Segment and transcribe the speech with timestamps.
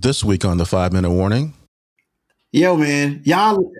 [0.00, 1.52] This week on the five minute warning.
[2.52, 3.70] Yo, man, y'all,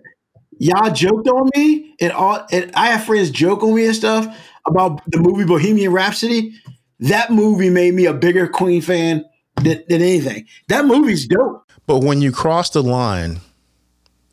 [0.58, 4.26] y'all joked on me, and all, and I have friends joke on me and stuff
[4.66, 6.52] about the movie Bohemian Rhapsody.
[6.98, 9.24] That movie made me a bigger Queen fan
[9.56, 10.46] than, than anything.
[10.68, 11.64] That movie's dope.
[11.86, 13.40] But when you cross the line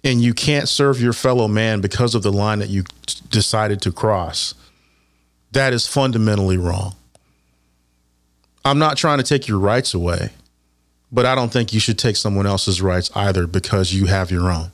[0.03, 3.81] and you can't serve your fellow man because of the line that you t- decided
[3.83, 4.55] to cross,
[5.53, 6.95] that is fundamentally wrong.
[8.65, 10.31] I'm not trying to take your rights away,
[11.11, 14.51] but I don't think you should take someone else's rights either because you have your
[14.51, 14.71] own.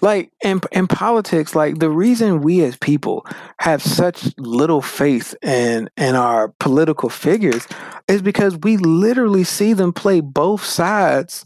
[0.00, 3.26] Like in in politics, like the reason we as people
[3.58, 7.66] have such little faith in in our political figures
[8.06, 11.44] is because we literally see them play both sides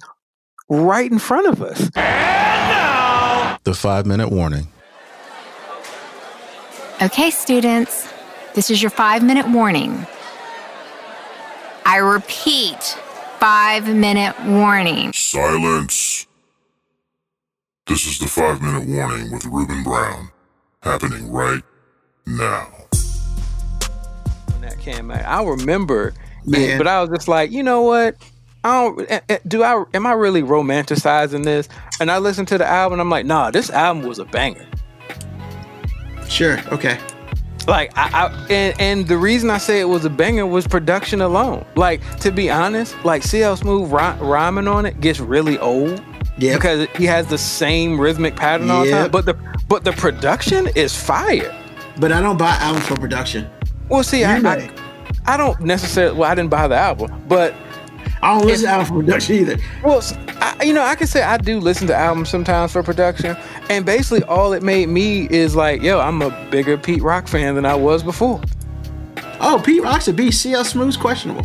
[0.69, 1.91] right in front of us.
[3.65, 4.67] The five minute warning.
[7.01, 8.13] Okay, students,
[8.55, 10.07] this is your five minute warning.
[11.85, 12.99] I repeat,
[13.43, 15.13] five minute warning.
[15.13, 16.29] Silence.
[17.89, 20.31] This is the five minute warning with Ruben Brown.
[20.83, 21.63] Happening right
[22.25, 22.69] now.
[24.47, 26.79] When that came out, I remember, Man.
[26.79, 28.15] but I was just like, you know what?
[28.63, 31.69] I don't eh, eh, do I am I really romanticizing this?
[31.99, 34.69] And I listened to the album, I'm like, nah, this album was a banger.
[36.29, 36.97] Sure, okay.
[37.67, 41.21] Like I, I and, and the reason I say it was a banger was production
[41.21, 41.65] alone.
[41.77, 46.03] Like to be honest, like CL Smooth rhy- rhyming on it gets really old.
[46.39, 46.59] Yep.
[46.59, 49.11] Because he has the same rhythmic pattern all the time.
[49.11, 49.35] But the
[49.69, 51.55] but the production is fire.
[51.99, 53.49] But I don't buy albums for production.
[53.89, 54.71] Well, see, I, I.
[55.27, 56.19] I don't necessarily.
[56.19, 57.55] Well, I didn't buy the album, but
[58.23, 59.57] I don't listen to albums for production either.
[59.83, 60.03] well,
[60.41, 63.37] I, you know, I can say I do listen to albums sometimes for production,
[63.69, 67.57] and basically all it made me is like, yo, I'm a bigger Pete Rock fan
[67.57, 68.41] than I was before.
[69.41, 70.41] Oh, Pete Rock's a beast.
[70.41, 71.45] CL Smooth's questionable.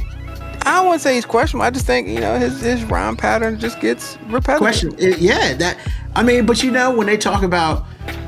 [0.68, 1.66] I wouldn't say he's questionable.
[1.66, 4.60] I just think you know his his rhyme pattern just gets repetitive.
[4.60, 4.96] Question.
[5.00, 5.78] Eh, yeah, that.
[6.16, 7.86] I mean, but you know, when they talk about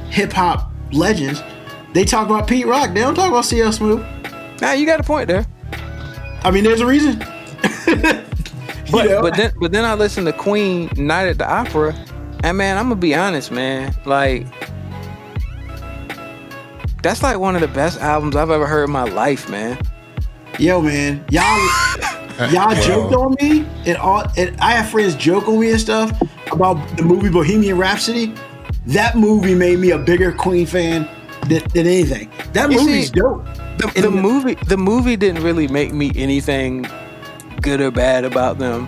[0.10, 1.44] hip hop legends,
[1.94, 2.94] they talk about Pete Rock.
[2.96, 4.04] They don't talk about CL Smooth.
[4.60, 5.46] Now you got a point there.
[6.44, 7.24] I mean, there's a reason.
[8.92, 9.22] But You know?
[9.22, 11.94] but then but then I listened to Queen Night at the Opera,
[12.44, 13.94] and man, I'm gonna be honest, man.
[14.06, 14.48] Like
[17.02, 19.78] that's like one of the best albums I've ever heard in my life, man.
[20.58, 21.44] Yo, man, y'all,
[22.52, 26.12] y'all joked on me, and all, and I have friends joke on me and stuff
[26.52, 28.34] about the movie Bohemian Rhapsody.
[28.88, 31.08] That movie made me a bigger Queen fan
[31.48, 32.30] than, than anything.
[32.54, 33.46] That You movie's see, dope.
[33.78, 36.86] The, And the movie the movie didn't really make me anything
[37.62, 38.88] good or bad about them.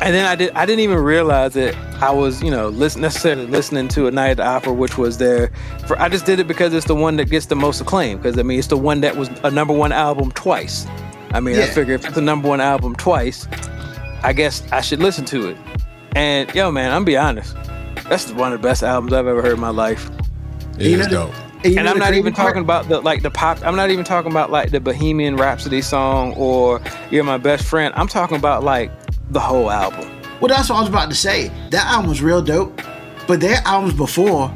[0.00, 3.46] And then I did I didn't even realize that I was, you know, listen, necessarily
[3.46, 5.50] listening to a night at the opera, which was there
[5.86, 8.18] for I just did it because it's the one that gets the most acclaim.
[8.18, 10.86] Because I mean it's the one that was a number one album twice.
[11.32, 13.46] I mean, I figure if it's a number one album twice,
[14.22, 15.56] I guess I should listen to it.
[16.14, 17.54] And yo, man, I'm be honest.
[18.08, 20.10] That's one of the best albums I've ever heard in my life.
[20.78, 21.34] It You is dope.
[21.64, 22.48] You and I'm not even part?
[22.48, 23.64] talking about the like the pop.
[23.64, 26.80] I'm not even talking about like the Bohemian Rhapsody song or
[27.10, 28.90] "You're My Best Friend." I'm talking about like
[29.30, 30.08] the whole album.
[30.40, 31.50] Well, that's what I was about to say.
[31.70, 32.80] That album was real dope,
[33.26, 34.52] but their albums before,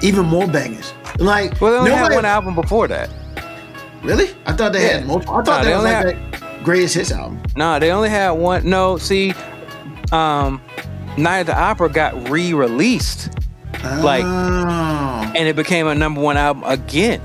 [0.00, 0.94] even more bangers.
[1.18, 3.10] Like, Well, they only nobody- had one album before that.
[4.02, 4.30] Really?
[4.46, 4.92] I thought they Yeah.
[4.98, 5.36] had multiple.
[5.36, 7.40] I thought they that was only like that greatest hits album.
[7.56, 8.68] Nah, they only had one.
[8.68, 9.34] No, see,
[10.10, 10.60] um,
[11.16, 13.28] Night at the Opera got re-released
[14.02, 15.32] Like- Oh.
[15.34, 17.20] and it became a number one album again.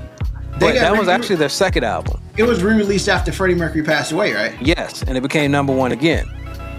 [0.58, 2.20] But that was actually their second album.
[2.36, 4.52] it was re-released after Freddie Mercury passed away, right?
[4.62, 6.26] Yes, and it became number one again.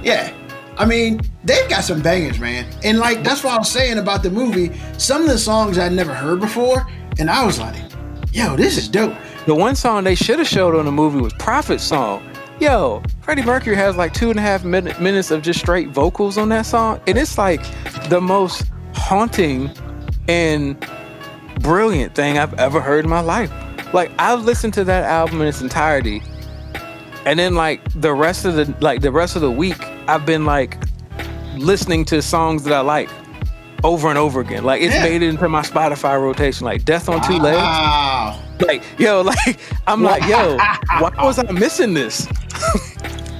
[0.04, 0.32] Yeah.
[0.78, 2.66] I mean, they've got some bangers, man.
[2.84, 4.72] And like that's what I was saying about the movie.
[4.98, 6.88] Some of the songs I'd never heard before,
[7.20, 7.76] and I was like,
[8.32, 9.14] yo, this is dope.
[9.46, 12.24] The one song they should have showed on the movie was Prophet's song.
[12.60, 16.38] Yo, Freddie Mercury has like two and a half min- minutes of just straight vocals
[16.38, 17.62] on that song, and it's like
[18.10, 18.64] the most
[19.12, 19.70] haunting
[20.30, 20.80] and
[21.60, 23.52] brilliant thing I've ever heard in my life.
[23.94, 26.24] Like I've listened to that album in its entirety,
[27.26, 29.76] and then like the rest of the like the rest of the week,
[30.08, 30.78] I've been like
[31.58, 33.10] listening to songs that I like
[33.84, 34.64] over and over again.
[34.64, 35.04] Like it's Yeah.
[35.04, 36.64] made it into my Spotify rotation.
[36.66, 38.40] Like Death on Two Legs Wow.
[38.66, 40.56] like yo like i'm like yo
[41.00, 42.28] why was i missing this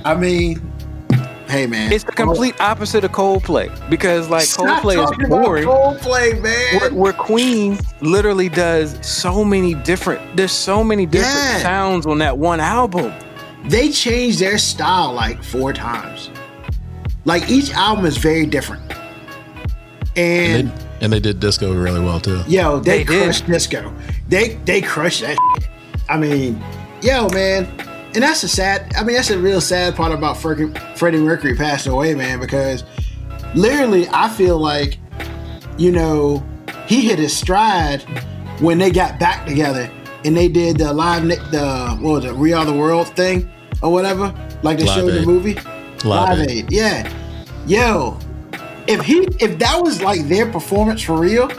[0.04, 0.60] I mean,
[1.52, 5.44] hey man, it's the complete opposite of coldplay because like Stop coldplay talking is about
[5.44, 6.80] boring Coldplay, man.
[6.80, 11.58] where, where queen literally does so many different there's so many different Yeah.
[11.60, 13.14] sounds on that one album
[13.66, 16.32] they changed their style like four times.
[17.26, 18.82] Like each album is very different.
[20.16, 22.42] And, And they, and they did disco really well too.
[22.48, 23.24] yo, they, They did.
[23.26, 23.94] crushed disco.
[24.30, 25.38] They they crushed that.
[25.60, 25.70] shit.
[26.10, 26.60] I mean,
[27.04, 27.68] yo, man,
[28.14, 28.94] and that's a sad.
[28.96, 32.40] I mean, that's a real sad part about Freddie, Freddie Mercury passing away, man.
[32.40, 32.84] Because
[33.56, 34.98] literally, I feel like,
[35.78, 36.46] you know,
[36.88, 38.02] he hit his stride
[38.60, 39.90] when they got back together
[40.24, 43.50] and they did the live, the what was it, We Are the World thing
[43.82, 45.22] or whatever, like they Live showed in Aid.
[45.24, 45.54] the movie.
[45.56, 46.50] Live Live Aid.
[46.50, 47.14] Aid, yeah.
[47.66, 48.20] Yo,
[48.88, 51.50] if he, if that was like their performance for real,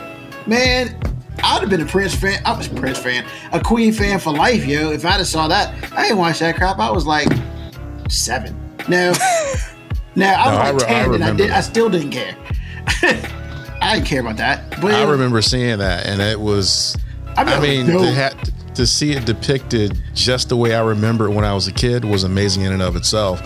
[0.46, 0.96] man,
[1.43, 2.43] I'd have been a Prince fan.
[2.44, 4.90] I was a Prince fan, a Queen fan for life, yo.
[4.90, 6.79] If I'd have saw that, I didn't watch that crap.
[6.79, 7.29] I was like
[8.08, 8.58] seven.
[8.88, 11.50] No, no, I was No, I like re- I ten, and I remember did.
[11.52, 12.37] I still didn't care.
[13.81, 14.81] I didn't care about that.
[14.81, 16.96] But I remember seeing that, and it was.
[17.37, 18.02] I, I mean, dope.
[18.02, 21.67] to, ha- to see it depicted just the way I remember it when I was
[21.67, 23.40] a kid was amazing in and of itself.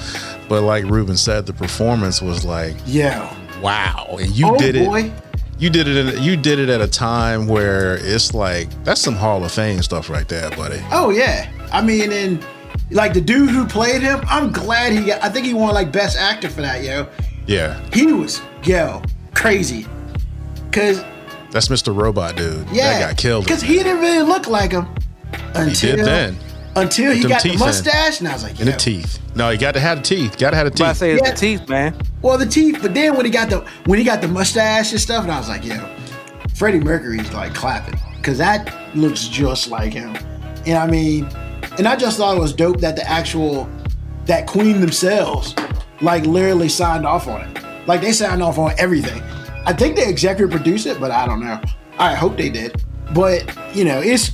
[0.49, 3.35] But like Ruben said, the performance was like, yeah.
[3.61, 5.13] wow, and you oh did it.
[5.59, 5.97] You did it.
[6.15, 9.83] In, you did it at a time where it's like that's some Hall of Fame
[9.83, 10.81] stuff right there, buddy.
[10.93, 11.51] Oh yeah.
[11.73, 12.45] I mean, and
[12.91, 15.23] like the dude who played him, I'm glad he got.
[15.23, 17.09] I think he won like best actor for that, yo.
[17.47, 19.03] Yeah, He was yo
[19.35, 19.87] crazy.
[20.73, 21.03] Cause
[21.51, 21.97] that's Mr.
[21.97, 22.69] Robot dude.
[22.71, 23.45] yeah, that got killed.
[23.45, 24.87] Because he didn't really look like him
[25.55, 26.37] until did then.
[26.77, 27.67] Until he got the teeth in.
[27.67, 28.73] mustache, and I was like, in yo.
[28.73, 29.19] the teeth.
[29.35, 30.39] No, you got to have the teeth.
[30.39, 30.97] Got to have the But I teeth.
[30.99, 31.31] say it's Yeah.
[31.33, 31.97] the teeth, man.
[32.23, 35.01] Well, the teeth, but then when he got the when he got the mustache and
[35.01, 35.79] stuff, and I was like, yo,
[36.55, 40.17] Freddie Mercury's like clapping because that looks just like him.
[40.67, 41.29] And I mean,
[41.79, 43.69] and I just thought it was dope that the actual
[44.27, 45.55] that Queen themselves
[46.01, 47.63] like literally signed off on it.
[47.87, 49.23] Like they signed off on everything.
[49.65, 51.61] I think they executive produced it, but I don't know.
[51.99, 52.83] I hope they did.
[53.15, 54.33] But you know, it's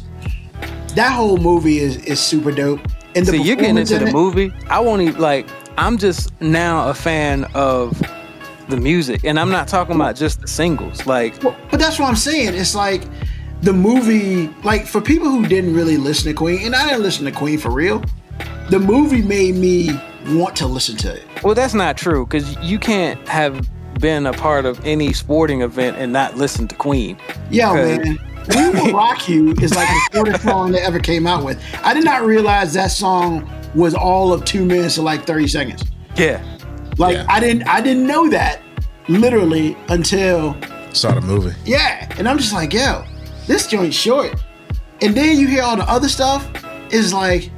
[0.94, 2.80] that whole movie is is super dope.
[3.14, 4.52] And the See, you're getting into in the it- movie.
[4.68, 5.46] I won't even like.
[5.78, 8.00] I'm just now a fan of
[8.68, 11.06] the music, and I'm not talking about just the singles.
[11.06, 12.54] Like, Well, but that's what I'm saying.
[12.54, 13.02] It's like
[13.62, 17.24] the movie, like for people who didn't really listen to Queen, and I didn't listen
[17.24, 18.02] to Queen for real.
[18.70, 19.90] The movie made me
[20.28, 21.22] want to listen to it.
[21.42, 23.68] well, that's not true because you can't have
[23.98, 27.16] been a part of any sporting event and not listen to Queen.
[27.48, 27.98] Okay.
[27.98, 28.18] man.
[28.48, 31.62] We Will Rock You is like the shortest song they ever came out with.
[31.82, 35.84] I did not realize that song was all of two minutes or like 30 seconds.
[36.16, 36.42] Yeah,
[36.98, 37.26] Like Yeah.
[37.28, 38.60] I didn't I didn't know that
[39.08, 40.56] literally until
[40.92, 41.56] Saw the movie.
[41.64, 43.04] Yeah, and I'm just like, yo,
[43.46, 44.34] this joint's short.
[45.00, 46.46] And then you hear all the other stuff.
[46.90, 47.50] Is like,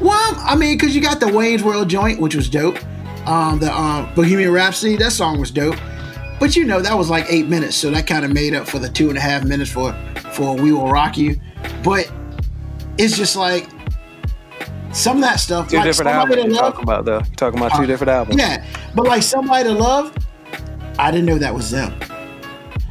[0.00, 2.78] well, I mean, because you got the Wayne's World joint, which was dope.
[3.26, 5.76] Um, the um, Bohemian Rhapsody, that song was dope.
[6.40, 8.78] But you know, that was like eight minutes, so that kind of made up for
[8.78, 9.92] the two and a half minutes for
[10.32, 11.40] for We Will Rock You.
[11.82, 12.10] But
[12.96, 13.68] it's just like
[14.92, 15.68] some of that stuff.
[15.68, 17.18] two like different albums you're Love, talking about, though.
[17.18, 18.38] You're talking about two uh, different albums.
[18.40, 18.64] yeah,
[18.94, 20.16] but like somebody to love,
[20.98, 21.92] I didn't know that was them.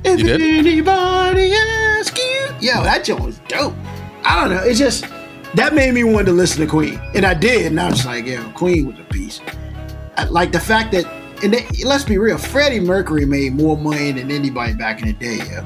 [0.04, 0.42] If You did?
[0.42, 3.74] anybody asks you, yo, that joint was dope.
[4.24, 4.64] I don't know.
[4.64, 5.06] It just
[5.56, 7.66] that made me want to listen to Queen, and I did.
[7.66, 9.42] And I was like, yo, Queen was a piece.
[10.18, 11.06] I, like the fact that,
[11.44, 15.14] and they, let's be real, Freddie Mercury made more money than anybody back in the
[15.14, 15.38] day.
[15.38, 15.64] Yo,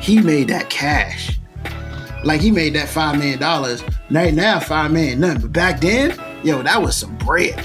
[0.00, 1.38] he made that cash.
[2.24, 3.84] Like he made that five million dollars.
[4.10, 5.42] Right now, five million nothing.
[5.42, 7.64] But back then, yo, that was some bread.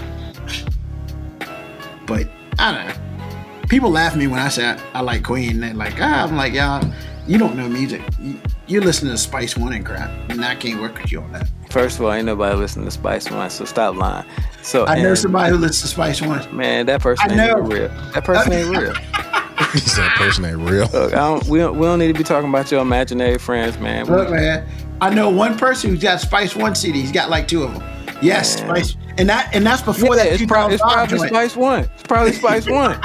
[2.06, 2.28] But
[2.60, 3.68] I don't know.
[3.68, 5.62] People laugh at me when I say I, I like Queen.
[5.62, 6.84] They're like, ah, I'm like, y'all,
[7.26, 8.02] you don't know music.
[8.20, 11.32] You, you're listening to Spice One and crap, and I can't work with you on
[11.32, 11.48] that.
[11.72, 14.26] First of all, ain't nobody listening to Spice One, so stop lying.
[14.62, 16.56] So I know and, somebody who listens to Spice One.
[16.56, 17.62] Man, that person I ain't know.
[17.66, 17.88] real.
[18.14, 18.94] That person ain't real.
[19.14, 20.88] that person ain't real.
[20.88, 23.78] Look, I don't, we, don't, we don't need to be talking about your imaginary friends,
[23.80, 24.06] man.
[24.06, 24.68] We- Look, man,
[25.00, 27.00] I know one person who's got Spice One CD.
[27.00, 27.84] He's got like two of them.
[28.22, 28.70] Yes, Man.
[28.70, 31.30] Spice, and that and that's before Yeah, that it's, prob- it's probably joint.
[31.30, 31.80] Spice One.
[31.86, 33.00] It's probably Spice One.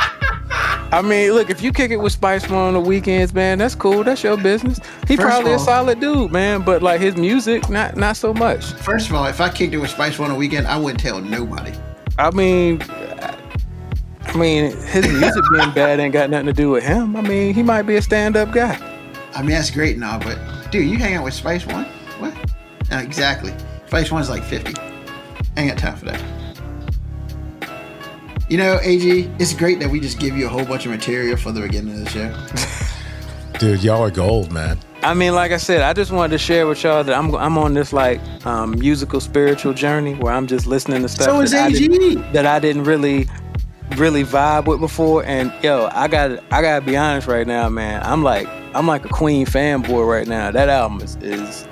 [0.50, 3.74] I mean, look, if you kick it with Spice One on the weekends, man, that's
[3.74, 4.04] cool.
[4.04, 4.80] That's your business.
[5.08, 6.62] He First probably of a solid dude, man.
[6.62, 8.64] But like his music, not not so much.
[8.72, 11.00] First of all, if I kicked it with Spice One on a weekend, I wouldn't
[11.00, 11.72] tell nobody.
[12.18, 12.80] I mean,
[14.26, 17.16] I mean, his music being bad ain't got nothing to do with him.
[17.16, 18.78] I mean, he might be a stand-up guy.
[19.34, 20.38] I mean, that's great and all, but
[20.70, 21.84] dude, you hang out with Spice One?
[22.18, 22.34] What?
[22.90, 23.52] Uh, exactly.
[23.86, 24.74] Spice One's like 50.
[25.56, 26.22] I ain't got time for that.
[28.48, 31.36] You know, AG, it's great that we just give you a whole bunch of material
[31.36, 33.58] for the beginning of the show.
[33.58, 34.78] Dude, y'all are gold, man.
[35.02, 37.58] I mean, like I said, I just wanted to share with y'all that I'm I'm
[37.58, 41.50] on this like um, musical spiritual journey where I'm just listening to stuff So is
[41.52, 41.88] that, I AG.
[41.88, 43.28] didn't, that I didn't really
[43.96, 45.24] really vibe with before.
[45.24, 48.02] And yo, I got I gotta be honest right now, man.
[48.04, 50.50] I'm like I'm like a Queen fanboy right now.
[50.50, 51.66] That album is is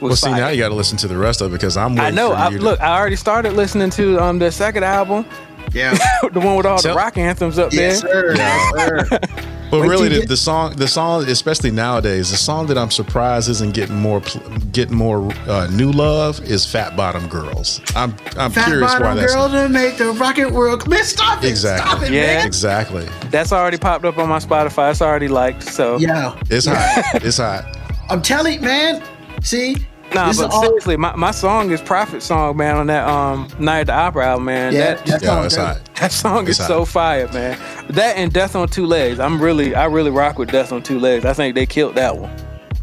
[0.00, 0.40] was Well, see, fire.
[0.40, 1.98] now you got to listen to the rest of it because I'm.
[1.98, 2.30] I waiting know.
[2.30, 5.24] For I, to- look, I already started listening to um the second album,
[5.74, 5.96] Yeah.
[6.32, 8.34] the one with all Tell- the rock anthems up yes, there.
[8.34, 8.36] sir.
[8.36, 8.70] Yes,
[9.10, 9.18] sir.
[9.18, 9.30] But
[9.70, 12.92] But Wait really, the, get- the song, the song, especially nowadays, the song that I'm
[12.92, 14.22] surprised isn't getting more,
[14.70, 19.16] getting more uh, new love is "Fat Bottom Girls." I'm, I'm Fat curious why bottom
[19.16, 20.86] that's girl to make the rocket world.
[20.88, 21.48] Man, stop it!
[21.48, 22.22] exactly, Stop it, Yeah.
[22.36, 22.46] man.
[22.46, 23.06] exactly.
[23.30, 24.92] That's already popped up on my Spotify.
[24.92, 25.64] It's already liked.
[25.64, 27.24] So yeah, It's hot.
[27.24, 27.64] It's hot.
[28.10, 29.02] I'm telling you, man.
[29.42, 29.74] See,
[30.14, 33.48] Nah, This but all- seriously, my, my song is Prophet song, man, on that um
[33.58, 34.72] Night at the Opera album, man.
[34.72, 35.66] Yeah, that, that Yeah, song it's dope.
[35.66, 35.94] hot.
[35.96, 37.58] that song It's is so fire, man.
[37.90, 39.18] That and Death on Two Legs.
[39.20, 41.24] I'm really I really rock with Death on Two Legs.
[41.24, 42.30] I think they killed that one.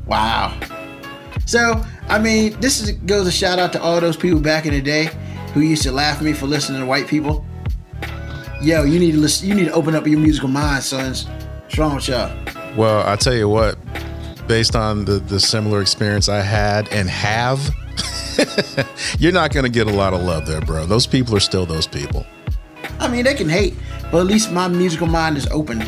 [0.06, 0.58] Wow.
[1.46, 4.74] So, I mean, this is, goes a shout out to all those people back in
[4.74, 5.10] the day
[5.54, 7.46] who used to laugh at me for listening to white people.
[8.62, 9.48] Yo, you need to listen.
[9.50, 11.26] You need to open up your musical mind, sons.
[11.64, 12.32] What's wrong with y'all?
[12.78, 13.78] Well, I tell you what,
[14.51, 17.74] based on the the similar experience I had and have,
[19.17, 20.86] you're not going to get a lot of love there, bro.
[20.86, 22.25] Those people are still those people.
[23.00, 23.75] I mean, they can hate,
[24.12, 25.81] but at least my musical mind is open,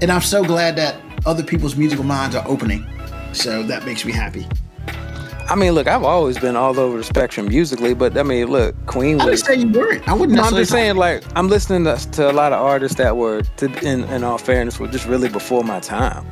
[0.00, 0.94] and I'm so glad that
[1.26, 2.86] other people's musical minds are opening.
[3.32, 4.46] So that makes me happy.
[5.48, 8.76] I mean, look, I've always been all over the spectrum musically, but I mean, look,
[8.86, 9.42] Queen I didn't was.
[9.42, 10.08] say you weren't.
[10.08, 10.36] I wouldn't.
[10.36, 13.42] No, I'm just saying, like, I'm listening to, to a lot of artists that were,
[13.56, 16.24] to, in, in all fairness, were just really before my time.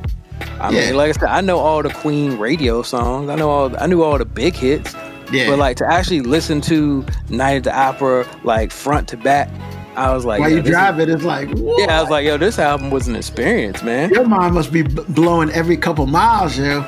[0.60, 0.86] I Yeah.
[0.86, 3.28] mean, like I said, I know all the Queen radio songs.
[3.30, 4.94] I know all, I knew all the big hits.
[5.32, 5.48] Yeah.
[5.50, 9.48] But like to actually listen to Night at the Opera, like front to back,
[9.96, 12.24] I was like, While you this is- drive it, it's like, yeah, I was like,
[12.26, 14.10] yo, this album was an experience, man.
[14.10, 16.84] your mind must be blowing every couple miles, yo.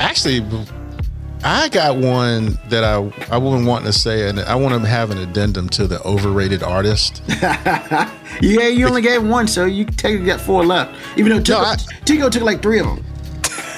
[0.00, 0.40] Actually,
[1.42, 2.96] I got one that I
[3.30, 6.62] I wouldn't want to say, and I want to have an addendum to the overrated
[6.62, 7.22] artist.
[8.42, 10.94] Yeah, you only gave one, so you technically got four left.
[11.18, 13.04] Even though Tico, I- Tico took like three of them.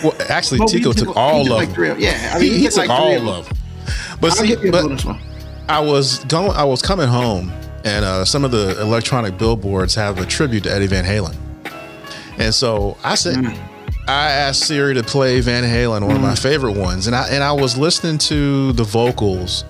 [0.04, 1.74] Well, actually, Well, Tico took took- all he took of like them.
[1.74, 3.40] three of- yeah, I mean, he, he took like three of all them.
[3.40, 3.56] of them.
[4.20, 5.16] But I'll see, give you a but.
[5.68, 6.50] I was going.
[6.52, 7.50] I was coming home,
[7.84, 11.34] and uh, some of the electronic billboards have a tribute to Eddie Van Halen,
[12.38, 13.58] and so I said, Mm.
[14.08, 16.34] I asked Siri to play Van Halen, one of my hmm.
[16.34, 19.64] favorite ones, and I and I was listening to the vocals,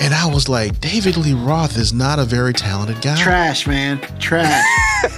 [0.00, 3.16] and I was like, David Lee Roth is not a very talented guy.
[3.16, 4.00] Trash, man.
[4.18, 4.64] Trash.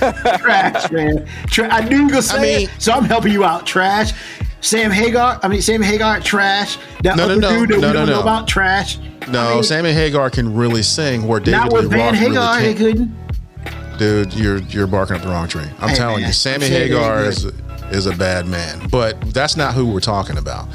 [0.38, 1.26] Trash, man.
[1.46, 3.66] Tra- I knew you were say mean- it, so I'm helping you out.
[3.66, 4.12] Trash.
[4.60, 5.38] Sam Hagar.
[5.42, 6.20] I mean, Sam Hagar.
[6.20, 6.78] Trash.
[7.04, 7.48] That No, no, other no.
[7.50, 8.20] dude that No, we don't know no.
[8.22, 8.48] about.
[8.48, 8.98] Trash.
[9.30, 12.56] no, I mean, Sammy Hagar can really sing, where David not Lee Van Roth Hagar.
[12.58, 12.78] really can't.
[12.78, 13.98] couldn't.
[13.98, 15.64] Dude, you're you're barking up the wrong tree.
[15.80, 17.46] I'm Hey, telling man, you, Sammy Hagar is
[17.90, 18.88] is a bad man.
[18.88, 20.66] But that's not who we're talking about.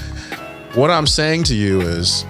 [0.75, 2.25] What I'm saying to you is,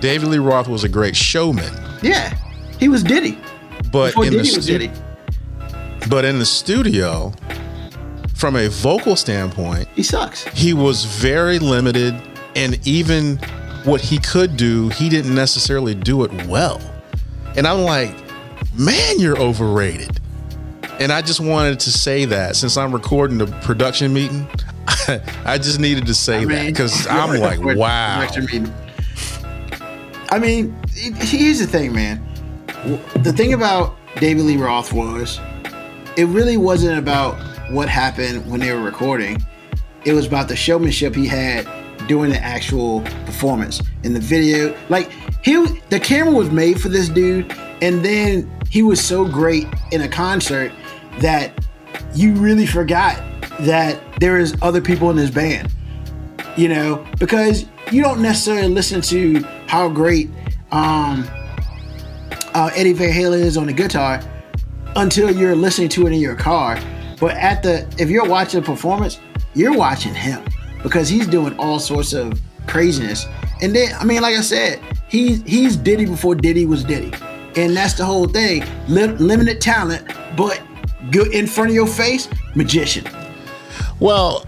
[0.00, 1.72] David Lee Roth was a great showman,
[2.02, 2.36] Yeah,
[2.78, 3.38] he was Diddy.
[3.92, 4.90] but Before in Diddy the was stu- Diddy.
[6.10, 7.32] but in the studio,
[8.34, 10.42] from a vocal standpoint, He sucks.
[10.48, 12.14] he was very limited,
[12.56, 13.38] and even
[13.84, 16.80] what he could do, he didn't necessarily do it well.
[17.56, 18.14] And I'm like,
[18.74, 20.20] man, you're overrated.
[21.00, 24.46] And I just wanted to say that since I'm recording the production meeting,
[25.44, 28.26] I just needed to say that because I'm like, wow.
[30.30, 32.24] I mean, here's the thing, man.
[33.22, 35.40] The thing about David Lee Roth was,
[36.16, 37.34] it really wasn't about
[37.70, 39.44] what happened when they were recording.
[40.04, 41.68] It was about the showmanship he had
[42.06, 44.76] during the actual performance in the video.
[44.88, 45.10] Like
[45.42, 45.54] he,
[45.90, 50.08] the camera was made for this dude, and then he was so great in a
[50.08, 50.72] concert
[51.20, 51.66] that
[52.14, 53.22] you really forgot
[53.60, 55.70] that there is other people in this band
[56.56, 60.30] you know, because you don't necessarily listen to how great
[60.70, 61.26] um,
[62.54, 64.20] uh, Eddie Van Halen is on the guitar
[64.96, 66.80] until you're listening to it in your car.
[67.20, 69.20] But at the if you're watching a performance,
[69.54, 70.44] you're watching him
[70.82, 73.26] because he's doing all sorts of craziness.
[73.62, 77.12] And then, I mean, like I said, he he's Diddy before Diddy was Diddy,
[77.56, 78.64] and that's the whole thing.
[78.88, 80.06] Lim- limited talent,
[80.36, 80.60] but
[81.10, 83.04] good in front of your face, magician.
[84.00, 84.44] Well,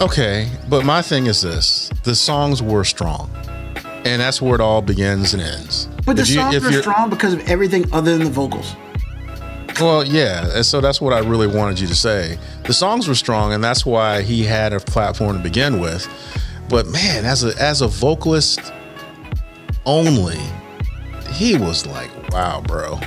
[0.00, 3.30] okay, but my thing is this: the songs were strong,
[4.04, 5.88] and that's where it all begins and ends.
[6.04, 8.74] But the If you- songs if are strong because of everything other than the vocals.
[9.80, 12.38] Well, yeah, and so that's what I really wanted you to say.
[12.64, 16.06] The songs were strong, and that's why he had a platform to begin with.
[16.68, 18.60] But man, as a as a vocalist
[19.86, 20.38] only,
[21.32, 22.98] he was like, wow, bro.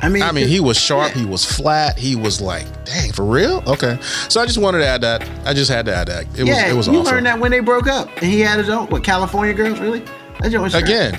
[0.00, 3.24] I mean, I mean, he was sharp, he was flat, he was like, dang, for
[3.24, 3.62] real?
[3.66, 3.98] Okay.
[4.28, 5.28] So I just wanted to add that.
[5.44, 6.24] I just had to add that.
[6.38, 7.14] It was yeah, it was you awesome.
[7.14, 8.86] learned that when they broke up, and he had his own.
[8.88, 10.00] What California girls really?
[10.40, 10.74] That joint was.
[10.74, 11.14] Again,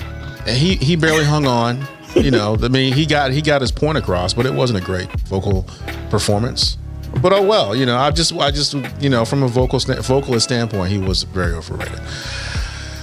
[0.46, 1.86] and he he barely hung on.
[2.14, 4.84] You know, I mean, he got he got his point across, but it wasn't a
[4.84, 5.64] great vocal
[6.08, 6.76] performance.
[7.20, 10.44] But oh well, you know, I just I just you know, from a vocal vocalist
[10.46, 12.00] standpoint, he was very overrated.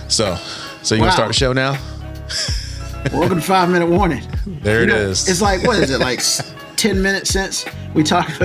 [0.10, 0.36] So,
[0.82, 1.08] so you Wow.
[1.08, 1.78] gonna start the show now?
[3.14, 4.24] Welcome to Five Minute Warning.
[4.46, 5.28] There You it know, is.
[5.30, 6.22] It's like what is it like?
[6.76, 8.40] ten minutes since we talked.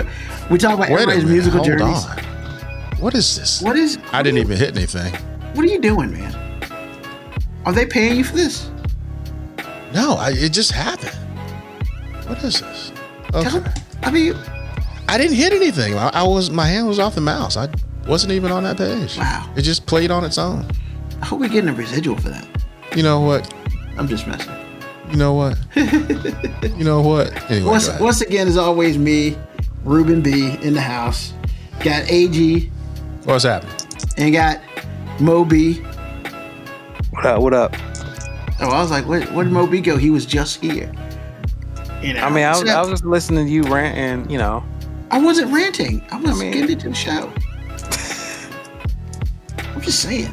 [0.50, 1.32] We talked about Wait everybody's minute.
[1.32, 2.04] musical Hold journeys.
[2.06, 2.18] on.
[3.00, 3.60] What is this?
[3.60, 3.98] What is?
[4.12, 5.12] I didn't even hit anything.
[5.54, 6.34] What are you doing, man?
[7.66, 8.70] Are they paying you for this?
[9.92, 11.14] No, I, it just happened.
[12.28, 12.92] What is this?
[13.34, 13.50] Okay.
[13.50, 13.64] Tell-
[14.04, 14.34] I mean,
[15.08, 15.94] I didn't hit anything.
[15.94, 17.56] I, I was my hand was off the mouse.
[17.56, 17.68] I
[18.06, 19.18] wasn't even on that page.
[19.18, 19.52] Wow.
[19.56, 20.66] It just played on its own.
[21.20, 22.46] I hope we're getting a residual for that.
[22.96, 23.52] You know what?
[23.96, 24.52] I'm just messing.
[25.10, 25.58] You know what?
[25.76, 27.32] you know what?
[27.50, 29.36] Anyway, Once, once again, as always, me,
[29.84, 31.34] Ruben B, in the house.
[31.80, 32.70] Got AG
[33.24, 33.74] what's happening?
[34.16, 34.60] and got
[35.20, 35.74] Moby.
[37.10, 37.42] What up?
[37.42, 37.74] What up?
[38.60, 39.96] Oh, I was like, where, where did Mo B go?
[39.96, 40.92] He was just here.
[42.00, 44.38] You know, I mean, I was, I was just listening to you rant, and you
[44.38, 44.64] know,
[45.10, 46.02] I wasn't ranting.
[46.10, 47.32] I was I mean- getting into the show.
[49.74, 50.32] I'm just saying.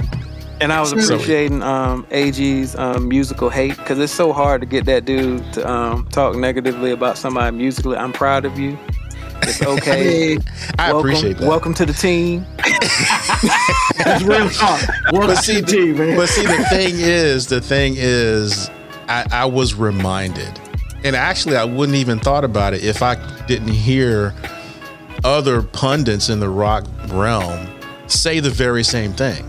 [0.62, 4.86] And I was appreciating um, AG's um, musical hate because it's so hard to get
[4.86, 7.98] that dude to um, talk negatively about somebody musically.
[7.98, 8.78] I'm proud of you.
[9.44, 10.38] It's okay.
[10.78, 11.48] I welcome, appreciate that.
[11.48, 12.46] Welcome to the team.
[14.04, 14.82] that's real talk.
[15.12, 16.18] Welcome But see, to the team, man.
[16.18, 18.70] but see, the thing is, the thing is,
[19.08, 20.60] I, I was reminded,
[21.04, 24.34] and actually, I wouldn't even thought about it if I didn't hear
[25.24, 27.68] other pundits in the rock realm
[28.08, 29.49] say the very same thing.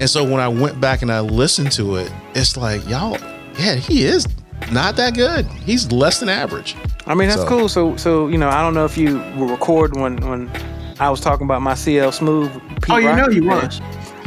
[0.00, 3.18] And so when I went back and I listened to it, it's like, y'all,
[3.58, 4.26] yeah, he is
[4.72, 5.46] not that good.
[5.46, 6.74] He's less than average.
[7.06, 7.68] I mean, that's So- cool.
[7.68, 10.50] So, so you know, I don't know if you were recording when when
[10.98, 12.52] I was talking about my CL Smooth.
[12.82, 13.64] Pete oh, you know you he fan.
[13.66, 13.80] was.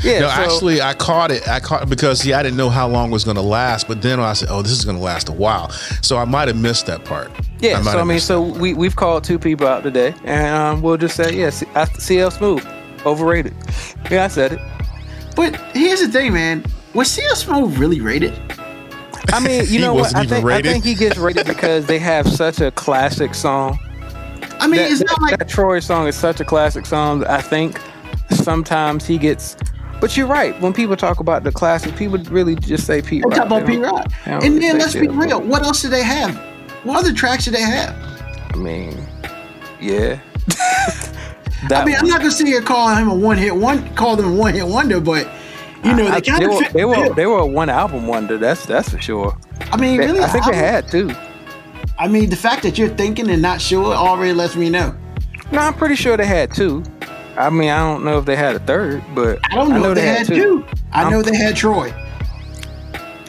[0.04, 0.20] Yeah.
[0.20, 1.48] no, so- actually, I caught it.
[1.48, 3.88] I caught because see, I didn't know how long it was going to last.
[3.88, 5.70] But then I said, "Oh, this is going to last a while."
[6.02, 7.32] So I might have missed that part.
[7.60, 10.82] Yeah, might so I mean, so we we've called two people out today, and um,
[10.82, 12.66] we'll just say, yeah, C- I- CL Smooth,
[13.06, 13.54] overrated.
[14.12, 14.60] Yeah, I said it.
[15.36, 16.66] But here's the thing, man.
[16.94, 18.34] Was CL Smooth really rated?
[19.32, 20.16] I mean, you know what?
[20.16, 23.80] I even think I think he gets rated because they have such a classic song.
[24.60, 27.26] I mean, That, it's that, not like that Troy song is such a classic song.
[27.26, 27.80] I think
[28.32, 29.58] sometimes he gets.
[30.00, 30.60] But you're right.
[30.62, 33.38] When people talk about the classic, people really just say Pete they Rock.
[33.38, 34.06] talk about They Pete Rock.
[34.26, 35.42] And really then let's be real.
[35.42, 36.36] What else do they have?
[36.84, 37.96] What other tracks do they have?
[38.54, 39.02] I mean,
[39.80, 40.20] yeah.
[41.72, 44.26] I mean, I'm not gonna sit here calling him a one hit one, call them
[44.34, 45.28] a one hit wonder, but
[45.84, 47.70] you know I- they kind they of were, they the were they were a one
[47.70, 48.38] album wonder.
[48.38, 49.38] That's that's for sure.
[49.72, 51.12] I mean, They- really, I think they had two.
[52.00, 54.94] I mean, the fact that you're thinking and not sure already lets me know.
[55.52, 56.84] No, I'm pretty sure they had two.
[57.38, 59.96] I mean, I don't know if they had a third, but I don't know, if
[59.96, 60.66] they, had two.
[60.92, 61.94] I I'm- know they had Troy.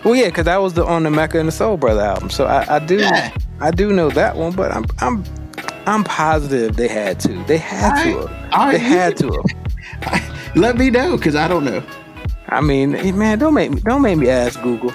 [0.05, 2.29] Well, yeah, because that was the on the Mecca and the Soul Brother album.
[2.31, 3.31] So I, I do, Yeah.
[3.61, 4.53] I do know that one.
[4.53, 5.25] But I'm, I'm,
[5.87, 7.45] I'm positive they had to.
[7.45, 8.21] They had to.
[8.21, 8.53] All have.
[8.55, 8.73] right.
[8.73, 9.43] They had to.
[10.03, 10.57] have.
[10.57, 11.83] Let me know because I don't know.
[12.49, 14.93] I mean, man, don't make me, don't make me ask Google.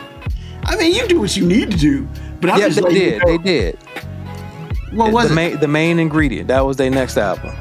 [0.63, 2.08] I mean, you do what you need to do,
[2.41, 3.19] but I'm yeah, just they letting you did.
[3.19, 3.28] know.
[3.28, 3.78] They did.
[4.93, 5.36] What was the it?
[5.36, 6.47] main, the main ingredient.
[6.47, 7.56] That was their next album.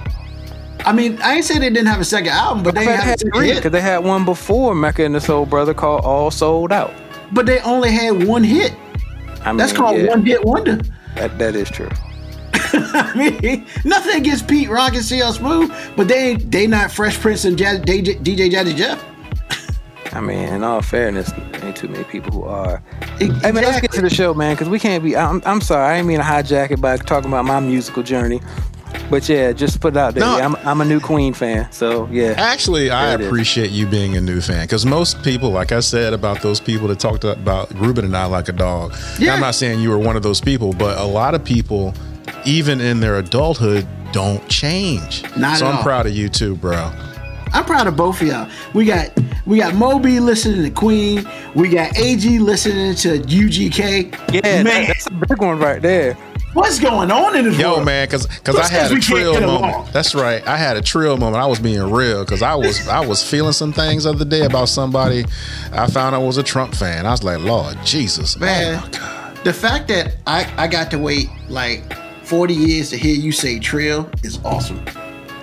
[0.80, 3.54] I mean, I ain't say they didn't have a second album, but they had three
[3.54, 6.94] because they had one before Mecca and the Soul Brother called All Sold Out.
[7.32, 8.74] But they only had one hit.
[9.42, 10.80] I mean, That's called yeah, one hit wonder.
[11.16, 11.90] That, that is true.
[12.94, 17.44] I mean, nothing against Pete Rock and CL Smooth, but they they not Fresh Prince
[17.44, 19.04] and Jazz, DJ, DJ Jazzy Jeff.
[20.12, 21.30] I mean, in all fairness,
[21.62, 22.82] ain't too many people who are.
[23.20, 25.16] E- Hey man, let's get to the show, man, because we can't be.
[25.16, 28.40] I'm, I'm sorry, I didn't mean to hijack it by talking about my musical journey,
[29.10, 30.22] but yeah, just put it out there.
[30.24, 30.38] No.
[30.38, 32.34] Yeah, I'm, I'm a new Queen fan, so yeah.
[32.38, 33.26] Actually, I There it is.
[33.26, 36.88] appreciate you being a new fan because most people, like I said about those people
[36.88, 38.94] that talked about Ruben and I like a dog.
[39.18, 39.34] Yeah.
[39.34, 41.92] I'm not saying you were one of those people, but a lot of people,
[42.48, 45.22] even in their adulthood, don't change.
[45.36, 45.82] Not so at I'm all.
[45.82, 46.90] proud of you too, bro.
[47.52, 48.48] I'm proud of both of y'all.
[48.74, 49.10] We got
[49.46, 51.26] we got Moby listening to Queen.
[51.54, 54.32] We got AG listening to UGK.
[54.32, 56.14] Yeah, that- man, that's a big one right there.
[56.54, 57.84] what's going on in this Yo, world?
[57.86, 59.52] man, because because I had a we trill moment.
[59.52, 59.88] along?
[59.92, 60.46] That's right.
[60.46, 61.42] I had a trill moment.
[61.42, 64.44] I was being real because I was I was feeling some things the other day
[64.44, 65.24] about somebody.
[65.72, 67.06] I found I was a Trump fan.
[67.06, 68.80] I was like, Lord Jesus, Man.
[68.82, 69.44] Oh my God.
[69.44, 71.82] The fact that I I got to wait like
[72.28, 74.84] 40 years to hear you say trill is awesome.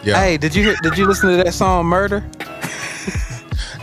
[0.03, 0.21] Yeah.
[0.21, 2.23] Hey, did you did you listen to that song Murder?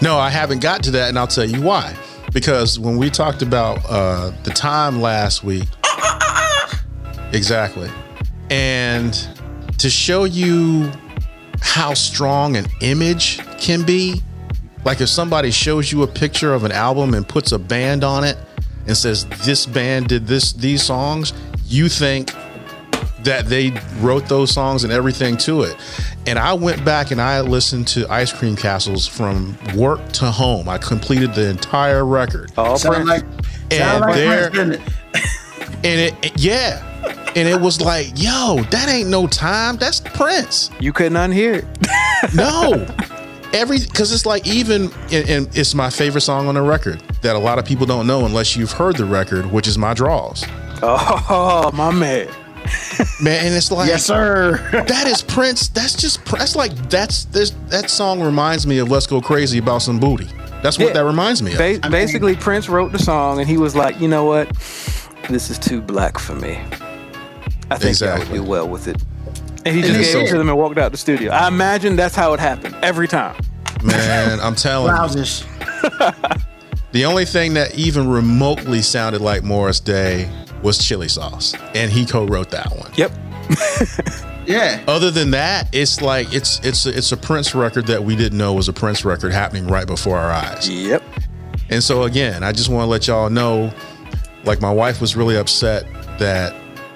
[0.02, 1.94] No, I haven't got to that, and I'll tell you why.
[2.32, 5.68] Because when we talked about uh, the time last week,
[7.32, 7.88] exactly,
[8.50, 9.14] and
[9.78, 10.90] to show you
[11.60, 14.20] how strong an image can be,
[14.84, 18.24] like if somebody shows you a picture of an album and puts a band on
[18.24, 18.36] it
[18.88, 21.32] and says this band did this these songs,
[21.64, 22.32] you think
[23.24, 25.76] that they wrote those songs and everything to it.
[26.26, 30.68] And I went back and I listened to Ice Cream Castles from work to home.
[30.68, 32.52] I completed the entire record.
[32.56, 33.08] All Sound Prince.
[33.08, 33.24] like
[33.70, 34.92] And sound like there- Prince, doesn't it?
[35.84, 37.32] And it, it- yeah.
[37.34, 39.76] and it was like, yo, that ain't no time.
[39.78, 40.70] That's Prince.
[40.78, 41.64] You couldn't unhear it.
[42.36, 42.86] No.
[43.52, 47.34] Every because it's like even and, and it's my favorite song on the record that
[47.34, 50.44] a lot of people don't know unless you've heard the record, which is my draws.
[50.82, 52.28] Oh, my man.
[53.20, 54.58] Man, and it's like yes, sir.
[54.88, 55.68] that is Prince.
[55.68, 59.82] That's just that's like that's this that song reminds me of Let's Go Crazy about
[59.82, 60.28] some booty.
[60.62, 60.92] That's what Yeah.
[60.94, 61.58] that reminds me of.
[61.58, 64.48] Ba- basically, Prince wrote the song and he was like, you know what?
[65.28, 66.52] This is too black for me.
[67.70, 68.38] I think y'all Exactly.
[68.38, 68.96] would do well with it.
[69.64, 71.32] And he just And gave it so- to them and walked out the studio.
[71.32, 73.36] I imagine that's how it happened every time.
[73.82, 75.24] Man, I'm telling you.
[76.92, 80.28] The only thing that even remotely sounded like Morris Day
[80.62, 81.54] was chili sauce.
[81.74, 82.90] And he co-wrote that one.
[82.96, 83.12] Yep.
[84.46, 84.82] Yeah.
[84.88, 88.52] Other than that, it's like it's it's it's a Prince record that we didn't know
[88.54, 90.68] was a Prince record happening right before our eyes.
[90.68, 91.02] Yep.
[91.70, 93.72] And so again, I just want to let y'all know
[94.44, 95.86] like my wife was really upset
[96.18, 96.54] that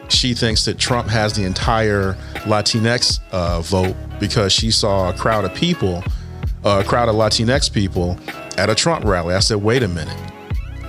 [0.09, 5.45] she thinks that Trump has the entire Latinx uh, vote because she saw a crowd
[5.45, 6.03] of people,
[6.65, 8.19] uh, a crowd of Latinx people
[8.57, 9.35] at a Trump rally.
[9.35, 10.17] I said, wait a minute.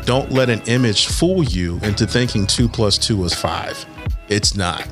[0.07, 3.85] Don't let an image fool you into thinking two plus two is five.
[4.29, 4.87] It's not.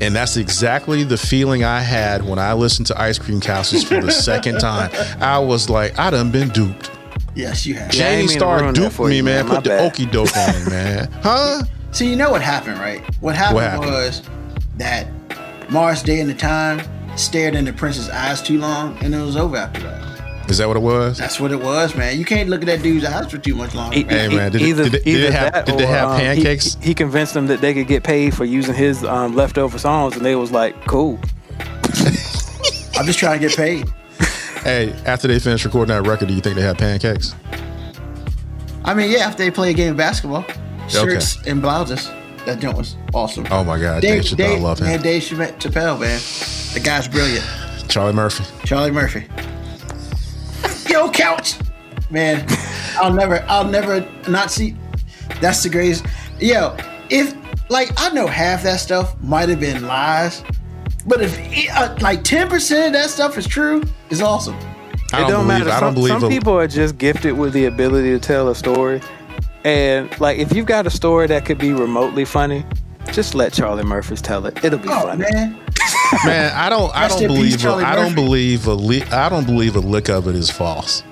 [0.00, 4.02] And that's exactly the feeling I had when I listened to Ice Cream Castles for
[4.02, 4.90] the second time.
[5.20, 6.90] I was like, I done been duped.
[7.34, 7.94] Yes, you have.
[7.94, 9.46] Yeah, I Jamie didn't mean to Starr duped me, you, man.
[9.46, 9.48] man.
[9.48, 9.92] My Put the bad.
[9.94, 11.10] okie doke on me, man.
[11.22, 11.62] Huh?
[11.92, 13.00] See, you know what happened, right?
[13.22, 13.90] What happened, What happened?
[13.92, 14.22] was
[14.76, 15.08] that
[15.70, 16.82] Morris Day and the Time
[17.16, 20.17] stared into Prince's eyes too long, and it was over after that.
[20.48, 21.18] Is that what it was?
[21.18, 22.18] That's what it was, man.
[22.18, 23.98] You can't look at that dude's eyes for too much longer.
[23.98, 25.88] E- Hey, man, did either, did it- did either it have- that did they or,
[25.88, 26.76] have um, he- pancakes?
[26.80, 30.24] He, convinced them that they could get paid for using his um, leftover songs, and
[30.24, 31.18] they was like, "Cool."
[32.96, 33.86] I'm just trying to get paid.
[34.64, 37.34] Hey, after they finished recording that record, do you think they had pancakes?
[38.84, 40.44] I mean, yeah, after they play a game of basketball,
[40.88, 42.10] shirts and blouses.
[42.46, 43.46] That joint was awesome.
[43.50, 44.86] Oh my God, Dave, Chappelle, love him.
[44.86, 46.18] Man, Dave Chappelle, Chappelle, man.
[46.74, 47.44] The guy's brilliant.
[47.88, 48.44] Charlie Murphy.
[48.64, 49.26] Charlie Murphy.
[50.88, 51.56] Yo, couch.
[52.10, 52.46] Man,
[52.96, 54.74] I'll never, I'll never not see.
[55.40, 56.06] That's the greatest.
[56.40, 56.76] Yo,
[57.10, 57.34] if
[57.70, 60.42] like I know half that stuff might have been lies,
[61.06, 64.54] but if it, uh, like ten percent of that stuff is true, it's awesome.
[65.12, 65.46] I it don't, don't believe.
[65.46, 65.70] matter.
[65.70, 66.20] I some, don't believe.
[66.20, 69.02] some a- people are just gifted with the ability to tell a story,
[69.64, 72.64] and like if you've got a story that could be remotely funny,
[73.12, 74.62] just let Charlie Murphy's tell it.
[74.64, 75.24] It'll be Oh funny.
[75.32, 75.58] man,
[76.24, 76.94] man, I don't.
[76.94, 77.54] I don't believe.
[77.54, 78.74] A, Charlie I don't believe a.
[78.74, 81.02] Li- I don't believe a lick of it is false.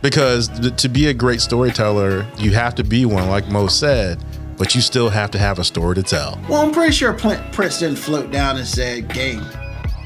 [0.00, 4.22] Because th- to be a great storyteller, you have to be one, like Mo said,
[4.58, 6.40] but you still have to have a story to tell.
[6.48, 9.38] well, I'm pretty sure Pl- Prince didn't float down and said, "Game,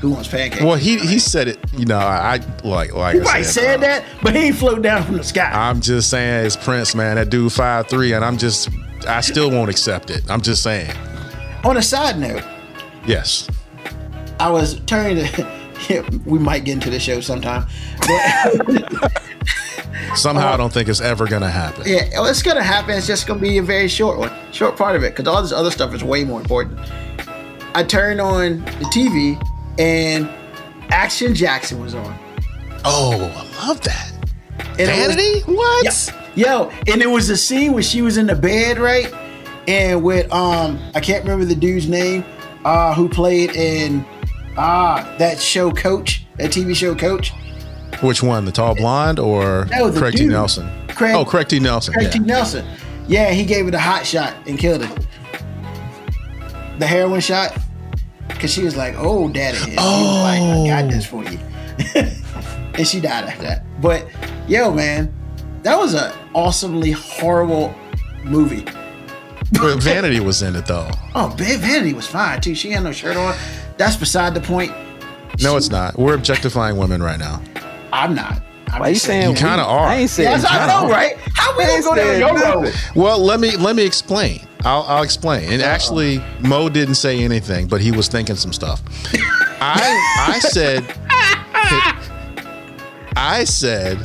[0.00, 1.58] who wants pancakes?" Well, he he said it.
[1.78, 4.56] You know, I, I like like he I probably said uh, that, but he ain't
[4.56, 5.50] float down from the sky.
[5.50, 7.16] I'm just saying, it's Prince, man.
[7.16, 8.68] That dude five three, and I'm just,
[9.08, 10.30] I still won't accept it.
[10.30, 10.94] I'm just saying,
[11.66, 12.44] On a side note,
[13.06, 13.48] yes.
[14.38, 16.22] I was turning to.
[16.24, 17.66] we might get into the show sometime,
[18.06, 19.12] but
[20.14, 21.82] Somehow, I don't think it's ever gonna happen.
[21.84, 22.92] yeah, well, it's gonna happen.
[22.96, 25.50] It's just gonna be a very short one, short part of it, because all this
[25.52, 26.78] other stuff is way more important.
[27.74, 29.36] I turned on the TV
[29.78, 30.30] and
[30.90, 32.16] Action Jackson was on.
[32.84, 34.12] Oh, I love that.
[34.78, 35.40] And it was- Vanity?
[35.52, 36.14] What?
[36.36, 39.12] Yo, and it was a scene where she was in the bed, right?
[39.68, 42.24] And with um, I can't remember the dude's name,
[42.64, 44.04] uh, who played in
[44.56, 47.32] ah that show Coach, that TV show Coach.
[48.00, 48.44] Which one?
[48.44, 50.26] The tall blonde or No, the Craig T.
[50.26, 50.70] Nelson?
[50.88, 51.58] Craig- oh, Craig T.
[51.58, 51.94] Nelson.
[51.94, 52.10] Craig yeah.
[52.10, 52.18] T.
[52.18, 52.66] Nelson.
[53.08, 55.06] Yeah, he gave it a hot shot and killed it.
[56.78, 57.56] The heroin shot,
[58.28, 61.38] because she was like, "Oh, daddy," and was like, "I got this for you,"
[62.74, 63.64] and she died after that.
[63.80, 64.06] But
[64.46, 65.14] yo, man,
[65.62, 67.74] that was an awesomely horrible
[68.24, 68.66] movie.
[69.52, 70.88] But Vanity was in it though.
[71.14, 72.54] Oh, Van- Vanity was fine too.
[72.54, 73.34] She had no shirt on.
[73.76, 74.72] That's beside the point.
[75.40, 75.98] No, it's not.
[75.98, 77.42] We're objectifying women right now.
[77.92, 78.42] I'm not.
[78.72, 79.86] I'm Why you just saying You kinda are.
[79.86, 80.66] I ain't saying Yes, I you.
[80.88, 81.16] know, right?
[81.34, 82.74] How we gonna go down saying your road?
[82.94, 84.40] Well, let me let me explain.
[84.64, 85.52] I'll, I'll explain.
[85.52, 88.82] And actually, Mo didn't say anything, but he was thinking some stuff.
[89.60, 90.82] I I said
[93.16, 93.98] I said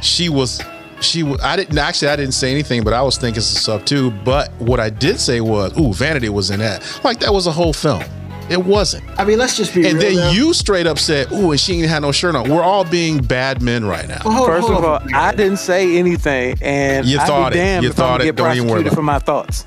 [0.00, 0.60] she was
[1.02, 4.10] she I didn't actually I didn't say anything, but I was thinking some stuff too.
[4.24, 7.52] But what I did say was, "Ooh, Vanity was in that." Like that was a
[7.52, 8.02] whole film.
[8.50, 9.04] It wasn't.
[9.18, 10.02] I mean, let's just be And real.
[10.02, 10.30] then though.
[10.32, 13.18] you straight up said, "Ooh, and she ain't had no shirt on." We're all being
[13.22, 14.20] bad men right now.
[14.24, 15.14] Well, hold- First hold of all, on.
[15.14, 17.62] I didn't say anything, and You I'd thought be it.
[17.62, 18.24] damned You if thought I'm it.
[18.24, 19.66] get Don't even worry prosecuted about for my thoughts.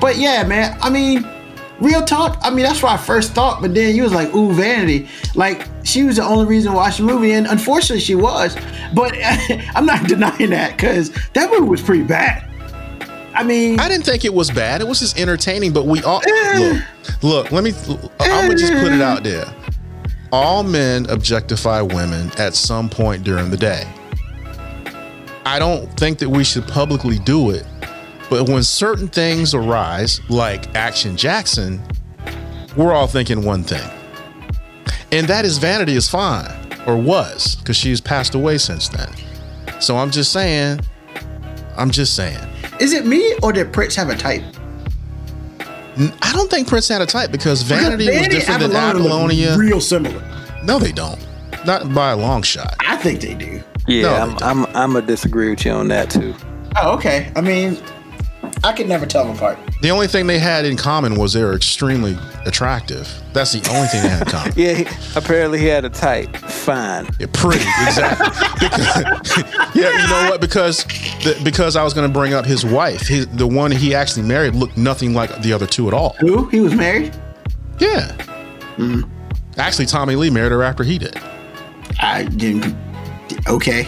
[0.00, 0.76] But yeah, man.
[0.80, 1.24] I mean,
[1.80, 2.38] real talk.
[2.42, 3.60] I mean, that's what I first thought.
[3.60, 6.98] But then you was like, "Ooh, vanity." Like she was the only reason to watch
[6.98, 8.56] the movie, and unfortunately, she was.
[8.92, 9.16] But
[9.74, 12.50] I'm not denying that because that movie was pretty bad.
[13.34, 14.80] I mean, I didn't think it was bad.
[14.80, 15.72] It was just entertaining.
[15.72, 16.58] But we all eh.
[16.58, 17.22] look.
[17.22, 17.72] Look, let me.
[18.20, 18.56] I'm gonna eh.
[18.56, 19.46] just put it out there.
[20.32, 23.86] All men objectify women at some point during the day.
[25.46, 27.66] I don't think that we should publicly do it,
[28.30, 31.80] but when certain things arise, like Action Jackson,
[32.76, 33.88] we're all thinking one thing,
[35.12, 36.50] and that is vanity is fine,
[36.86, 39.08] or was, because she's passed away since then.
[39.80, 40.80] So I'm just saying.
[41.76, 42.38] I'm just saying.
[42.80, 44.42] is it me or did Prince have a type?
[46.22, 49.56] I don't think Prince had a type because Vanity Because was different than Apollonia.
[49.56, 50.22] Real similar.
[50.64, 51.24] No, they don't.
[51.66, 52.74] Not by a long shot.
[52.80, 53.62] I think they do.
[53.86, 54.42] Yeah, No, I'm, they don't.
[54.42, 56.34] I'm I'm gonna disagree with you on that too.
[56.80, 57.30] Oh, okay.
[57.36, 57.78] I mean,
[58.64, 59.58] I could never tell them apart.
[59.82, 63.08] The only thing they had in common was they were extremely attractive.
[63.34, 64.52] That's the only thing they had in common.
[64.56, 66.34] Yeah, he, apparently he had a type.
[66.36, 67.08] Fine.
[67.20, 68.26] Yeah, pretty exactly.
[68.68, 70.40] Because- yeah, you know what?
[70.40, 70.84] Because
[71.24, 73.06] the, because I was going to bring up his wife.
[73.06, 76.16] His, the one he actually married looked nothing like the other two at all.
[76.20, 76.48] Who?
[76.48, 77.14] He was married?
[77.78, 78.12] Yeah.
[78.76, 79.02] Mm-hmm.
[79.60, 81.16] Actually, Tommy Lee married her after he did.
[82.00, 82.74] I didn't.
[83.48, 83.86] Okay.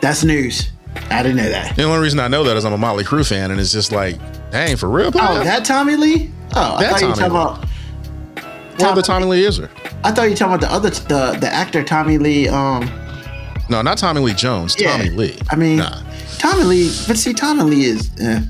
[0.00, 0.70] That's news.
[1.10, 1.76] I didn't know that.
[1.76, 3.92] The only reason I know that is I'm a Motley Crue fan, and it's just
[3.92, 4.16] like,
[4.50, 5.08] dang, for real.
[5.08, 5.44] Oh, player?
[5.44, 6.30] that Tommy Lee?
[6.56, 7.40] Oh, I That thought you were Tommy talking Lee.
[7.40, 8.80] about.
[8.80, 9.70] what other Tommy Lee is there?
[10.04, 12.48] I thought you were talking about the other the the actor Tommy Lee.
[12.48, 12.90] Um,
[13.68, 14.74] No, not Tommy Lee Jones.
[14.78, 14.92] yeah.
[14.96, 15.38] Tommy Lee.
[15.50, 16.02] I mean, Nah.
[16.38, 16.90] Tommy Lee.
[17.06, 18.10] But see, Tommy Lee is.
[18.20, 18.40] Uh,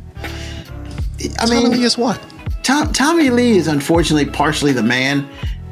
[1.39, 2.19] I Tommy mean, Lee is what?
[2.63, 5.29] Tom, Tommy Lee is unfortunately partially the man,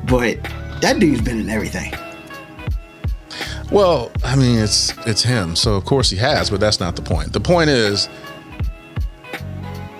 [0.06, 0.36] but
[0.80, 1.92] that dude's been in everything.
[3.70, 7.02] Well, I mean, it's it's him, so of course he has, but that's not the
[7.02, 7.32] point.
[7.32, 8.08] The point is,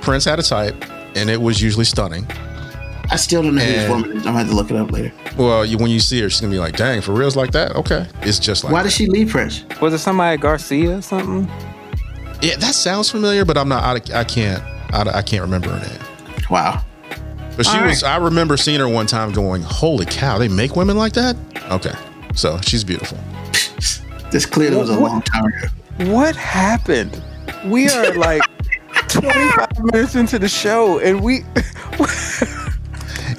[0.01, 0.75] Prince had a type,
[1.17, 2.27] and it was usually stunning.
[3.11, 4.17] I still don't know who this And- woman is.
[4.19, 5.13] I'm gonna have to look it up later.
[5.37, 7.75] Well, you, when you see her, she's gonna be like, "Dang, for reals like that?"
[7.77, 8.89] Okay, it's just like Why that.
[8.91, 9.65] did she leave Prince?
[9.81, 11.51] Was it somebody Garcia or something?
[12.41, 13.83] Yeah, that sounds familiar, but I'm not.
[14.11, 14.63] I, I can't.
[14.95, 16.01] I, I can't remember her name.
[16.51, 16.83] Wow.
[17.57, 18.03] But she All was.
[18.03, 21.37] I remember seeing her one time, going, "Holy cow, they make women like that?"
[21.71, 21.95] Okay,
[22.35, 23.19] so she's beautiful.
[24.31, 26.13] This clearly was a What- long time ago.
[26.13, 27.23] What happened?
[27.65, 28.43] We are like
[29.09, 31.45] 25 minutes into the show, and we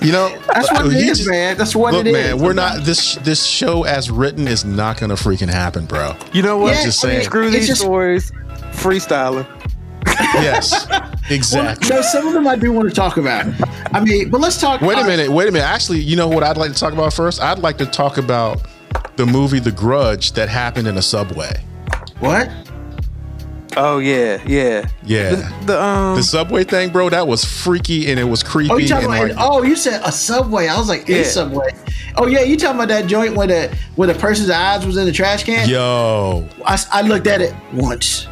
[0.01, 1.57] You know, That's what oh, it he is, just- man.
[1.57, 2.13] That's what Look, it is.
[2.13, 6.15] man, we're not this this show as written is not gonna freaking happen, bro.
[6.33, 6.73] You know what?
[6.73, 7.25] Yeah, just I mean, saying.
[7.25, 8.31] Screw these just- stories.
[8.71, 9.45] Freestyling.
[10.33, 11.89] Yes, Well, exactly.
[11.89, 13.45] no, some of them I do want to talk about.
[13.93, 14.81] I mean, but let's talk.
[14.81, 15.65] Wait a minute, wait a minute.
[15.65, 17.41] Actually, you know what I'd like to talk about first?
[17.41, 18.61] I'd like to talk about
[19.19, 21.51] the movie The Grudge that happened in a subway.
[22.19, 22.49] What?
[23.75, 25.31] Oh yeah, yeah, Yeah.
[25.31, 28.71] The, the, um, The subway thing, bro, that was freaky and it was creepy.
[28.71, 29.27] Oh, you talking about?
[29.27, 30.67] like, oh, you said a subway.
[30.69, 31.71] I was like a subway.
[32.15, 35.05] Oh yeah, you talking about that joint where the where the person's eyes was in
[35.05, 35.67] the trash can?
[35.67, 38.25] yo, I, I looked at it once.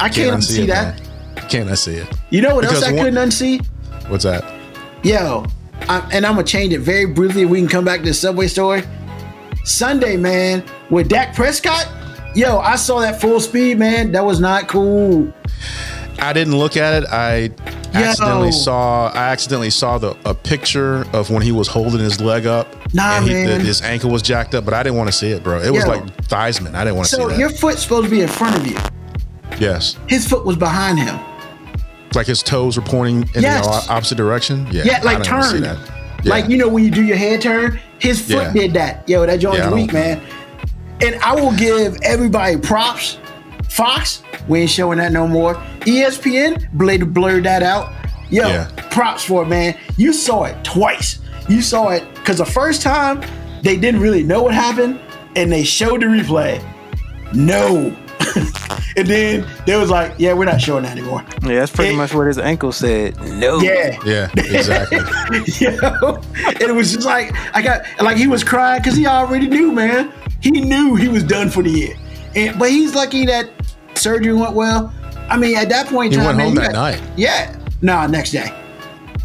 [0.00, 1.00] I can't can't unsee unsee it, that.
[1.36, 1.48] man.
[1.48, 2.08] Can't I see it?
[2.30, 3.64] You know what else I one- couldn't unsee?
[4.08, 4.44] What's that?
[5.04, 5.46] Yo,
[5.88, 7.44] I, and I'm gonna change it very briefly.
[7.44, 8.82] We can come back to the subway story.
[9.64, 11.88] Sunday, man, with Dak Prescott.
[12.34, 14.12] Yo, I saw that full speed, man.
[14.12, 15.32] That was not cool.
[16.18, 17.08] I didn't look at it.
[17.10, 17.50] I
[17.98, 18.04] Yo.
[18.06, 19.08] accidentally saw.
[19.08, 22.74] I accidentally saw the a picture of when he was holding his leg up.
[22.94, 23.60] Nah, and he, man.
[23.60, 25.60] his ankle was jacked up, but I didn't want to see it, bro.
[25.60, 26.74] It was like Theismann.
[26.74, 27.34] I didn't want to So see that.
[27.34, 28.76] So your foot's supposed to be in front of you.
[29.58, 31.18] yes, His foot was behind him.
[32.16, 33.64] Like his toes were pointing in Yes.
[33.86, 34.66] the opposite direction.
[34.70, 35.78] Yeah, Yeah, like didn't wanna see turn.
[36.22, 36.30] Yeah.
[36.30, 38.52] Like you know when you do your head turn, his foot Yeah.
[38.52, 39.08] did that.
[39.08, 40.20] Yo, that joint's Yeah, weak, man.
[41.00, 43.18] And I will give everybody props.
[43.68, 45.54] Fox, we ain't showing that no more.
[45.84, 47.92] ESPN, blade blurred that out.
[48.30, 48.66] Yo, Yeah.
[48.90, 49.74] props for it, man.
[49.96, 51.18] You saw it twice.
[51.48, 53.20] You saw it because the first time
[53.62, 54.98] they didn't really know what happened,
[55.36, 56.60] and they showed the replay.
[57.34, 57.94] No.
[58.96, 61.96] And then they was like, "Yeah, we're not showing that anymore." yeah, that's pretty it-
[61.96, 63.16] much what his ankle said.
[63.38, 63.58] No.
[63.60, 63.98] Yeah.
[64.04, 64.98] yeah, exactly.
[65.66, 66.20] you know?
[66.46, 69.72] And it was just like I got like he was crying because he already knew,
[69.72, 70.12] man.
[70.40, 71.94] He knew he was done for the year.
[72.34, 73.50] And but he's lucky that
[73.94, 74.92] surgery went well.
[75.28, 77.02] I mean, at that point in He time, went man, home you that got- night.
[77.16, 77.56] Yeah.
[77.82, 78.52] Nah, next day.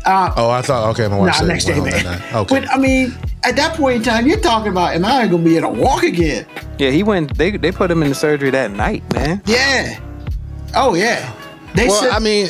[0.06, 2.22] Uh, Oh, I thought okay, my wife nah, said he next day, man.
[2.34, 5.44] Okay, But I mean, at that point in time, you're talking about, am I gonna
[5.44, 6.46] be able to walk again?
[6.78, 7.38] Yeah, he went.
[7.38, 9.42] They they put him in the surgery that night, man.
[9.46, 10.00] Yeah.
[10.76, 11.34] Oh yeah.
[11.76, 12.50] They well, said, I mean,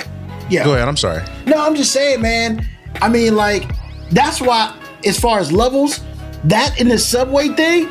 [0.50, 0.64] yeah.
[0.64, 0.88] go ahead.
[0.88, 1.24] I'm sorry.
[1.46, 2.68] No, I'm just saying, man.
[3.02, 3.72] I mean, like,
[4.12, 4.76] that's why,
[5.06, 6.02] as far as levels,
[6.46, 7.90] that in the subway thing,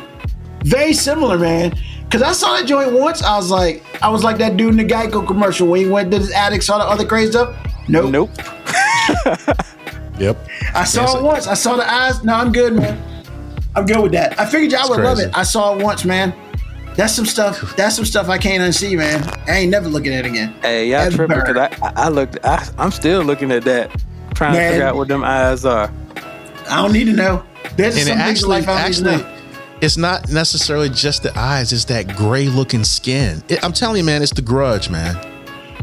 [0.63, 1.73] very similar, man.
[2.09, 3.23] Cause I saw that joint once.
[3.23, 6.11] I was like, I was like that dude in the Geico commercial when he went
[6.11, 7.55] to his attic, saw the other crazy stuff.
[7.87, 8.11] Nope.
[8.11, 8.29] Nope.
[10.21, 10.47] Yep.
[10.75, 11.47] I saw Yes, it it- once.
[11.47, 12.23] I saw the eyes.
[12.23, 13.01] No, I'm good, man.
[13.75, 14.39] I'm good with that.
[14.39, 15.31] I figured y'all It's would love it.
[15.33, 16.33] I saw it once, man.
[16.95, 17.75] That's some stuff.
[17.77, 19.23] That's some stuff I can't unsee, man.
[19.47, 20.53] I ain't never looking at it again.
[20.61, 21.15] Hey, y'all Ever.
[21.25, 22.37] tripping because I, I I looked.
[22.43, 23.89] I, I'm still looking at that,
[24.35, 24.63] trying Man.
[24.63, 25.89] to figure out what them eyes are.
[26.69, 27.43] I don't need to know.
[27.77, 29.37] There's And some things in actually, life I don't need to actually, know.
[29.81, 31.71] it's not necessarily just the eyes.
[31.71, 33.41] It's that gray looking skin.
[33.47, 35.15] It, I'm telling you, man, it's the grudge, man.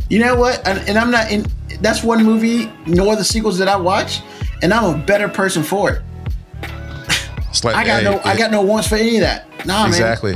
[0.08, 0.66] You know what?
[0.66, 1.46] And, and I'm not in.
[1.80, 4.22] That's one movie, nor the sequels that I watch,
[4.62, 6.02] and I'm a better person for it.
[7.64, 8.20] Like I got hey, no.
[8.24, 9.46] I got no wants for any of that.
[9.66, 9.88] Nah, man.
[9.88, 10.34] exactly.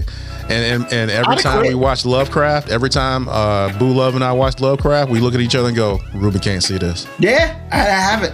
[0.49, 1.69] And, and and every I'd time quit.
[1.69, 5.41] we watch Lovecraft, every time uh, Boo Love and I watch Lovecraft, we look at
[5.41, 8.33] each other and go, "Ruben can't see this." Yeah, I, I have it.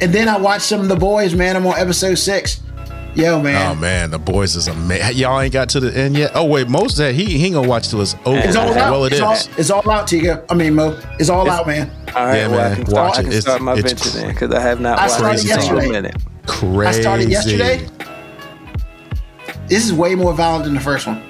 [0.00, 1.34] And then I watched some of the boys.
[1.34, 2.60] Man, I'm on episode six.
[3.14, 3.54] Yo, man.
[3.54, 5.16] Oh man, man, the boys is amazing.
[5.16, 6.32] Y'all ain't got to the end yet.
[6.34, 8.38] Oh wait, most of that he he ain't gonna watch till it's over.
[8.38, 8.90] it's all out.
[8.90, 9.20] well, it it's, is.
[9.22, 10.44] all, it's all out, Tiga.
[10.50, 11.00] I mean, Mo.
[11.20, 11.90] It's all out, man.
[12.14, 13.24] All right, Yeah, well, man, I can start, watch I it.
[13.24, 15.44] can It's- my it's venture cr- then because I have not I watched started it
[15.44, 15.88] in a yesterday.
[15.90, 16.16] minute.
[16.46, 16.86] Crazy.
[16.86, 17.86] I started yesterday.
[19.68, 21.22] This is way more violent than the first one.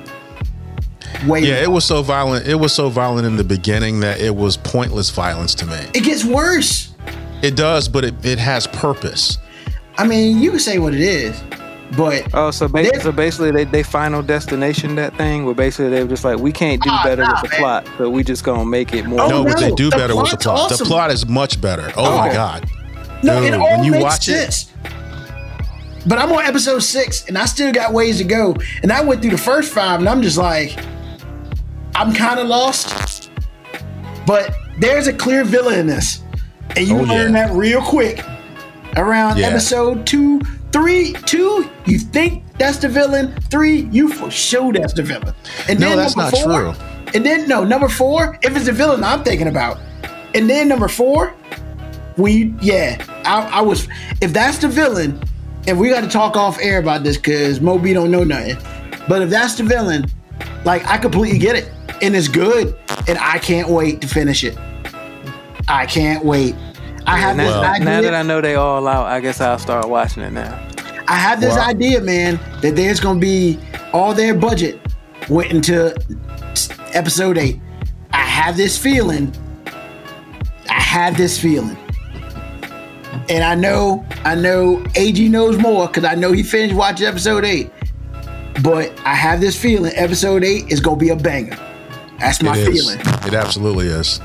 [1.27, 1.41] Way.
[1.41, 2.47] Yeah, it was so violent.
[2.47, 5.79] It was so violent in the beginning that it was pointless violence to me.
[5.95, 6.93] It gets worse.
[7.43, 9.39] It does, but it, it has purpose.
[9.97, 11.41] I mean, you can say what it is,
[11.97, 15.91] but Oh, so, ba- They- so basically, they, they final destination that thing where basically
[15.91, 17.59] they were just like, we can't do Ah, better nah, with the man.
[17.61, 19.21] plot, so we just gonna make it more.
[19.21, 20.59] Oh, no, but they do the better with the plot.
[20.73, 20.79] awesome.
[20.79, 21.93] The plot is much better.
[21.97, 22.69] Oh, my god.
[23.23, 24.67] no, it all when you makes watch it-
[26.07, 28.55] But I'm on episode six, and I still got ways to go.
[28.83, 30.77] And I went through the first five, and I'm just like,
[31.95, 33.31] I'm kind of lost.
[34.27, 36.21] But there's a clear villain in this,
[36.77, 37.47] and you Oh, learn yeah.
[37.47, 38.25] that real quick.
[38.97, 39.49] Around Yeah.
[39.49, 40.41] episode two,
[40.75, 43.33] three, two, you think that's the villain.
[43.43, 45.33] Three, you for sure that's the villain.
[45.69, 46.75] And No, then that's not four, true.
[47.15, 49.79] And then no, number four, if it's the villain I'm thinking about.
[50.35, 51.33] And then number four,
[52.17, 53.87] we yeah, I, I was
[54.21, 55.23] if that's the villain,
[55.69, 58.57] and we got to talk off air about this because Moby don't know nothing.
[59.09, 60.07] But if that's the villain,
[60.65, 61.71] like I completely get it,
[62.03, 64.59] and it's good, and I can't wait to finish it.
[65.69, 66.57] I can't wait.
[67.07, 67.85] I have this now, idea.
[67.85, 70.59] now that I know they all out, I guess I'll start watching it now.
[71.07, 71.69] I have this Wow.
[71.69, 73.59] idea, man, that there's gonna be
[73.93, 74.81] all their budget
[75.29, 75.95] went into
[76.95, 77.61] episode eight.
[78.13, 79.33] I have this feeling.
[80.71, 81.77] I have this feeling.
[83.29, 87.45] And I know, I know AG knows more because I know he finished watching episode
[87.45, 87.71] eight.
[88.63, 91.57] But I have this feeling episode eight is gonna be a banger.
[92.21, 92.83] That's my It is.
[92.83, 93.01] feeling.
[93.27, 94.21] It absolutely is.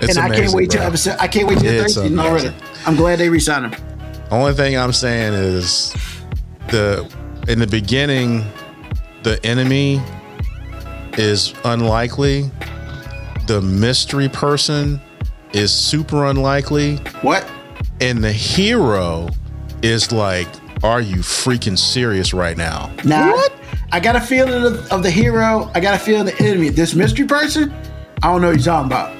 [0.00, 0.80] It's and I can't amazing, wait bro.
[0.82, 2.54] episode I can't wait to the third It's season already.
[2.86, 3.84] I'm glad they re-signed him.
[4.30, 5.94] Only thing I'm saying is
[6.68, 7.10] the
[7.48, 8.44] in the beginning,
[9.22, 10.00] the enemy
[11.16, 12.50] is unlikely.
[13.46, 15.00] The mystery person
[15.52, 17.46] is super unlikely, What?
[18.00, 19.28] and the hero
[19.82, 20.48] is like,
[20.82, 23.34] "Are you freaking serious right now?" Now,
[23.92, 25.70] I got a feeling of, of the hero.
[25.74, 26.70] I got a feeling of the enemy.
[26.70, 27.72] This mystery person,
[28.22, 29.14] I don't know what you're talking about.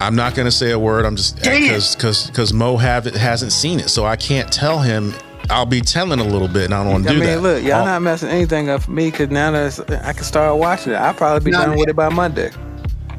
[0.00, 1.04] I'm not gonna say a word.
[1.04, 5.12] I'm just because because because Mo have hasn't seen it, so I can't tell him.
[5.48, 7.40] I'll be telling a little bit, and I don't want to do mean, that.
[7.42, 10.56] look, y'all Oh, not messing anything up for me because now that I can start
[10.58, 11.78] watching it, I'll probably be Nah, done man.
[11.80, 12.52] with it by Monday.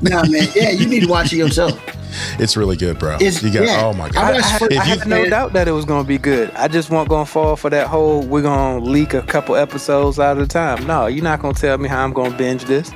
[0.01, 0.47] Nah, man.
[0.55, 1.77] Yeah, you need to watch it yourself.
[2.39, 3.15] it's really good, bro.
[3.15, 3.83] It's- you got yeah.
[3.85, 4.23] oh my god.
[4.23, 5.29] I, watched I, first- I you- had no man.
[5.29, 6.49] doubt that it was going to be good.
[6.51, 9.57] I just wasn't going to fall for that whole we're going to leak a couple
[9.57, 10.87] episodes out of the time.
[10.87, 12.91] No, you're not going to tell me how I'm going to binge this.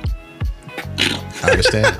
[1.44, 1.98] I understand.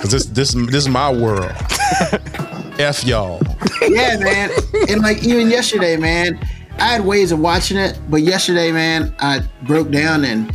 [0.00, 1.52] Cause this this this is my world.
[2.78, 3.40] F y'all.
[3.88, 4.50] Yeah, man.
[4.88, 6.38] And like even yesterday, man,
[6.78, 10.54] I had ways of watching it, but yesterday, man, I broke down and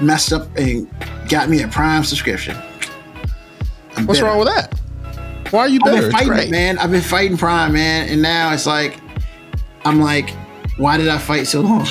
[0.00, 0.86] messed up and
[1.28, 2.56] got me a Prime subscription.
[3.96, 4.26] I'm What's bitter.
[4.30, 4.78] wrong with that?
[5.50, 6.78] Why are you I've been fighting it, man.
[6.78, 9.00] I've been fighting Prime, man, and now it's like
[9.84, 10.30] I'm like,
[10.76, 11.86] why did I fight so long?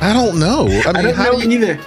[0.00, 0.66] I don't know.
[0.66, 1.58] I mean, I don't how know do you?
[1.58, 1.80] either.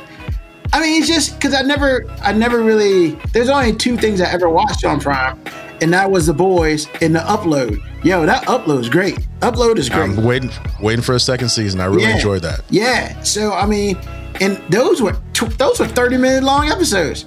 [0.73, 3.11] I mean, it's just because I never, I never really.
[3.33, 5.39] There's only two things I ever watched on Prime,
[5.81, 7.79] and that was The Boys and the Upload.
[8.03, 9.17] Yo, that Upload is great.
[9.39, 10.03] Upload is great.
[10.17, 10.51] I'm waiting
[10.81, 11.79] waiting for a second season.
[11.79, 12.15] I really Yeah.
[12.15, 12.61] enjoyed that.
[12.69, 13.21] yeah.
[13.23, 13.97] So I mean,
[14.41, 17.25] and those were tw- those were 30 minute long episodes.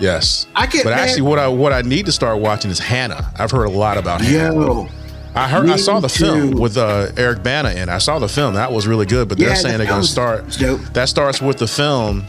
[0.00, 0.46] Yes.
[0.56, 3.32] I get But mad- actually, what I what I need to start watching is Hannah.
[3.38, 4.54] I've heard a lot about Hannah.
[4.54, 4.88] Yo,
[5.34, 5.68] I heard.
[5.70, 7.88] I saw the film with uh, Eric Bana in.
[7.88, 8.54] I saw the film.
[8.54, 9.28] That was really good.
[9.28, 10.48] But they're Yeah, saying the they're going to start.
[10.58, 10.80] dope.
[10.94, 12.24] That starts with the film.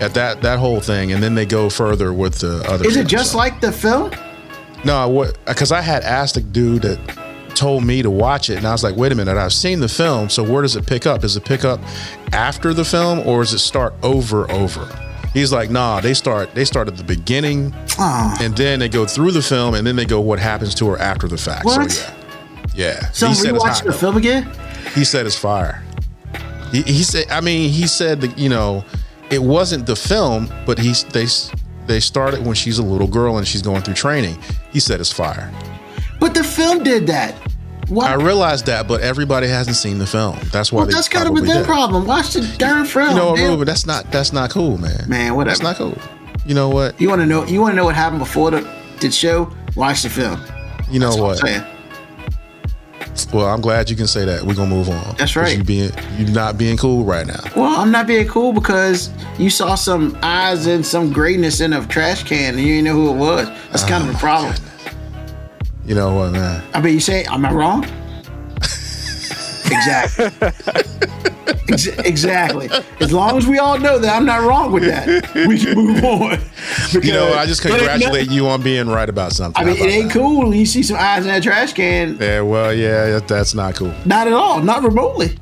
[0.00, 2.86] At that that whole thing, and then they go further with the other.
[2.86, 3.38] is it just so.
[3.38, 4.10] like the film?
[4.84, 5.38] No, what?
[5.44, 6.98] Because I had asked a dude that
[7.54, 9.36] told me to watch it, and I was like, "Wait a minute!
[9.36, 11.20] I've seen the film, so where does it pick up?
[11.20, 11.80] Does it pick up
[12.32, 14.88] after the film, or does it start over over?"
[15.34, 19.04] He's like, "Nah, they start they start at the beginning, Oh, and then they go
[19.04, 21.90] through the film, and then they go what happens to her after the fact." What?
[21.90, 22.12] So
[22.74, 23.10] yeah, yeah.
[23.10, 24.50] so he said it's the film again?
[24.94, 25.82] He said it's fire.
[26.72, 28.84] He, he said, I mean, he said that you know,
[29.30, 31.26] it wasn't the film, but he they
[31.86, 34.38] they started when she's a little girl and she's going through training.
[34.72, 35.52] He said it's fire.
[36.18, 37.34] But the film did that.
[37.88, 38.10] Why?
[38.10, 40.38] I realized that, but everybody hasn't seen the film.
[40.52, 42.06] That's why well, that's kind of a their problem.
[42.06, 43.08] Watch the darn film.
[43.10, 43.40] You know what.
[43.40, 43.66] Ruben?
[43.66, 45.08] That's not that's not cool, man.
[45.08, 45.58] Man, whatever.
[45.58, 45.98] That's not cool.
[46.46, 47.00] You know what?
[47.00, 47.44] You want to know?
[47.46, 48.68] You want to know what happened before the,
[49.00, 49.52] the show?
[49.74, 50.40] Watch the film.
[50.90, 51.38] You know That's what?
[51.38, 51.64] Saying.
[53.32, 54.42] Well, I'm glad you can say that.
[54.42, 55.14] We're gonna move on.
[55.16, 55.56] That's right.
[55.56, 57.40] You being you not being cool right now.
[57.56, 61.86] Well, I'm not being cool because you saw some eyes and some grayness in a
[61.86, 63.48] trash can and you didn't know who it was.
[63.70, 64.54] That's kind Oh, of a ah, problem.
[65.86, 66.62] You know what, man?
[66.74, 67.84] I mean, you say, am I wrong?
[69.66, 70.30] exactly.
[71.68, 72.68] Ex- exactly.
[73.00, 75.06] As long as we all know that I'm not wrong with that,
[75.48, 76.38] we can move on.
[77.02, 79.62] You know, I just congratulate you on being right about something.
[79.62, 80.12] I mean, it ain't that?
[80.12, 82.16] cool when you see some eyes in that trash can.
[82.20, 83.94] Yeah, well, yeah, that's not cool.
[84.04, 84.60] Not at all.
[84.60, 85.38] Not remotely.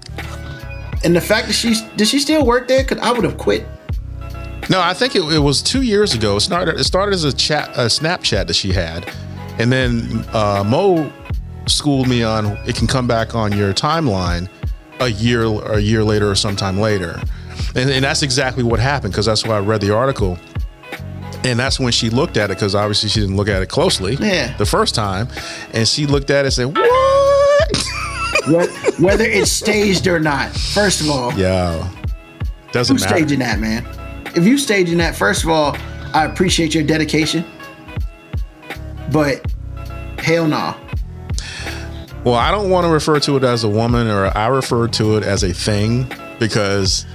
[1.05, 2.83] And the fact that she's did she still work there?
[2.83, 3.67] Because I would have quit.
[4.69, 6.37] No, I think it, it was two years ago.
[6.37, 6.79] It started.
[6.79, 9.11] It started as a chat, a Snapchat that she had,
[9.59, 11.11] and then uh, Mo
[11.67, 14.49] schooled me on it can come back on your timeline
[15.01, 17.21] a year, a year later, or sometime later,
[17.75, 20.39] and, and that's exactly what happened because that's why I read the article,
[21.45, 24.15] and that's when she looked at it because obviously she didn't look at it closely
[24.21, 24.57] Yeah.
[24.57, 25.29] the first time,
[25.73, 26.77] and she looked at it and said,
[28.49, 30.51] "What?" Whether it's staged or not.
[30.53, 31.87] First of all, Yeah.
[32.73, 33.17] doesn't who's matter.
[33.19, 33.87] staging that, man?
[34.35, 35.77] If you staging that, first of all,
[36.15, 37.45] I appreciate your dedication.
[39.13, 39.45] But
[40.19, 40.75] hell no.
[42.29, 45.17] Well, I don't want to refer to it as a woman, or I refer to
[45.17, 47.07] it as a thing because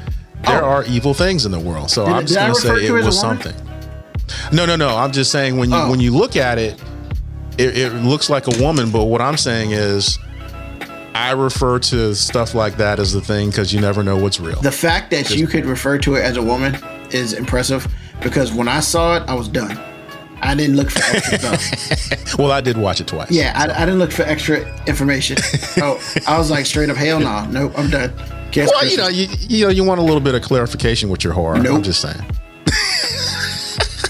[0.44, 0.68] there Oh.
[0.70, 1.92] are evil things in the world.
[1.92, 3.54] So Did- I'm just going to say it to it as a was something.
[4.52, 4.98] No, no, no.
[4.98, 5.92] I'm just saying when you Oh.
[5.92, 6.80] when you look at it,
[7.60, 8.90] it, it looks like a woman.
[8.90, 10.18] But what I'm saying is,
[11.14, 14.60] I refer to stuff like that as the thing because you never know what's real.
[14.62, 16.76] The fact that you could refer to it as a woman
[17.12, 17.88] is impressive
[18.22, 19.78] because when I saw it, I was done.
[20.44, 22.38] I didn't look for extra stuff.
[22.38, 23.32] well, I did watch it twice.
[23.32, 25.38] Yeah, I, I didn't look for extra information.
[25.78, 28.14] Oh, I was like straight up, hell no, nope, I'm done.
[28.52, 31.24] Guess Well, you know, you, you know, you want a little bit of clarification with
[31.24, 31.56] your horror.
[31.56, 32.24] I'm just saying.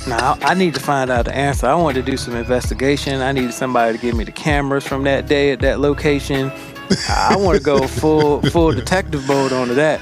[0.05, 1.65] Now I need to find out the answer.
[1.65, 3.21] I wanted to do some investigation.
[3.21, 6.51] I needed somebody to give me the cameras from that day at that location.
[7.09, 10.01] I want to go full full detective mode onto that.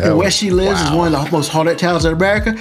[0.00, 2.54] And where she lives is one of the most haunted towns in America.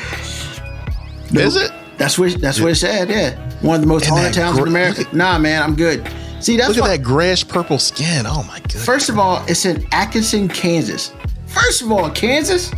[1.32, 1.72] Is it?
[2.02, 3.10] That's what that's what it said.
[3.12, 5.06] Yeah, one of the most And haunted towns in America.
[5.14, 6.12] Nah, man, I'm good.
[6.40, 8.26] See, that's Look at that grayish purple skin.
[8.26, 8.84] Oh my goodness.
[8.84, 11.14] First of all, it's in Atkinson, Kansas.
[11.46, 12.72] First of all, Kansas.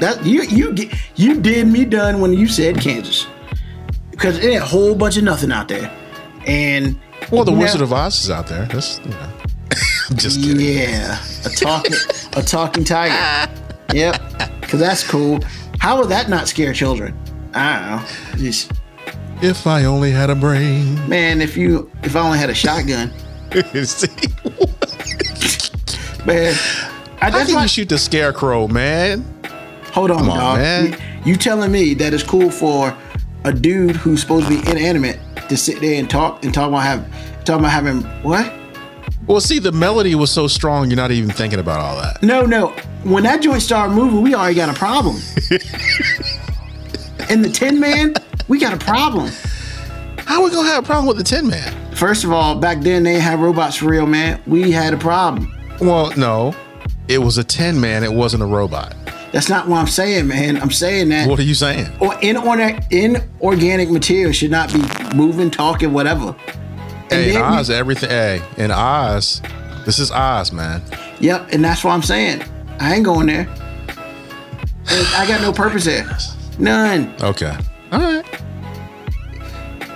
[0.00, 3.26] That you you get you did me done when you said Kansas,
[4.10, 5.90] because it ain't a whole bunch of nothing out there,
[6.46, 6.98] and
[7.32, 8.66] Well, the know- Wizard of Oz is out there.
[8.66, 9.32] That's you know.
[10.10, 10.60] I'm just kidding.
[10.60, 11.94] Yeah, a talking
[12.36, 13.50] a talking tiger.
[13.94, 15.38] Yep, because that's cool.
[15.78, 17.16] How would that not scare children?
[17.56, 18.06] I.
[18.36, 18.70] Just
[19.42, 21.08] If I only had a brain.
[21.08, 23.10] man, if you if I only had a shotgun,
[26.26, 26.54] man.
[27.20, 29.24] I, How can why, you shoot the scarecrow, man?
[29.92, 30.58] hold on, Come on, dog.
[30.58, 30.92] man.
[31.24, 32.94] You, you telling me that it's cool for
[33.44, 36.80] a dude who's supposed to be inanimate to sit there and talk and talk about
[36.82, 38.52] have talk about having what?
[39.26, 42.22] Well, see, the melody was so strong, you're not even thinking about all that.
[42.22, 42.68] No, no.
[43.02, 45.16] When that joint started moving, we already got a problem.
[47.28, 48.14] In the Tin Man,
[48.48, 49.30] we got a problem.
[50.18, 51.74] How we gonna have a problem with the Tin Man?
[51.94, 54.40] First of all, back then they didn't robots for real, man.
[54.46, 55.52] We had a problem.
[55.80, 56.54] Well, no,
[57.08, 58.04] it was a Tin Man.
[58.04, 58.94] It wasn't a robot.
[59.32, 60.56] That's not what I'm saying, man.
[60.62, 61.88] I'm saying that What are you saying?
[62.00, 64.82] or inorganic, inorganic material should not be
[65.16, 66.34] moving, talking, whatever.
[67.10, 68.08] And Hey, then we- Oz, everything.
[68.10, 69.42] Hey, in Oz,
[69.84, 70.80] this is Oz, man.
[71.20, 72.42] Yep, and that's what I'm saying.
[72.78, 73.48] I ain't going there.
[74.88, 76.06] And I got no purpose there.
[76.58, 77.14] None.
[77.22, 77.56] Okay.
[77.92, 78.24] All right.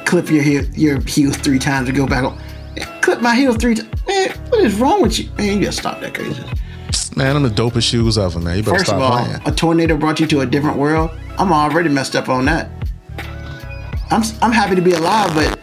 [0.07, 2.39] Clip your heel, your heels three times and go back on.
[3.01, 3.89] Clip my heels three times.
[4.07, 5.29] Man, what is wrong with you?
[5.39, 6.43] Man, you gotta stop that crazy.
[7.17, 8.57] Man, I'm the dopest shoes ever, man.
[8.57, 9.41] You better First of all, playing.
[9.47, 11.11] a tornado brought you to a different world.
[11.39, 12.71] I'm already messed up on that.
[14.11, 15.59] I'm I'm happy to be alive, but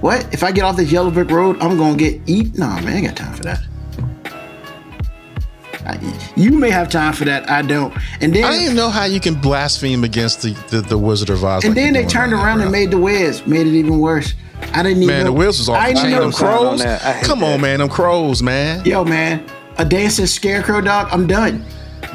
[0.00, 1.58] what if I get off this yellow brick road?
[1.60, 2.56] I'm gonna get eat.
[2.56, 3.60] Nah, man, I ain't got time for that.
[5.86, 5.98] I,
[6.36, 7.48] you may have time for that.
[7.50, 7.94] I don't.
[8.20, 11.30] And then I don't even know how you can blaspheme against the, the, the Wizard
[11.30, 11.64] of Oz.
[11.64, 14.34] and like then they turned around and made the Wiz, made it even worse.
[14.72, 15.32] I didn't even Man, know.
[15.32, 16.10] the Wiz was off I didn't chain.
[16.12, 16.20] know.
[16.22, 16.82] Them sign on crows.
[16.82, 17.02] that.
[17.04, 17.54] I hate Come that.
[17.54, 17.78] on, man.
[17.78, 18.84] Them crows, man.
[18.84, 19.44] Yo, man,
[19.78, 21.08] a dancing scarecrow dog.
[21.12, 21.64] I'm done.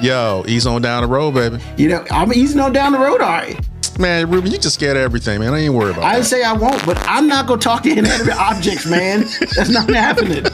[0.01, 1.59] Yo, ease on down the road, baby.
[1.78, 3.22] You know, I'm easing on down the road.
[3.22, 3.59] All right.
[3.99, 5.53] Man, Ruben, you just scared of everything, man.
[5.53, 6.26] I ain't worried about I that.
[6.26, 9.19] say I won't, but I'm not gonna talk to inanimate objects, man.
[9.55, 10.45] That's not happening.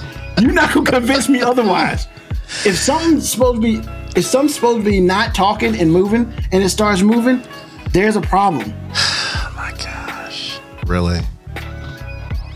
[0.41, 2.07] You're not gonna convince me otherwise.
[2.65, 6.63] If something's supposed to be if something's supposed to be not talking and moving and
[6.63, 7.41] it starts moving,
[7.91, 8.73] there's a problem.
[9.39, 10.59] Oh my gosh.
[10.85, 11.19] Really?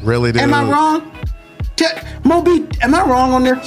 [0.03, 0.41] Really, dude?
[0.41, 1.11] Am I wrong?
[1.75, 1.85] T-
[2.23, 3.61] Moby, am I wrong on there?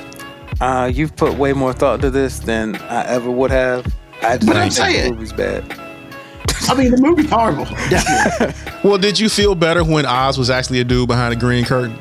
[0.60, 3.86] Uh, you've put way more thought to this than I ever would have.
[4.22, 5.80] I just but I'm think saying- the movie's bad.
[6.68, 8.54] I mean, the movie's horrible, definitely.
[8.88, 11.98] Well, did you feel better when Oz was actually a dude behind a green curtain?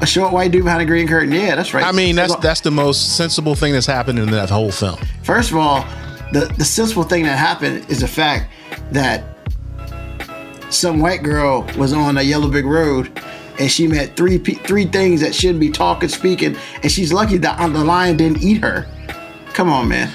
[0.00, 1.32] A short white dude behind a green curtain.
[1.32, 1.84] Yeah, that's right.
[1.84, 4.98] I mean, that's that's the most sensible thing that's happened in that whole film.
[5.22, 5.84] First of all,
[6.32, 8.50] the the sensible thing that happened is the fact
[8.92, 9.24] that
[10.70, 13.10] some white girl was on a yellow brick road
[13.58, 17.58] and she met three three things that shouldn't be talking, speaking, and she's lucky that
[17.72, 18.86] the lion didn't eat her.
[19.52, 20.10] Come on, man.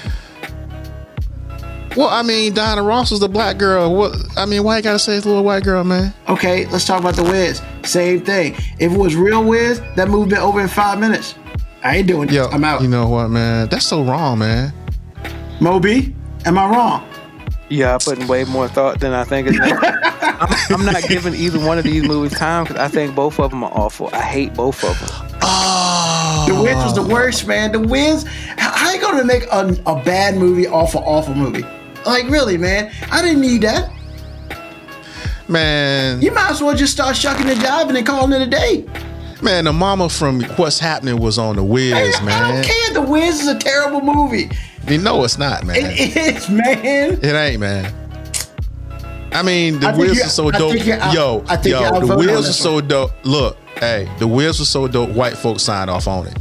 [1.96, 3.94] Well, I mean, Diana Ross was the black girl.
[3.94, 4.16] What?
[4.36, 6.14] I mean, why you gotta say it's a little white girl, man?
[6.28, 7.60] Okay, let's talk about the Wiz.
[7.84, 8.54] Same thing.
[8.78, 11.34] If it was real Wiz, that movie been over in five minutes.
[11.82, 12.54] I ain't doing Yo, this.
[12.54, 12.82] I'm out.
[12.82, 13.68] You know what, man?
[13.68, 14.72] That's so wrong, man.
[15.60, 16.14] Moby,
[16.44, 17.08] am I wrong?
[17.68, 19.48] Yeah, I put in way more thought than I think.
[19.60, 23.50] I'm, I'm not giving either one of these movies time because I think both of
[23.50, 24.10] them are awful.
[24.12, 25.38] I hate both of them.
[25.42, 27.72] Oh, The Wiz was the worst, man.
[27.72, 28.24] The Wiz,
[28.56, 31.64] how, how you gonna make a, a bad movie off an awful movie?
[32.04, 32.92] Like, really, man?
[33.10, 33.90] I didn't need that.
[35.48, 36.20] Man.
[36.22, 38.84] You might as well just start shucking the job and calling it a day.
[39.42, 42.42] Man, the mama from What's Happening was on the Wiz, man.
[42.44, 42.94] I don't care.
[42.94, 44.50] The Wiz is a terrible movie.
[44.86, 45.76] You know it's not, man.
[45.80, 47.18] It is, man.
[47.22, 47.92] It ain't, man.
[49.32, 50.72] I mean, the I Wiz is so I dope.
[50.74, 53.12] think you're out- Yo, I think yo, the Wiz is so dope.
[53.24, 55.10] Look, hey, the Wiz was so dope.
[55.10, 56.36] White folks signed off on it.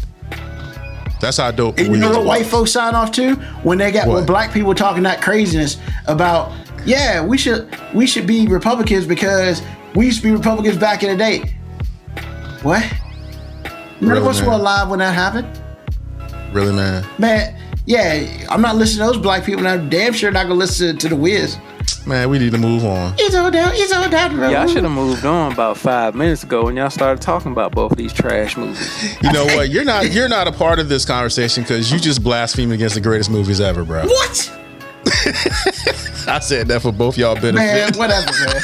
[1.21, 1.77] That's how dope.
[1.77, 3.35] And you know what white folks sign off to?
[3.63, 5.77] When they got when black people talking that craziness
[6.07, 6.51] about,
[6.85, 9.61] yeah, we should we should be Republicans because
[9.95, 11.55] we used to be Republicans back in the day.
[12.63, 12.83] What?
[13.99, 14.49] None of us man?
[14.49, 15.47] were alive when that happened.
[16.53, 17.05] Really, man.
[17.17, 17.55] Man,
[17.85, 20.97] yeah, I'm not listening to those black people, and I'm damn sure not gonna listen
[20.97, 21.57] to the Wiz.
[22.05, 23.13] Man, we need to move on.
[23.17, 24.51] It's all down, it's all down the road.
[24.51, 27.73] Yeah, I should have moved on about five minutes ago when y'all started talking about
[27.73, 29.15] both of these trash movies.
[29.21, 29.69] You know what?
[29.69, 30.11] You're not.
[30.11, 33.61] You're not a part of this conversation because you just blaspheme against the greatest movies
[33.61, 34.05] ever, bro.
[34.05, 34.60] What?
[36.27, 37.55] I said that for both y'all benefit.
[37.55, 37.97] Man, benefit.
[37.97, 38.61] whatever, man.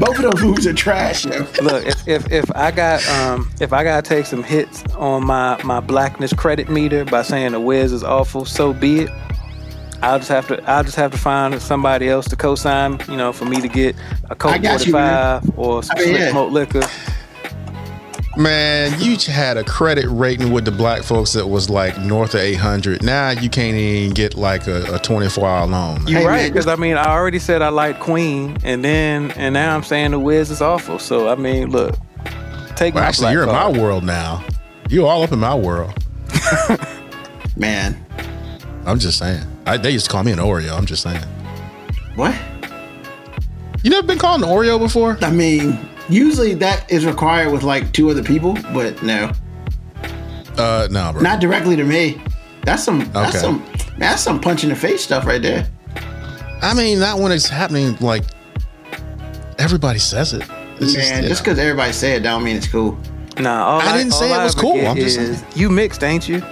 [0.00, 1.46] Both of those movies are trash, yo.
[1.62, 5.62] Look, if, if if I got um if I gotta take some hits on my
[5.62, 9.10] my blackness credit meter by saying the Wiz is awful, so be it.
[10.02, 13.32] I'll just have to I'll just have to find somebody else to co-sign, you know,
[13.32, 13.96] for me to get
[14.30, 16.30] a Coke got you, 45 or some I mean, slick yeah.
[16.30, 16.82] smoke liquor.
[18.36, 22.40] Man, you had a credit rating with the black folks that was like north of
[22.40, 23.02] 800.
[23.02, 25.98] Now you can't even get like a, a 24 hour loan.
[26.04, 26.06] man.
[26.08, 29.52] You're Hey, right, because I mean I already said I like Queen, and then and
[29.54, 30.98] now I'm saying the Wiz is awful.
[30.98, 31.96] So I mean, look,
[32.74, 34.44] take Well, my actually, you're in my world now.
[34.90, 35.92] You're all up in my world.
[37.56, 38.04] Man,
[38.84, 39.44] I'm just saying.
[39.66, 40.76] I, they used to call me an Oreo.
[40.76, 41.22] I'm just saying.
[42.16, 42.34] what?
[43.82, 45.16] You never been called an Oreo before?
[45.22, 45.78] I mean,
[46.08, 49.30] usually that is required with like two other people, but no,
[50.58, 51.22] Uh, no, bro.
[51.22, 52.20] not directly to me.
[52.64, 53.00] That's some.
[53.12, 53.38] That's Okay.
[53.38, 53.58] some.
[53.98, 55.66] Man, that's some punch in the face stuff right there.
[56.62, 57.96] I mean, not when it's happening.
[58.00, 58.24] Like
[59.58, 60.42] everybody says it.
[60.80, 62.98] It's Man, just because everybody say it, don't mean it's cool.
[63.38, 64.86] Nah, all I didn't all say it was cool.
[64.86, 66.38] I'm just is, you mixed, ain't you?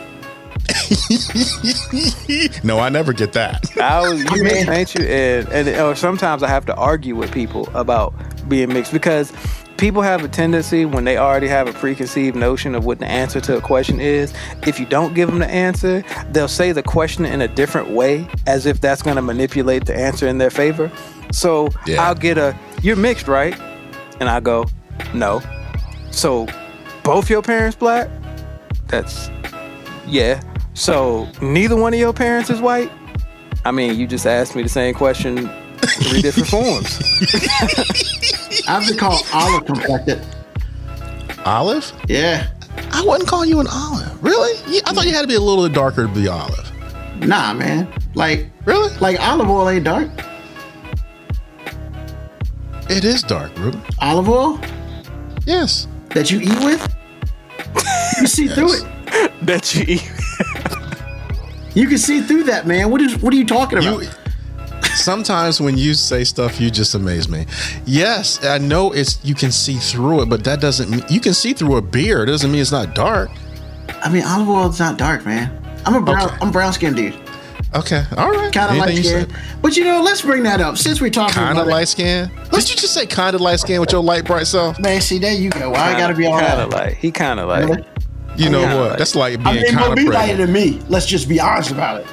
[2.64, 3.64] no, I never get that.
[3.80, 5.04] I was you mixed, ain't you?
[5.04, 8.14] And, and or sometimes I have to argue with people about
[8.52, 9.32] being mixed because
[9.78, 13.40] people have a tendency when they already have a preconceived notion of what the answer
[13.40, 14.34] to a question is.
[14.66, 18.28] If you don't give them the answer, they'll say the question in a different way,
[18.46, 20.92] as if that's going to manipulate the answer in their favor.
[21.32, 22.02] So Yeah.
[22.02, 23.58] I'll get a "You're mixed, right?"
[24.20, 24.66] and I go,
[25.14, 25.40] "No."
[26.10, 26.46] So
[27.02, 28.10] both your parents black?
[28.88, 29.30] That's
[30.06, 30.42] yeah.
[30.74, 32.90] So neither one of your parents is white?
[33.64, 35.48] I mean, you just asked me the same question
[35.86, 36.98] three different forms.
[38.68, 40.24] I've been called olive complected.
[41.44, 41.92] Olive?
[42.08, 42.48] Yeah.
[42.92, 44.22] I wouldn't call you an olive.
[44.22, 44.52] Really?
[44.74, 46.70] You- I thought you had to be a little bit darker to be olive.
[47.20, 47.88] Nah, man.
[48.14, 48.92] Like, Really?
[48.98, 50.08] like olive oil ain't dark.
[52.88, 53.80] It is dark, Ruben.
[54.00, 54.60] Olive oil
[55.46, 55.86] Yes.
[56.10, 56.94] that you eat with,
[58.20, 58.84] you see through it.
[59.42, 60.12] that you eat.
[61.74, 62.90] You can see through that, man.
[62.90, 63.16] What is?
[63.22, 64.02] What are you talking about?
[64.02, 64.08] You,
[64.94, 67.46] sometimes when you say stuff, you just amaze me.
[67.86, 71.34] Yes, I know it's you can see through it, but that doesn't mean you can
[71.34, 72.22] see through a beer.
[72.22, 73.30] It doesn't mean it's not dark.
[74.02, 75.50] I mean, olive oil is not dark, man.
[75.86, 76.26] I'm a brown.
[76.28, 76.36] Okay.
[76.40, 77.18] I'm brown skinned dude.
[77.74, 78.52] Okay, all right.
[78.52, 79.32] Kind of light skin.
[79.62, 81.70] But you know, let's bring that up since we're talking Kind about of it.
[81.70, 82.30] light skin.
[82.50, 84.78] Did you just say kind of light skin with your light bright self?
[84.78, 85.70] Man, see, there you go.
[85.70, 87.68] Why I gotta be all kind of like he kind of like.
[87.68, 87.84] Really?
[88.36, 88.88] You know what?
[88.90, 90.80] like- That's like I being mean, kind Moby of lighter than me.
[90.88, 92.06] Let's just be honest about it.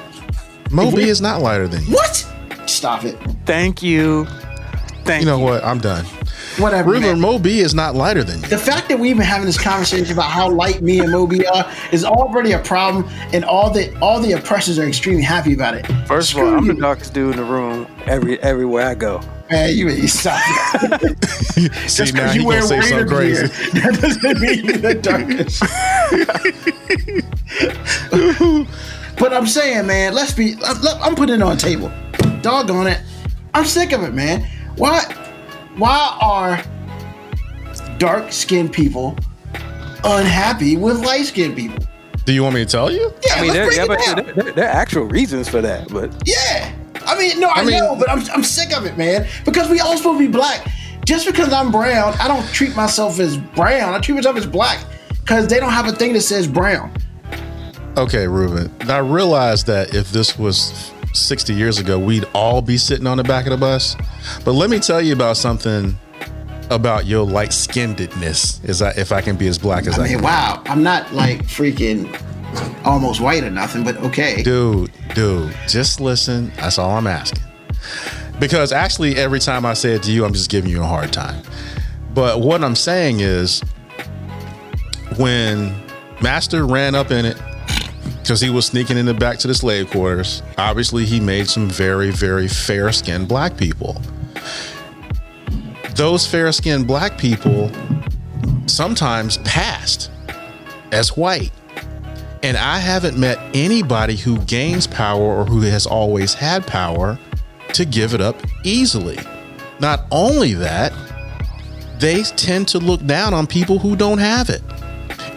[0.70, 1.92] Moby is not lighter than you.
[1.94, 2.26] What?
[2.70, 3.16] Stop it.
[3.46, 4.26] Thank you.
[5.04, 5.44] Thank You You know you.
[5.44, 5.64] what?
[5.64, 6.04] I'm done.
[6.58, 6.90] Whatever.
[6.90, 7.20] Ruben man.
[7.20, 8.46] Moby is not lighter than you.
[8.48, 11.70] The fact that we even having this conversation about how light me and Moby are
[11.92, 15.86] is already a problem, and all the all the oppressors are extremely happy about it.
[16.06, 19.20] First of all, I'm the darkest dude in the room every everywhere I go.
[19.50, 20.38] Man, you, you stop.
[21.26, 23.46] See Just because you wear gonna say something crazy.
[23.48, 23.48] gear,
[23.82, 25.60] that doesn't mean you're the darkest.
[29.18, 30.56] but I'm saying, man, let's be.
[30.64, 32.62] I'm I'm putting it on the table.
[32.62, 33.00] Doggone it,
[33.54, 34.46] I'm sick of it, man.
[34.76, 35.02] Why?
[35.76, 36.62] Why are
[37.98, 39.16] dark skinned people
[40.04, 41.84] unhappy with light skinned people?
[42.24, 43.12] Do you want me to tell you?
[43.26, 45.88] Yeah, I mean, there, yeah, but there, there, there are actual reasons for that.
[45.88, 46.72] But Yeah.
[47.06, 49.26] I mean, no, I, I mean- know, but I'm, I'm sick of it, man.
[49.44, 50.66] Because we all supposed to be black.
[51.06, 53.94] Just because I'm brown, I don't treat myself as brown.
[53.94, 54.84] I treat myself as black
[55.20, 56.92] because they don't have a thing that says brown.
[57.96, 58.70] Okay, Ruben.
[58.88, 63.24] I realize that if this was 60 years ago, we'd all be sitting on the
[63.24, 63.96] back of the bus.
[64.44, 65.96] But let me tell you about something
[66.70, 70.04] about your light skinnedness, is I, if I can be as black as I, I
[70.04, 70.24] mean, can.
[70.24, 72.06] wow, I'm not like freaking
[72.84, 74.42] almost white or nothing, but okay.
[74.42, 76.52] Dude, dude, just listen.
[76.56, 77.42] That's all I'm asking.
[78.38, 81.12] Because actually, every time I say it to you, I'm just giving you a hard
[81.12, 81.42] time.
[82.14, 83.60] But what I'm saying is,
[85.16, 85.74] when
[86.22, 87.40] Master ran up in it,
[88.30, 91.68] because he was sneaking in the back to the slave quarters, obviously he made some
[91.68, 94.00] very, very fair skinned black people.
[95.96, 97.72] Those fair skinned black people
[98.66, 100.12] sometimes passed
[100.92, 101.50] as white.
[102.44, 107.18] And I haven't met anybody who gains power or who has always had power
[107.72, 109.18] to give it up easily.
[109.80, 110.92] Not only that,
[111.98, 114.62] they tend to look down on people who don't have it.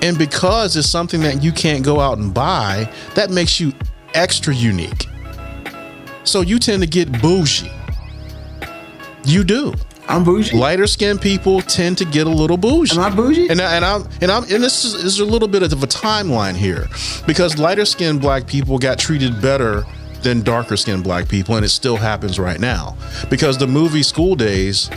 [0.04, 3.74] And because it's something that you can't go out and buy, that makes you
[4.14, 5.08] extra unique.
[6.26, 7.72] So you tend to get bougie.
[9.26, 9.74] You do.
[10.10, 10.58] I'm bougie.
[10.58, 12.98] Lighter skinned people tend to get a little bougie.
[12.98, 13.48] Am I bougie?
[13.50, 15.88] And, I- and I'm and I'm and this is, is a little bit of a
[15.88, 16.88] timeline here
[17.26, 19.84] because lighter skinned black people got treated better
[20.22, 22.98] than darker skinned black people, and it still happens right now
[23.30, 24.90] because the movie School Daze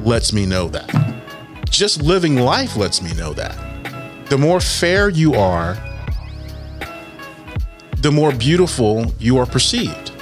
[0.00, 0.90] lets me know that.
[1.70, 3.56] Just living life lets me know that.
[4.28, 5.76] The more fair you are,
[7.98, 10.12] the more beautiful you are perceived.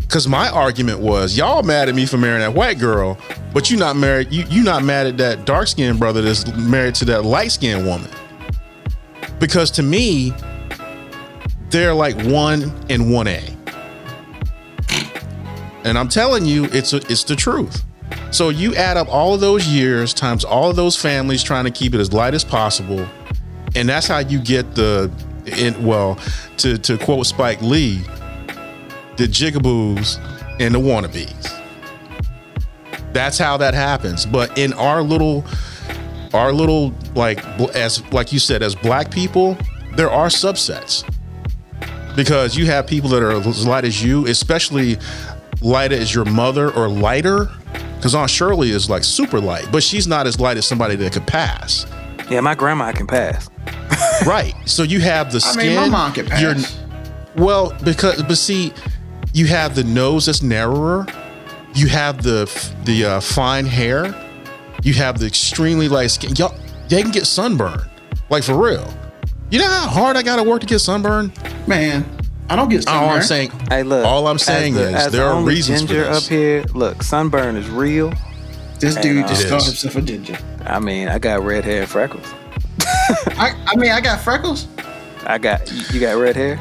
[0.00, 3.16] Because my argument was, y'all mad at me for marrying that white girl,
[3.52, 4.32] but you not married.
[4.32, 7.86] You you not mad at that dark skinned brother that's married to that light skinned
[7.86, 8.10] woman.
[9.38, 10.34] Because to me,
[11.70, 13.56] they're like one and one A.
[15.84, 17.84] And I'm telling you, it's a, it's the truth.
[18.32, 21.70] So you add up all of those years times all of those families trying to
[21.70, 23.06] keep it as light as possible,
[23.74, 25.10] and that's how you get the,
[25.46, 26.18] in, well,
[26.58, 27.98] to to quote Spike Lee,
[29.16, 30.18] the jigaboos
[30.60, 31.56] and the wannabes.
[33.12, 34.26] That's how that happens.
[34.26, 35.44] But in our little,
[36.32, 37.44] our little like
[37.74, 39.56] as like you said, as black people,
[39.96, 41.04] there are subsets
[42.16, 44.98] because you have people that are as light as you, especially
[45.60, 47.48] light as your mother or lighter.
[47.96, 51.12] Because Aunt Shirley is like super light, but she's not as light as somebody that
[51.12, 51.84] could pass.
[52.30, 53.48] Yeah, my grandma can pass.
[54.26, 54.54] Right.
[54.66, 55.50] So you have the skin.
[55.50, 55.66] I skin.
[55.82, 56.40] mean, my mom can pass.
[56.42, 56.54] your-
[57.44, 58.72] well, because but see,
[59.32, 61.06] you have the nose that's narrower.
[61.74, 62.44] You have the
[62.84, 64.14] the uh, fine hair.
[64.82, 66.34] You have the extremely light skin.
[66.36, 66.54] Y'all,
[66.88, 67.82] they can get sunburned.
[68.28, 68.86] Like for real.
[69.50, 71.32] You know how hard I gotta work to get sunburned?
[71.66, 72.04] Man,
[72.50, 73.12] I don't get All sunburned.
[73.16, 74.04] I'm saying, Hey, look.
[74.04, 76.24] all I'm saying the- is there the are only reasons for ginger this.
[76.24, 76.64] up here.
[76.74, 78.12] Look, sunburn is real.
[78.80, 80.38] This dude just It called himself a ginger.
[80.66, 82.26] I mean, I got red hair and freckles.
[83.38, 84.66] I, I mean, I got freckles.
[85.26, 86.58] I got you, you got red hair.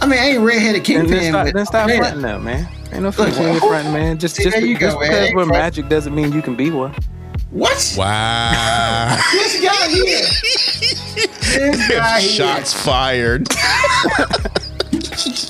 [0.00, 1.10] I mean, I ain't redheaded Then, kingpin.
[1.10, 2.68] then stop, but then stop man, fronting them, man.
[2.92, 4.18] Ain't no Look, fronting well, fronting, man.
[4.18, 6.54] Just see, just, there you just go, because Ain't we're magic doesn't mean you can
[6.54, 6.94] be one.
[7.50, 7.94] What?
[7.96, 9.18] Wow.
[9.32, 10.20] This guy here.
[11.70, 12.30] this guy here.
[12.30, 13.48] Shots fired.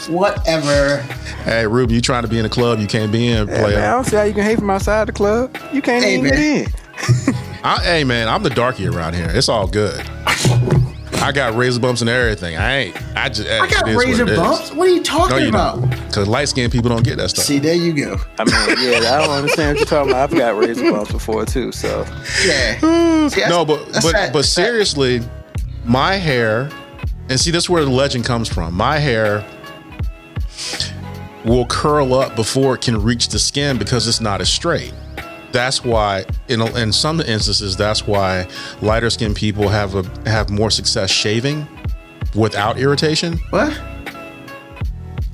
[0.09, 0.99] Whatever.
[1.45, 3.77] hey, Ruby, you trying to be in a club you can't be in, Yeah, player.
[3.77, 5.57] man, I don't see how you can hate from outside the club.
[5.73, 6.65] You can't Hey, even man.
[6.65, 6.69] get
[7.29, 7.35] in.
[7.67, 9.29] I, hey man, I'm the darky around here.
[9.29, 10.01] It's all good.
[11.19, 12.57] I got razor bumps and everything.
[12.57, 13.17] I ain't.
[13.17, 13.49] I just.
[13.49, 14.71] I got razor bumps.
[14.73, 15.81] What are you talking No, you about?
[16.07, 17.45] Because light skinned people don't get that stuff.
[17.45, 18.19] See, there you go.
[18.39, 20.31] I mean, yeah, I don't understand what you're talking about.
[20.31, 22.05] I've got razor bumps before too, so
[22.45, 22.79] Yeah.
[23.29, 25.21] See, no, but but that- but that's that- seriously,
[25.85, 26.71] my hair,
[27.29, 28.75] and see, that's where the legend comes from.
[28.75, 29.45] My hair
[31.45, 34.93] will curl up before it can reach the skin because it's not as straight.
[35.57, 38.47] That's why, in in some instances, that's why
[38.83, 41.67] lighter skinned people have a have more success shaving
[42.35, 43.39] without irritation.
[43.49, 43.73] What?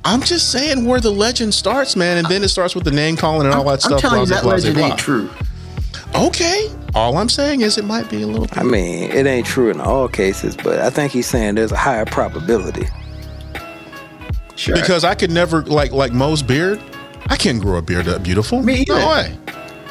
[0.05, 3.17] I'm just saying where the legend starts, man, and then it starts with the name
[3.17, 3.99] calling and all that I'm stuff.
[3.99, 4.85] telling you blah, that blah, blah, legend blah.
[4.85, 5.29] ain't true.
[6.15, 8.45] Okay, all I'm saying is it might be a little.
[8.45, 8.59] Bit.
[8.59, 11.75] I mean, it ain't true in all cases, but I think he's saying there's a
[11.75, 12.87] higher probability.
[14.55, 14.73] Sure.
[14.73, 16.81] because I could never like like Mo's beard.
[17.27, 18.63] I can't grow a beard that beautiful.
[18.63, 18.97] Me either.
[18.99, 19.37] No way.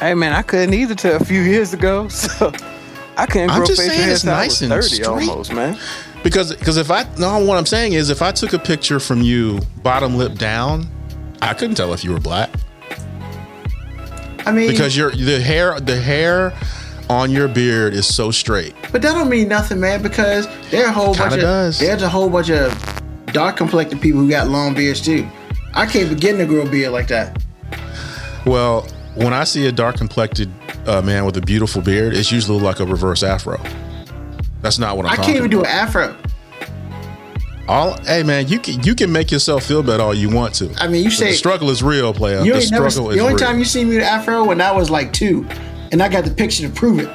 [0.03, 2.51] Hey man, I couldn't either till a few years ago, so
[3.15, 5.29] I couldn't I'm grow just facial saying hair it's nice and thirty straight.
[5.29, 5.79] almost, man.
[6.23, 9.21] Because because if I no, what I'm saying is if I took a picture from
[9.21, 10.87] you bottom lip down,
[11.41, 12.49] I couldn't tell if you were black
[14.45, 16.53] I mean, because your the hair the hair
[17.09, 18.75] on your beard is so straight.
[18.91, 20.01] but that don't mean nothing, man.
[20.03, 21.79] Because there are a whole bunch Kinda of does.
[21.79, 22.77] there's a whole bunch of
[23.27, 25.25] dark complected people who got long beards too.
[25.73, 27.41] I can't begin to grow a beard like that.
[28.45, 28.85] Well,
[29.15, 30.51] when I see a dark complected
[30.87, 33.61] uh, man with a beautiful beard, it's usually like a reverse afro.
[34.61, 36.15] That's not what I'm I can't even do an afro.
[37.67, 40.73] All hey man, you can you can make yourself feel better all you want to.
[40.77, 42.43] I mean, you say the struggle is real, player.
[42.43, 42.89] you the ain't never.
[42.89, 43.25] struggle is real.
[43.25, 43.51] The only real.
[43.51, 45.47] time you see me with afro when I was like two,
[45.91, 47.09] and I got the picture to prove it.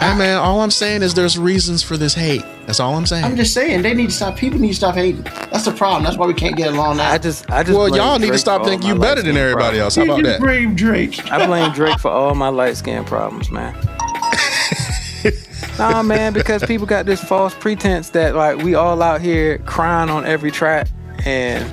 [0.00, 2.44] Hey man, all I'm saying is there's reasons for this hate.
[2.66, 3.24] That's all I'm saying.
[3.24, 4.36] I'm just saying they need to stop.
[4.36, 5.22] People need to stop hating.
[5.22, 6.04] That's the problem.
[6.04, 7.10] That's why we can't get along now.
[7.10, 7.76] I just, I just.
[7.76, 9.96] well, y'all need to stop thinking my you better than light-skin everybody else.
[9.96, 10.40] How about just that?
[10.40, 11.32] Blame Drake.
[11.32, 13.74] I blame Drake for all my light skin problems, man.
[15.78, 20.10] nah, man, because people got this false pretense that like we all out here crying
[20.10, 20.86] on every track,
[21.26, 21.68] and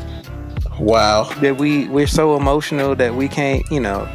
[0.80, 1.26] Wow.
[1.42, 4.10] that we we're so emotional that we can't, you know,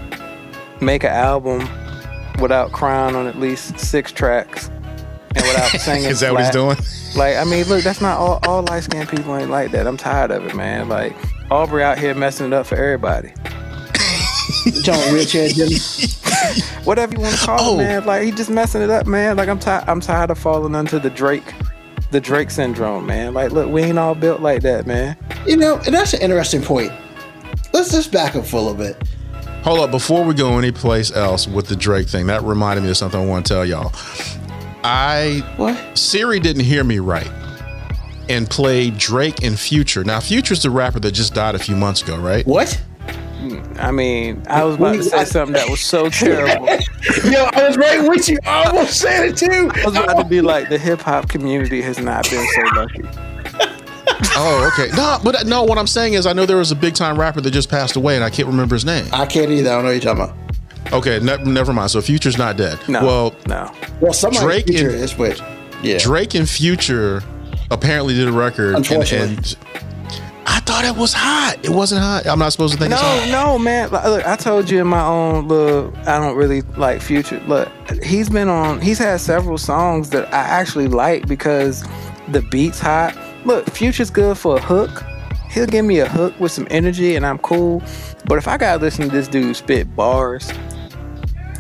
[0.81, 1.61] make an album
[2.41, 4.69] without crying on at least six tracks
[5.35, 6.11] and without singing.
[6.11, 6.77] Is that what he's doing?
[7.17, 9.87] Like, I mean, look, that's not all, all light skinned people ain't like that.
[9.87, 10.89] I'm tired of it, man.
[10.89, 11.15] Like,
[11.51, 13.33] Aubrey out here messing it up for everybody.
[14.83, 15.75] John wheelchair Jimmy.
[16.85, 17.75] Whatever you want to call Oh.
[17.75, 18.07] it, man.
[18.07, 19.37] Like, he just messing it up, man.
[19.37, 19.85] Like, I'm tired.
[19.89, 21.53] I'm tired of falling under the Drake,
[22.11, 23.35] the Drake syndrome, man.
[23.35, 25.17] Like, look, we ain't all built like that, man.
[25.47, 26.93] You know, and that's an interesting point.
[27.73, 28.97] Let's just back up for a little bit.
[29.63, 32.97] Hold up, before we go anyplace else with the Drake thing, that reminded me of
[32.97, 33.93] something I want to tell y'all.
[34.83, 35.99] I What?
[35.99, 37.31] Siri didn't hear me right
[38.31, 40.03] and played Drake and Future.
[40.03, 42.47] Now, Future's the rapper that just died a few months ago, right?
[42.47, 42.81] What?
[43.79, 46.67] I mean, I was about to say something that was so terrible.
[47.25, 48.39] Yo, I was right with you.
[48.45, 49.71] I almost said it too.
[49.75, 53.30] I was about to be like, the hip hop community has not been so lucky.
[54.37, 54.95] Oh, okay.
[54.97, 57.41] No, but no, what I'm saying is I know there was a big time rapper
[57.41, 59.07] that just passed away and I can't remember his name.
[59.13, 59.71] I can't either.
[59.71, 60.93] I don't know what you're talking about.
[60.93, 61.91] Okay, ne- never mind.
[61.91, 62.79] So Future's not dead.
[62.89, 63.73] No, Well, no.
[64.01, 65.41] Well, somebody Drake future and- is which.
[65.83, 65.99] Yeah.
[65.99, 67.23] Drake and Future
[67.71, 68.75] apparently did a record.
[68.75, 69.37] And, Unfortunately.
[69.37, 69.57] and
[70.47, 71.57] I thought it was hot.
[71.63, 72.27] It wasn't hot.
[72.27, 73.29] I'm not supposed to think it's No, hot.
[73.29, 73.91] no, man.
[73.91, 75.95] Look, I told you in my own look.
[76.07, 77.41] I don't really like Future.
[77.47, 77.69] Look,
[78.03, 78.81] he's been on.
[78.81, 81.85] He's had several songs that I actually like because
[82.29, 83.17] the beat's hot.
[83.45, 85.05] Look, Future's good for a hook.
[85.51, 87.83] He'll give me a hook with some energy, and I'm cool.
[88.27, 90.53] But if I gotta listen to this dude spit bars,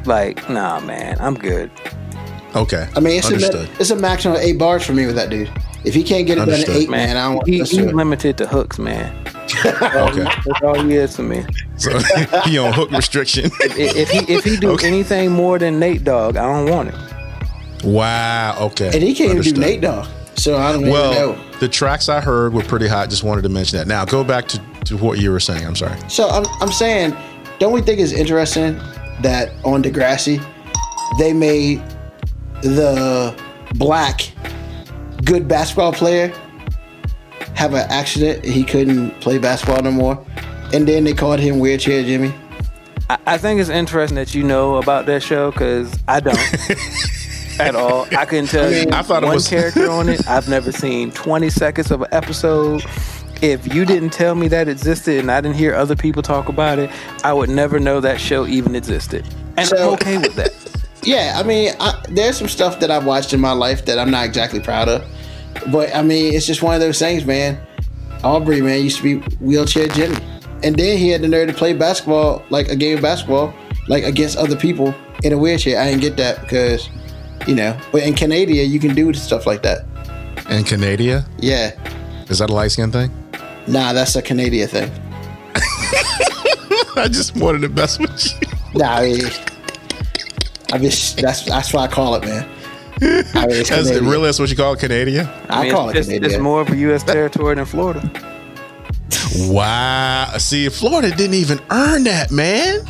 [0.06, 1.70] like, nah, man, I'm good.
[2.54, 2.88] Okay.
[2.96, 3.68] I mean, it's understood.
[3.68, 5.50] a, it's a maximum of eight bars for me with that dude.
[5.84, 7.78] If he can't get it done in eight, man, I don't want he, to he's
[7.78, 7.94] it.
[7.94, 9.16] limited to hooks, man.
[9.64, 10.24] okay.
[10.24, 11.44] That's all he is to me.
[11.76, 11.98] So
[12.44, 13.50] he on hook restriction.
[13.60, 14.86] I- If he if he do Okay.
[14.88, 17.84] anything more than Nate Dogg, I don't want it.
[17.84, 18.56] wow.
[18.60, 18.90] Okay.
[18.92, 19.56] And he can't Understood.
[19.58, 20.06] even do Nate Dogg.
[20.41, 21.59] So I don't even Well, know.
[21.59, 23.11] the tracks I heard were pretty hot.
[23.11, 23.86] Just wanted to mention that.
[23.86, 25.66] Now go back to, to what you were saying.
[25.66, 25.99] I'm sorry.
[26.09, 27.14] So I'm, I'm saying,
[27.59, 28.78] don't we think it's interesting
[29.20, 30.43] that on Degrassi,
[31.18, 31.82] they made
[32.62, 33.38] the
[33.74, 34.32] black
[35.24, 36.32] good basketball player
[37.55, 40.26] have an accident and he couldn't play basketball no more?
[40.72, 42.32] And then they called him Wheelchair Jimmy.
[43.11, 46.38] I, I think it's interesting that you know about that show because I don't
[47.68, 48.06] at all.
[48.16, 50.26] I couldn't tell you I thought it one was- character on it.
[50.28, 52.84] I've never seen 20 seconds of an episode.
[53.42, 56.78] If you didn't tell me that existed and I didn't hear other people talk about
[56.78, 56.90] it,
[57.24, 59.26] I would never know that show even existed.
[59.56, 60.52] And So- I'm okay with that.
[61.02, 64.11] Yeah, I mean, I, there's some stuff that I've watched in my life that I'm
[64.11, 65.02] not exactly proud of.
[65.72, 67.58] But I mean, it's just one of those things, man.
[68.22, 70.18] Aubrey, man, used to be wheelchair Jimmy.
[70.62, 73.54] And then he had the nerve to play basketball, like a game of basketball,
[73.88, 75.80] like against other people in a wheelchair.
[75.80, 76.90] I didn't get that because,
[77.47, 79.84] you know, but in Canada, you can do stuff like that.
[80.51, 81.72] In Canada, Yeah.
[82.28, 83.11] is that a light skin thing?
[83.66, 84.91] Nah, that's a Canadian thing.
[86.97, 88.11] I just wanted to mess with
[88.43, 88.49] you.
[88.74, 89.24] Nah, I mean,
[90.72, 92.49] I just, that's, that's what I call it, man.
[93.03, 94.07] I mean, That's, Canadian.
[94.09, 95.47] really, that's what you call it, Canada?
[95.49, 96.30] I, mean, call it it's, Canadian.
[96.32, 97.03] it's more of a U.S.
[97.03, 98.09] territory than Florida.
[99.36, 100.32] Wow.
[100.38, 102.80] See, Florida didn't even earn that, man.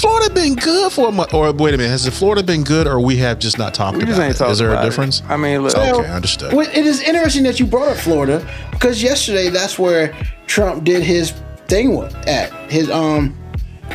[0.00, 1.34] Florida been good for a month.
[1.34, 3.96] Or wait a minute, has the Florida been good, or we have just not talked
[3.98, 4.38] We about just ain't it?
[4.38, 4.90] talking Is there about a it.
[4.90, 5.22] difference?
[5.28, 6.52] I mean, look, Okay, understood.
[6.52, 11.02] Well, it is interesting that you brought up Florida because yesterday that's where Trump did
[11.02, 11.32] his
[11.68, 13.36] thing at his um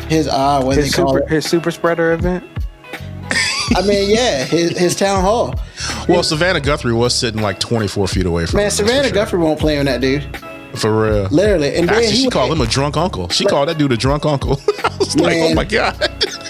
[0.08, 1.30] his uh what his they call super, it.
[1.30, 2.44] his super spreader event.
[3.76, 5.54] I mean, yeah, his his town hall.
[6.08, 9.12] Well, Savannah Guthrie was sitting like 24 feet away from Man, that's for Savannah sure.
[9.14, 10.24] Guthrie won't play on that dude.
[10.76, 11.24] For real.
[11.30, 11.74] Literally.
[11.76, 13.28] And then Actually, he she went- called him a drunk uncle.
[13.30, 14.60] She called that dude a drunk uncle.
[14.84, 15.94] I was like, oh my God.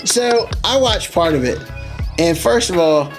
[0.05, 1.59] So I watched part of it,
[2.18, 3.11] and first of all,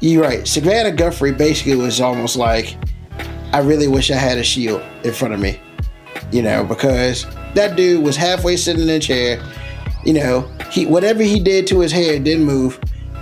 [0.00, 0.46] you're right.
[0.46, 2.76] Savannah Guthrie basically was almost like,
[3.52, 5.58] I really wish I had a shield in front of me,
[6.32, 9.42] you know, because that dude was halfway sitting in a chair,
[10.04, 12.78] you know, he whatever he did to his hair didn't move,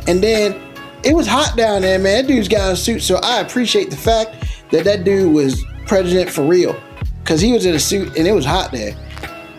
[0.07, 0.61] and then
[1.04, 2.22] it was hot down there, man.
[2.22, 4.34] That dude's got a suit, so I appreciate the fact
[4.70, 6.76] that that dude was president for real,
[7.27, 8.95] because he was in a suit and it was hot there.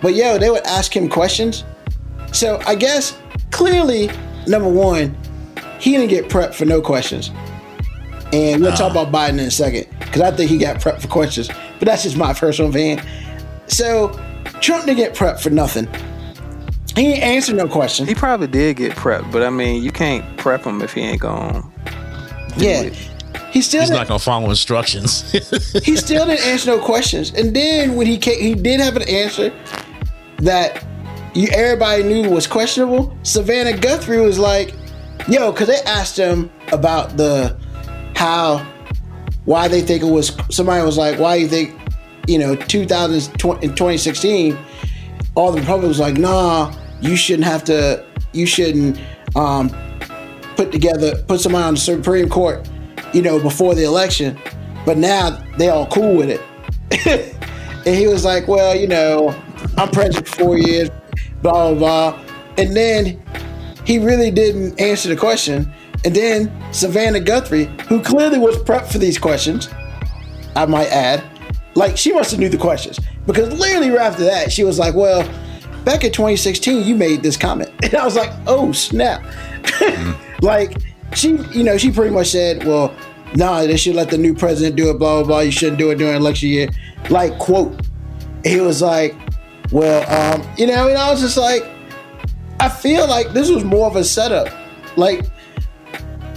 [0.01, 1.65] But yo, they would ask him questions.
[2.31, 3.17] So I guess
[3.51, 4.09] clearly,
[4.47, 5.17] number one,
[5.77, 7.29] he didn't get prepped for no questions.
[8.31, 11.09] And we'll talk about Biden in a second because I think he got prepped for
[11.09, 11.49] questions.
[11.79, 13.05] But that's just my personal opinion.
[13.67, 14.17] So
[14.61, 15.89] Trump didn't get prepped for nothing.
[16.95, 18.07] He ain't answer no question.
[18.07, 21.19] He probably did get prepped, but I mean, you can't prep him if he ain't
[21.19, 21.69] going.
[22.55, 22.83] Yeah.
[22.83, 23.11] it.
[23.51, 25.31] He still He's going to follow instructions.
[25.83, 27.33] he still didn't answer no questions.
[27.33, 29.53] And then when he came, he did have an answer
[30.39, 30.85] that
[31.33, 33.15] you everybody knew was questionable.
[33.23, 34.73] Savannah Guthrie was like,
[35.27, 37.57] "Yo," because they asked him about the
[38.15, 38.65] how
[39.45, 40.35] why they think it was.
[40.49, 41.79] Somebody was like, "Why you think
[42.27, 44.57] you know 2020 in 2016?"
[45.35, 48.03] All the Republicans was like, "Nah, you shouldn't have to.
[48.33, 48.99] You shouldn't
[49.35, 49.69] um,
[50.55, 52.67] put together put somebody on the Supreme Court,
[53.13, 54.37] you know, before the election."
[54.85, 56.41] But now they all cool with it.
[57.85, 59.35] and he was like, "Well, you know,
[59.77, 60.89] I'm president for four years,
[61.41, 62.19] blah blah blah,"
[62.57, 63.21] and then
[63.85, 65.71] he really didn't answer the question.
[66.05, 69.69] And then Savannah Guthrie, who clearly was prepped for these questions,
[70.55, 71.23] I might add,
[71.75, 74.95] like she must have knew the questions because literally right after that, she was like,
[74.95, 75.23] "Well,
[75.83, 79.23] back in 2016, you made this comment," and I was like, "Oh snap!"
[80.41, 80.77] like
[81.13, 82.93] she, you know, she pretty much said, "Well,
[83.35, 85.39] nah, they should let the new president do it." Blah blah blah.
[85.41, 86.69] You shouldn't do it during election year.
[87.09, 87.79] Like quote,
[88.43, 89.15] he was like,
[89.71, 91.63] "Well, um, you know," and I was just like,
[92.59, 94.49] I feel like this was more of a setup,
[94.95, 95.25] like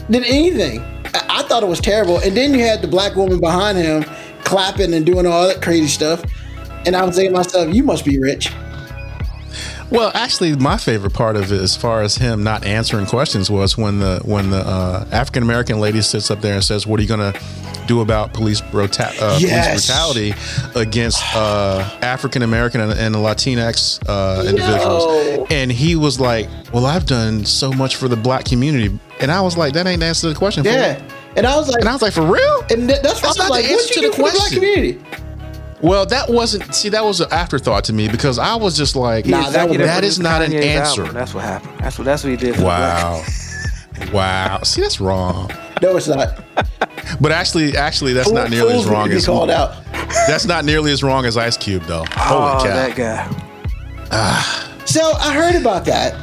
[0.08, 0.80] than anything.
[1.12, 4.04] I, thought it was terrible, and then you had the black woman behind him
[4.44, 6.22] clapping and doing all that crazy stuff,
[6.86, 8.52] and I was thinking to myself, "You must be rich."
[9.90, 13.76] Well, actually, my favorite part of it, as far as him not answering questions, was
[13.76, 17.02] when the when the uh, African American lady sits up there and says, "What are
[17.02, 17.40] you going to
[17.88, 19.66] do about police, bruta- uh, Yes.
[19.68, 20.34] police brutality
[20.76, 27.06] against uh, African American and, and Latinx uh, individuals?" And he was like, "Well, I've
[27.06, 30.28] done so much for the black community," and I was like, "That ain't the answer
[30.28, 31.02] to the question." fool." Yeah,
[31.34, 33.26] and I was like, And I was like, "For real?" and th- that's That's I
[33.28, 34.58] was not like, the answer to the the black question.
[34.60, 34.98] community?"
[35.82, 36.74] Well, that wasn't.
[36.74, 39.78] See, that was an afterthought to me because I was just like, Nah, that was-
[39.78, 41.00] that is produced not an answer.
[41.02, 41.14] album.
[41.14, 41.72] That's what happened.
[41.80, 42.54] That's what that's what he did.
[42.54, 43.22] for the black- Wow.
[44.12, 44.60] wow.
[44.62, 45.50] See, that's wrong.
[45.80, 46.38] No, it's not.
[47.20, 49.74] But actually, actually, that's not nearly need as wrong as called out.
[50.28, 52.04] that's not nearly as wrong as Ice Cube, though.
[52.04, 52.64] Oh, Holy Oh, cow!
[52.64, 53.44] that guy.
[54.12, 54.68] Ah.
[54.84, 56.14] So I heard about that.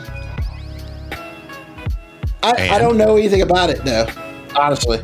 [2.43, 4.05] I, I don't know anything about it though,
[4.55, 4.99] honestly.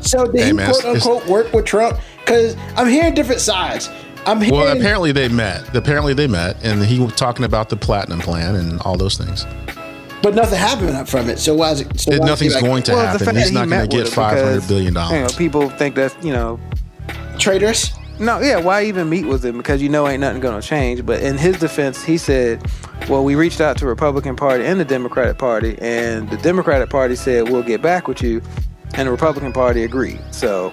[0.00, 1.98] So did Hey, he man, it's- quote unquote work with Trump?
[2.24, 3.90] Because I'm hearing different sides.
[4.26, 5.74] I'm hearing Well, apparently they met.
[5.74, 9.44] Apparently they met, and he was talking about the platinum plan and all those things.
[10.22, 11.40] but nothing happened from it.
[11.40, 11.98] So why is it?
[11.98, 13.18] So It- why is he nothing's like, going to Well, happen.
[13.34, 14.84] He's that he not going to get five hundred billion him five hundred because, billion
[14.86, 15.34] You know, dollars.
[15.34, 16.60] people think that you know
[17.38, 17.90] traitorous?
[18.20, 19.56] No, yeah, why even meet with him?
[19.56, 21.04] Because you know ain't nothing gonna change.
[21.04, 22.62] But in his defense, he said,
[23.08, 27.16] Well, we reached out to Republican Party and the Democratic Party, and the Democratic Party
[27.16, 28.40] said we'll get back with you,
[28.94, 30.20] and the Republican Party agreed.
[30.30, 30.70] So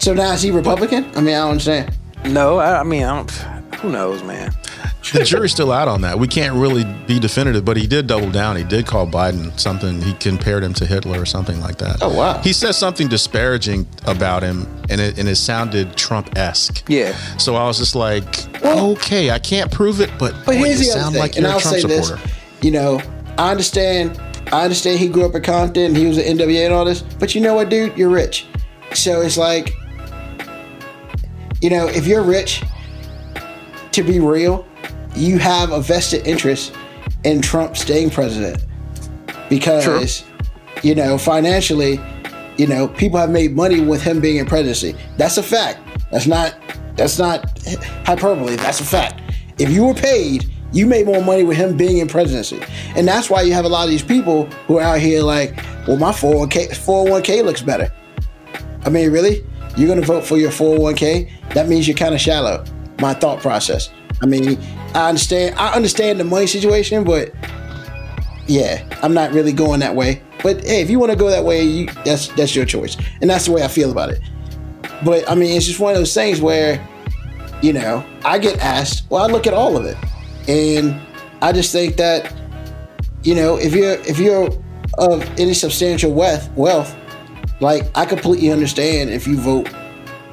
[0.00, 1.04] So now is he Republican?
[1.14, 1.96] I mean, I don't understand.
[2.24, 3.30] no, I, I mean I don't
[3.80, 4.52] who knows, man.
[5.14, 6.18] the jury's still out on that.
[6.18, 8.56] We can't really be definitive, but he did double down.
[8.56, 10.02] He did call Biden something.
[10.02, 11.98] He compared him to Hitler or something like that.
[12.02, 12.38] Oh, wow.
[12.42, 16.84] He said something disparaging about him, and it and it sounded Trump esque.
[16.88, 17.16] Yeah.
[17.38, 20.86] So I was just like, okay, I can't prove it, but, But boy, here's you
[20.86, 22.16] the other sound thing, like and you're a I'll Trump say supporter.
[22.22, 23.00] this: you know,
[23.38, 24.20] I understand.
[24.52, 25.82] I understand he grew up in Compton.
[25.84, 27.00] and He was an NWA and all this.
[27.02, 27.96] But you know what, dude?
[27.96, 28.46] You're rich.
[28.94, 29.72] So it's like,
[31.60, 32.62] you know, if you're rich,
[33.92, 34.66] to be real,
[35.14, 36.72] you have a vested interest
[37.24, 38.64] in Trump staying president
[39.48, 40.24] because,
[40.82, 42.00] you know, financially,
[42.56, 44.96] you know, people have made money with him being in presidency.
[45.16, 45.80] That's a fact.
[46.10, 46.54] That's not.
[46.96, 47.58] That's not
[48.04, 48.56] hyperbole.
[48.56, 49.20] That's a fact.
[49.58, 52.62] If you were paid You made more money with him being in presidency.
[52.94, 55.56] And that's why you have a lot of these people who are out here like,
[55.86, 57.92] well, my 401k, 401k looks better.
[58.84, 59.44] I mean, really?
[59.80, 61.54] You're going to vote for your 401k?
[61.54, 62.62] That means you're kind of shallow.
[62.98, 63.88] My thought process.
[64.20, 64.60] I mean,
[64.94, 65.54] I understand.
[65.58, 67.32] I understand the money situation, but
[68.46, 70.20] yeah, I'm not really going that way.
[70.42, 73.30] But hey, if you want to go that way, you, that's that's your choice, and
[73.30, 74.20] that's the way I feel about it.
[75.02, 76.86] But I mean, it's just one of those things where,
[77.62, 79.08] you know, I get asked.
[79.08, 79.96] Well, I look at all of it,
[80.46, 81.00] and
[81.40, 82.34] I just think that,
[83.22, 84.50] you know, if you're if you're
[84.98, 86.94] of any substantial wealth, wealth,
[87.60, 89.68] like I completely understand if you vote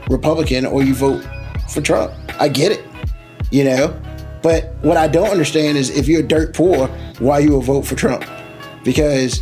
[0.10, 1.26] Republican or you vote
[1.70, 2.14] for Trump.
[2.40, 2.86] I get it,
[3.52, 4.00] you know.
[4.42, 6.88] But what I don't understand is if you're dirt poor,
[7.20, 8.24] why you will vote for Trump?
[8.84, 9.42] Because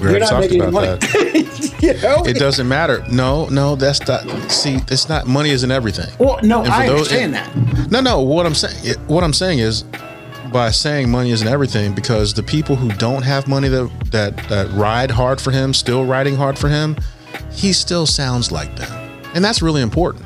[0.00, 0.96] We you're not talked making any about money.
[0.98, 1.76] that.
[1.82, 2.24] you know?
[2.26, 3.04] It doesn't matter.
[3.12, 4.26] No, no, that's not.
[4.50, 5.26] See, it's not.
[5.26, 6.12] Money isn't everything.
[6.18, 7.90] well, no, I those- understand that.
[7.92, 8.20] No, no.
[8.22, 9.84] What I'm saying, what I'm saying is,
[10.54, 14.70] by saying money isn't everything, because the people who don't have money that that that
[14.70, 16.96] ride hard for him, still riding hard for him,
[17.50, 20.24] he still sounds like them, and that's really important.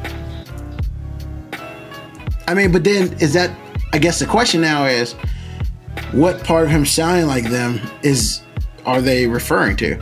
[2.47, 3.51] I mean, but then is that?
[3.95, 5.15] I guess the question now is,
[6.13, 8.43] what part of him sounding like them is
[8.85, 9.99] are they referring to?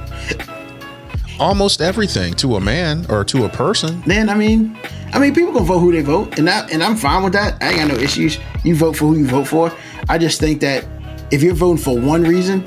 [1.39, 4.03] Almost everything to a man or to a person.
[4.07, 4.77] Then I mean,
[5.13, 7.63] I mean, people can vote who they vote, and that, and I'm fine with that.
[7.63, 8.41] I ain't got no issues.
[8.65, 9.73] You vote for who you vote for.
[10.09, 10.87] I just think that
[11.31, 12.65] if you're voting for one reason,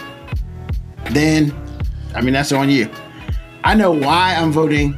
[1.11, 1.53] then
[2.15, 2.89] I mean that's on you.
[3.63, 4.97] I know why I'm voting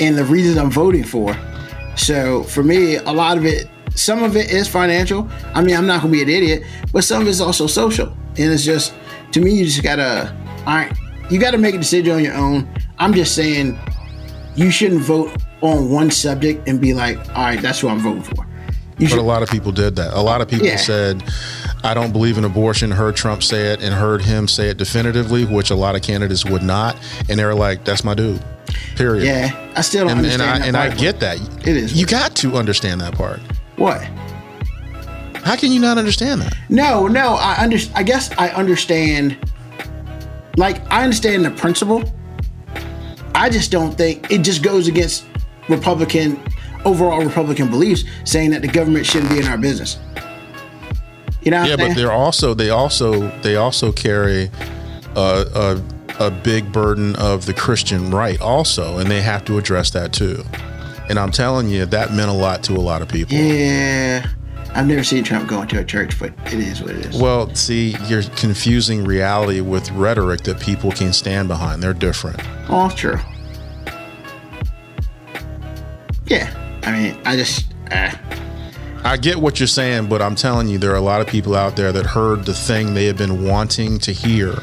[0.00, 1.36] and the reasons I'm voting for.
[1.96, 5.28] So for me, a lot of it, some of it is financial.
[5.54, 6.62] I mean, I'm not gonna be an idiot,
[6.92, 8.08] but some of it's also social.
[8.38, 8.94] And it's just
[9.32, 10.96] to me, you just gotta, all right,
[11.30, 12.68] you gotta make a decision on your own.
[12.98, 13.78] I'm just saying
[14.54, 18.22] you shouldn't vote on one subject and be like, all right, that's who I'm voting
[18.22, 18.46] for.
[18.98, 20.12] You But should, a lot of people did that.
[20.14, 20.76] A lot of people Yeah.
[20.76, 21.22] said,
[21.84, 25.44] I don't believe in abortion, heard Trump say it, and heard him say it definitively,
[25.44, 26.96] which a lot of candidates would not.
[27.28, 28.42] And they're like, that's my dude.
[28.96, 29.24] Period.
[29.24, 31.38] yeah, I still don't And, and understand I that and I get that.
[31.66, 33.40] It is You got to understand that part.
[33.76, 34.02] what.
[35.44, 36.54] How can you not understand that?
[36.68, 39.38] No, no, I under, I guess I understand.
[40.58, 42.02] Like I understand the principle.
[43.34, 45.24] I just don't think it just goes against
[45.68, 46.38] Republican
[46.84, 49.98] overall Republican beliefs, saying that the government shouldn't be in our business.
[51.48, 51.64] You know?
[51.64, 54.50] Yeah, but they're also they also they also carry
[55.16, 55.80] a,
[56.20, 60.12] a a big burden of the Christian right also, and they have to address that
[60.12, 60.44] too.
[61.08, 63.34] And I'm telling you, that meant a lot to a lot of people.
[63.34, 64.28] yeah.
[64.74, 67.18] I've never seen Trump go into a church, but it is what it is.
[67.18, 71.82] Well, see, you're confusing reality with rhetoric that people can stand behind.
[71.82, 72.38] They're different.
[72.68, 73.16] Oh, true.
[76.26, 77.72] Yeah, I mean, I just.
[77.90, 78.10] Uh,
[79.04, 81.54] I get what you're saying, but I'm telling you, there are a lot of people
[81.54, 84.54] out there that heard the thing they have been wanting to hear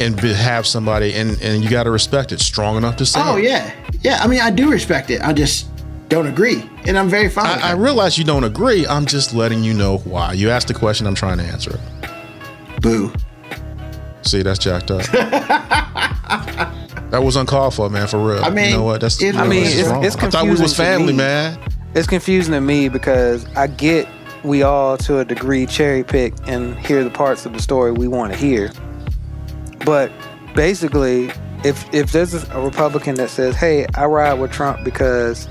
[0.00, 3.20] and be, have somebody, and, and you got to respect it, strong enough to say
[3.22, 3.44] oh it.
[3.44, 4.18] yeah, yeah.
[4.22, 5.20] I mean, I do respect it.
[5.22, 5.68] I just
[6.08, 7.46] don't agree, and I'm very fine.
[7.60, 8.86] I, I realize you don't agree.
[8.86, 10.32] I'm just letting you know why.
[10.32, 12.82] You asked the question, I'm trying to answer it.
[12.82, 13.12] Boo.
[14.22, 15.02] See, that's jacked up.
[17.10, 18.42] that was uncalled for, man, for real.
[18.44, 19.00] I mean, you know what?
[19.00, 20.04] That's, it- I I mean, it's- wrong.
[20.04, 21.58] it's I thought we was family, man.
[21.94, 24.08] It's confusing to me because I get
[24.42, 28.08] we all to a degree cherry pick and hear the parts of the story we
[28.08, 28.72] want to hear.
[29.84, 30.10] But
[30.56, 31.30] basically,
[31.62, 35.48] if if there's a Republican that says, "Hey, I ride with Trump because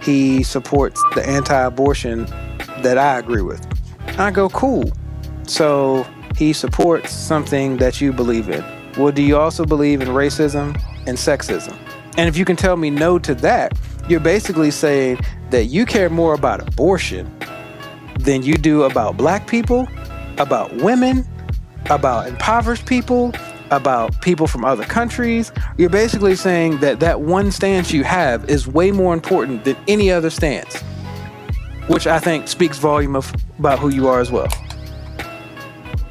[0.00, 2.26] he supports the anti-abortion
[2.82, 3.66] that I agree with,"
[4.18, 4.90] I go, "Cool."
[5.46, 8.64] So he supports something that you believe in.
[8.96, 11.76] Well, do you also believe in racism and sexism?
[12.16, 13.76] And if you can tell me no to that,
[14.08, 15.18] you're basically saying
[15.50, 17.30] that you care more about abortion
[18.18, 19.88] than you do about black people,
[20.38, 21.26] about women,
[21.90, 23.32] about impoverished people,
[23.70, 25.52] about people from other countries.
[25.78, 30.10] You're basically saying that that one stance you have is way more important than any
[30.10, 30.80] other stance,
[31.86, 34.48] which I think speaks volume of about who you are as well.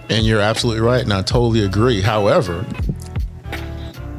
[0.09, 2.01] And you're absolutely right, and I totally agree.
[2.01, 2.65] However,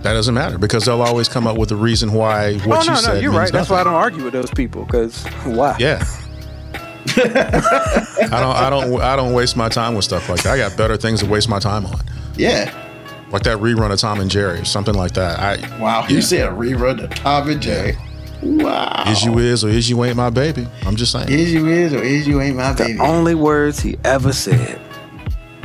[0.05, 2.87] that doesn't matter because they'll always come up with a reason why what oh you
[2.89, 3.53] no, no, said you're means right.
[3.53, 5.77] That's why I don't argue with those people because why?
[5.81, 6.05] Yeah.
[7.17, 8.57] I don't.
[8.57, 9.01] I don't.
[9.01, 10.53] I don't waste my time with stuff like that.
[10.53, 12.01] I got better things to waste my time on,
[12.37, 12.73] Yeah.
[13.31, 15.39] like that rerun of Tom and Jerry, or something like that.
[15.39, 16.03] I Wow.
[16.03, 16.09] Yeah.
[16.17, 17.97] You said a rerun of Tom and Jerry.
[18.43, 19.05] Wow.
[19.07, 20.67] is you is or is you ain't my baby.
[20.85, 21.31] I'm just saying.
[21.31, 22.95] Is you is or is you ain't my baby?
[22.95, 24.81] The Only words he ever said.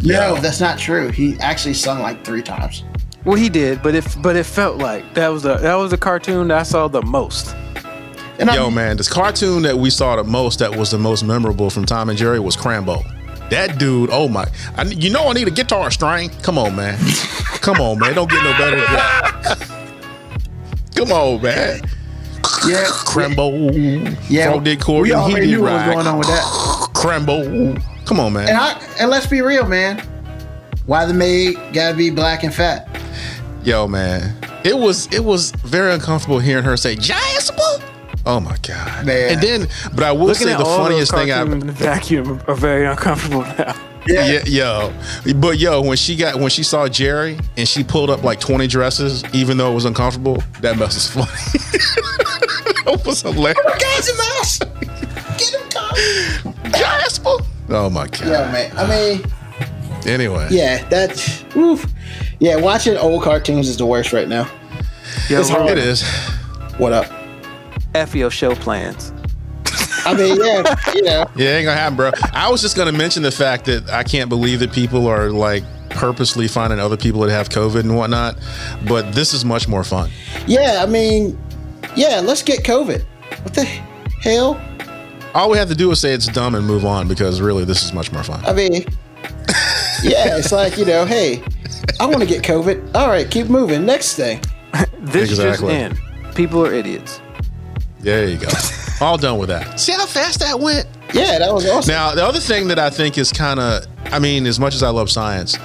[0.04, 0.40] No, Yeah.
[0.42, 1.10] that's not true.
[1.10, 2.84] He actually sung like three times.
[3.26, 5.98] Well, he did, but if but it felt like that was the that was the
[5.98, 7.56] cartoon that I saw the most.
[8.40, 11.24] And Yo, I, man, this cartoon that we saw the most, that was the most
[11.24, 13.04] memorable from Tom and Jerry, was Crambo.
[13.50, 14.46] That dude, oh my!
[14.78, 16.30] I, you know I need a guitar string.
[16.42, 16.98] Come on, man.
[17.62, 18.14] Come on, man.
[18.14, 19.70] Don't get no better than that.
[20.96, 21.82] Come on, man.
[22.68, 24.18] Yeah, Crembo.
[24.30, 24.52] yeah.
[24.52, 25.04] Frog did chord.
[25.04, 26.44] we and he already did knew what was going on with that.
[26.94, 27.84] Crembo.
[28.06, 28.50] Come on, man.
[28.50, 30.00] And I and let's be real, man.
[30.86, 32.99] Why the maid gotta be black and fat?
[33.64, 34.36] Yo, man.
[34.64, 37.62] It was it was very uncomfortable hearing her say Jasper.
[38.26, 39.06] Oh my god.
[39.06, 39.34] Man.
[39.34, 41.68] And then, but I will Looking say the all funniest those thing I cartoons in
[41.68, 43.76] the vacuum are very uncomfortable now.
[44.08, 44.94] yeah, yo,
[45.36, 48.66] but yo, when she got when she saw Jerry and she pulled up like twenty
[48.68, 51.28] dresses, even though it was uncomfortable, that mess was funny.
[52.86, 53.60] that was hilarious.
[53.82, 54.60] Guys, a mouse.
[55.38, 56.72] Get him, Tom.
[56.72, 57.38] Jasper.
[57.70, 58.22] Oh my god.
[58.22, 58.78] Yeah, man.
[58.78, 59.24] I mean,
[60.06, 60.48] Anyway.
[60.50, 61.46] yeah, that.
[61.56, 61.86] Oof.
[62.40, 64.50] Yeah, watching old cartoons is the worst right now.
[65.30, 65.72] Yo, It's hard.
[65.72, 66.08] It is.
[66.78, 67.06] What up?
[67.96, 69.12] F your show plans.
[70.06, 71.26] I mean, yeah, you know.
[71.36, 72.12] Yeah, ain't gonna happen, bro.
[72.34, 75.64] I was just gonna mention the fact that I can't believe that people are like
[75.90, 78.38] purposely finding other people that have COVID and whatnot.
[78.88, 80.10] But this is much more fun.
[80.48, 81.38] Yeah, I mean,
[81.96, 83.04] yeah, let's get COVID.
[83.44, 84.60] What the hell?
[85.34, 87.84] All we have to do is say it's dumb and move on because really this
[87.84, 88.44] is much more fun.
[88.46, 88.86] I mean,
[90.04, 91.44] yeah, it's like, you know, hey,
[92.00, 92.96] I want to get COVID.
[92.96, 93.86] All right, keep moving.
[93.86, 94.42] Next thing.
[95.02, 95.74] This Exactly.
[95.74, 95.98] just
[96.28, 96.34] in.
[96.36, 97.22] People are idiots.
[98.00, 98.48] There you go.
[99.02, 99.80] All done with that.
[99.80, 100.86] See how fast that went?
[101.14, 101.92] Yeah, that was awesome.
[101.92, 104.84] Now, the other thing that I think is kind of, I mean, as much as
[104.84, 105.58] I love science,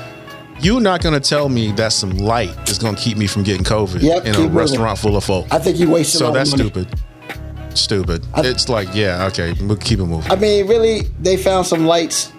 [0.60, 3.42] you're not going to tell me that some light is going to keep me from
[3.42, 4.54] getting COVID Yep, in a keep moving.
[4.56, 5.46] restaurant full of folk.
[5.52, 6.70] I think you wasted So all that's the money.
[6.70, 6.98] stupid.
[7.76, 8.26] Stupid.
[8.34, 10.30] I- it's like, yeah, okay, we'll keep it moving.
[10.30, 12.32] I mean, really, they found some lights.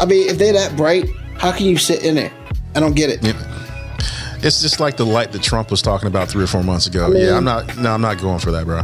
[0.00, 1.04] I mean, if they're that bright,
[1.40, 2.32] how can you sit in there?
[2.74, 3.22] I don't get it.
[3.24, 3.32] Yeah.
[4.42, 7.08] It's just like the light that Trump was talking about three or four months ago.
[7.08, 7.76] mean- yeah, I'm not.
[7.76, 8.82] No, I'm not going for that, bro.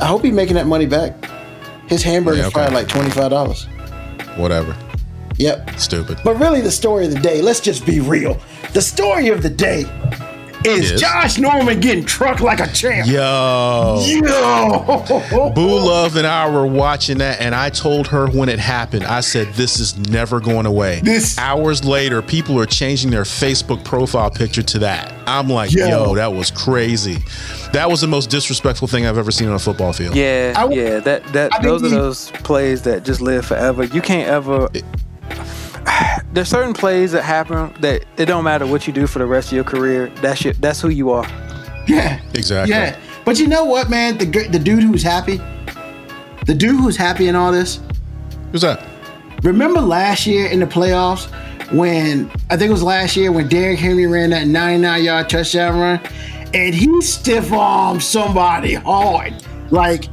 [0.00, 1.12] I hope he's making that money back.
[1.88, 2.52] His hamburger's oh, Yeah, okay.
[2.54, 3.64] probably like twenty five dollars.
[4.36, 4.76] Whatever.
[5.36, 5.78] Yep.
[5.78, 6.18] Stupid.
[6.24, 7.42] But really, the story of the day.
[7.42, 8.40] Let's just be real.
[8.72, 9.84] The story of the day
[10.64, 11.00] is Yes.
[11.00, 13.08] Josh Norman getting trucked like a champ.
[13.08, 14.02] Yo.
[14.06, 15.50] Yo.
[15.54, 19.20] Boo Love and I were watching that, and I told her when it happened, I
[19.20, 21.00] said, This is never going away.
[21.02, 25.12] This- Hours later, people are changing their Facebook profile picture to that.
[25.26, 25.86] I'm like, Yo.
[25.88, 27.18] Yo, that was crazy.
[27.72, 30.16] That was the most disrespectful thing I've ever seen on a football field.
[30.16, 31.00] Yeah, I w- yeah.
[31.00, 33.84] That that I those are those plays that just live forever.
[33.84, 34.68] You can't ever.
[36.32, 39.48] There's certain plays that happen that it don't matter what you do for the rest
[39.48, 40.08] of your career.
[40.16, 41.26] That's your, that's who you are.
[41.86, 42.20] Yeah.
[42.34, 42.74] Exactly.
[42.74, 42.98] Yeah.
[43.24, 44.16] But you know what, man?
[44.18, 45.38] The the dude who's happy,
[46.46, 47.80] the dude who's happy in all this.
[48.52, 48.82] Who's that?
[49.42, 51.30] Remember last year in the playoffs
[51.70, 55.78] when I think it was last year when Derrick Henry ran that 99 yard touchdown
[55.78, 56.00] run,
[56.54, 59.34] and he stiff armed somebody hard.
[59.70, 60.04] Like,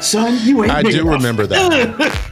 [0.00, 0.72] son, you ain't.
[0.72, 1.14] I do enough.
[1.14, 2.26] remember that.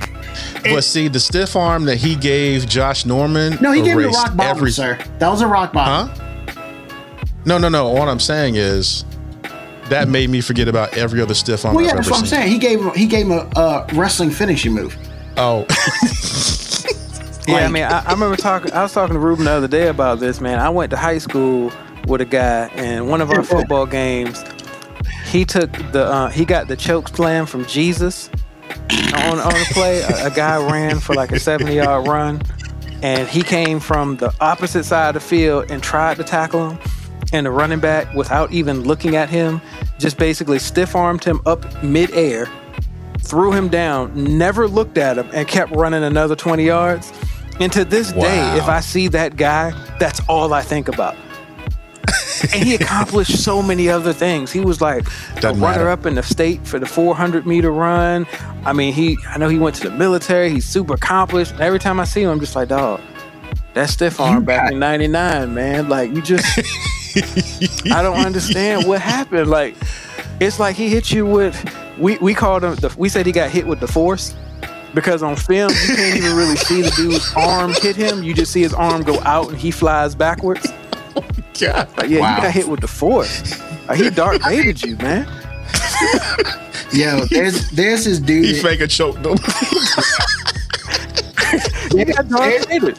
[0.63, 3.59] but see, the stiff arm that he gave Josh Norman.
[3.61, 4.99] No, he gave him a erased rock bottom, every- sir.
[5.19, 6.09] That was a rock bottom.
[6.09, 6.25] Huh?
[7.45, 7.91] No, no, no.
[7.91, 9.05] What I'm saying is
[9.89, 12.21] that made me forget about every other stiff arm Well, yeah, I've that's ever what
[12.21, 12.39] I'm seen.
[12.41, 12.53] saying.
[12.53, 14.97] He gave him he gave him a, a wrestling finishing move.
[15.37, 15.67] Oh,
[17.49, 18.73] Yeah, I mean, I, I remember talking.
[18.73, 20.39] I was talking to Ruben the other day about this.
[20.39, 21.73] Man, I went to high school
[22.07, 24.45] with a guy, and one of our football games,
[25.25, 28.29] he took the uh, he got the choke slam from Jesus
[29.15, 30.01] on on the play.
[30.01, 32.43] A, a guy ran for like a 70 yard run,
[33.03, 36.79] and he came from the opposite side of the field and tried to tackle him.
[37.33, 39.61] And the running back, without even looking at him,
[39.99, 42.49] just basically stiff armed him up midair,
[43.21, 47.13] threw him down, never looked at him, and kept running another 20 yards.
[47.61, 51.17] And to this day, if I see that guy, that's all I think about.
[52.43, 54.51] And he accomplished so many other things.
[54.53, 55.91] He was like a Doesn't runner matter.
[55.91, 58.27] up in the state for the 400 meter run.
[58.65, 60.51] I mean, he I know he went to the military.
[60.51, 61.53] He's super accomplished.
[61.53, 63.01] And every time I see him, I'm just like, dog,
[63.75, 65.89] that stiff arm back in '99, man.
[65.89, 66.45] Like you just,
[67.93, 69.49] I don't understand what happened.
[69.51, 69.77] Like
[70.41, 71.57] it's like he hit you with.
[71.99, 72.75] We we called him.
[72.77, 74.35] The, we said he got hit with the force.
[74.95, 78.23] Because on film, you can't even really see the dude's arm hit him.
[78.23, 80.67] You just see his arm go out and he flies backwards.
[81.17, 81.25] Oh
[81.61, 81.89] God.
[81.99, 82.37] Like, yeah, Wow.
[82.37, 83.59] you got hit with the force.
[83.89, 85.27] Like, he Darth Vadered you, man.
[86.93, 88.45] Yo, there's there's this dude.
[88.45, 89.37] He fake a choke though.
[91.95, 92.95] You got Darth Vader.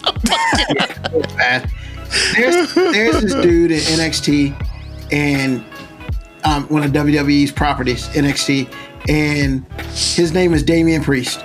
[2.36, 4.66] There's there's this dude in NXT
[5.12, 5.64] and
[6.44, 8.74] um, one of WWE's properties, NXT,
[9.10, 11.44] and his name is Damian Priest,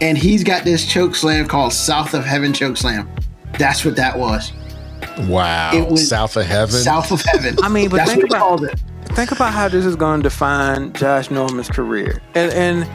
[0.00, 3.10] and he's got this choke slam called South of Heaven choke slam.
[3.58, 4.52] That's what that was.
[5.20, 5.70] Wow.
[5.74, 6.74] It was South of heaven.
[6.80, 7.56] South of Heaven.
[7.62, 8.80] I mean, but that's think what about- called it.
[9.14, 12.22] Think about how this is going to define Josh Norman's career.
[12.34, 12.90] And and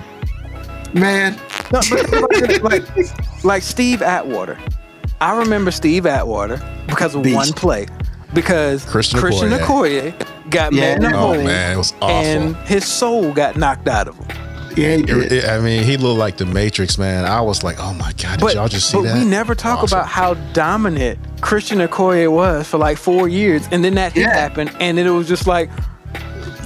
[0.94, 1.34] Man,
[1.72, 4.58] No, but like, like Steve Atwater.
[5.22, 7.36] I remember Steve Atwater because of Beast.
[7.36, 7.86] one play.
[8.34, 10.14] Because Christian Christian Okoye.
[10.14, 10.82] Okoye got Yeah.
[10.96, 12.10] mad in the Oh hole man, it was awful.
[12.10, 14.28] and his soul got knocked out of him.
[14.78, 15.32] Yeah, he It- did.
[15.32, 17.26] it- I mean, he looked like the Matrix, man.
[17.26, 19.16] I was like, oh my god, did But, y'all just see but that?
[19.16, 19.98] we never talk Awesome.
[20.00, 24.34] about how dominant Christian Okoye was for like four years, and then that hit Yeah.
[24.38, 25.70] happened, and then it was just like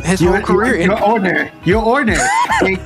[0.04, 0.76] his You're, whole career.
[0.76, 1.52] you're, you're ordinary.
[1.64, 2.28] You're ordinary.
[2.62, 2.80] and,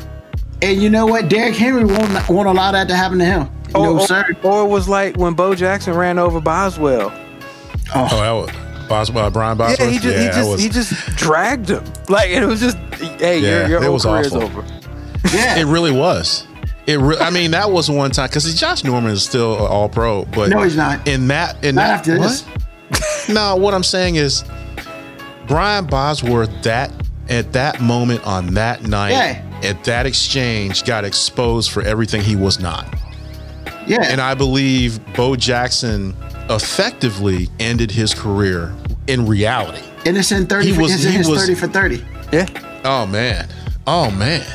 [0.62, 1.30] and you know what?
[1.30, 3.50] Derrick Henry won't, won't allow that to happen to him.
[3.74, 4.26] or, no, or- sir.
[4.44, 7.12] or it was like when Bo Jackson ran over Bosworth.
[7.94, 8.50] Oh, oh that was
[8.88, 9.80] Bosworth, Brian Bosworth.
[9.80, 11.84] Yeah, he just he just was- he just dragged him.
[12.10, 12.78] Like it was just
[13.20, 14.44] hey, Yeah, your your it whole was career's awful.
[14.60, 14.66] over.
[15.34, 15.58] Yeah.
[15.58, 16.46] It really was.
[16.88, 17.00] It.
[17.00, 20.50] Re- I mean, that was one time because Josh Norman is still All Pro, but
[20.50, 21.08] No, he's not.
[21.08, 22.46] In that, in Not that, after what?
[22.92, 23.30] this.
[23.30, 24.44] no, what I'm saying is,
[25.48, 26.92] Brian Bosworth that
[27.30, 29.44] at that moment on that night Yeah.
[29.64, 32.86] at that exchange got exposed for everything he was not,
[33.88, 34.04] yeah.
[34.04, 36.16] and I believe Bo Jackson
[36.52, 38.74] effectively ended his career
[39.08, 39.82] in reality.
[40.06, 42.06] Innocent 30 He for, was- he was- 30 for 30.
[42.32, 42.46] Yeah.
[42.84, 43.48] Oh man.
[43.88, 44.46] Oh man.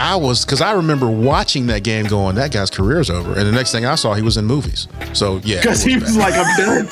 [0.00, 3.38] I was because I remember watching that game going, that guy's career's over.
[3.38, 4.88] And the next thing I saw, he was in movies.
[5.12, 5.60] So yeah.
[5.60, 6.02] Because he bad.
[6.02, 6.88] was like, I'm done.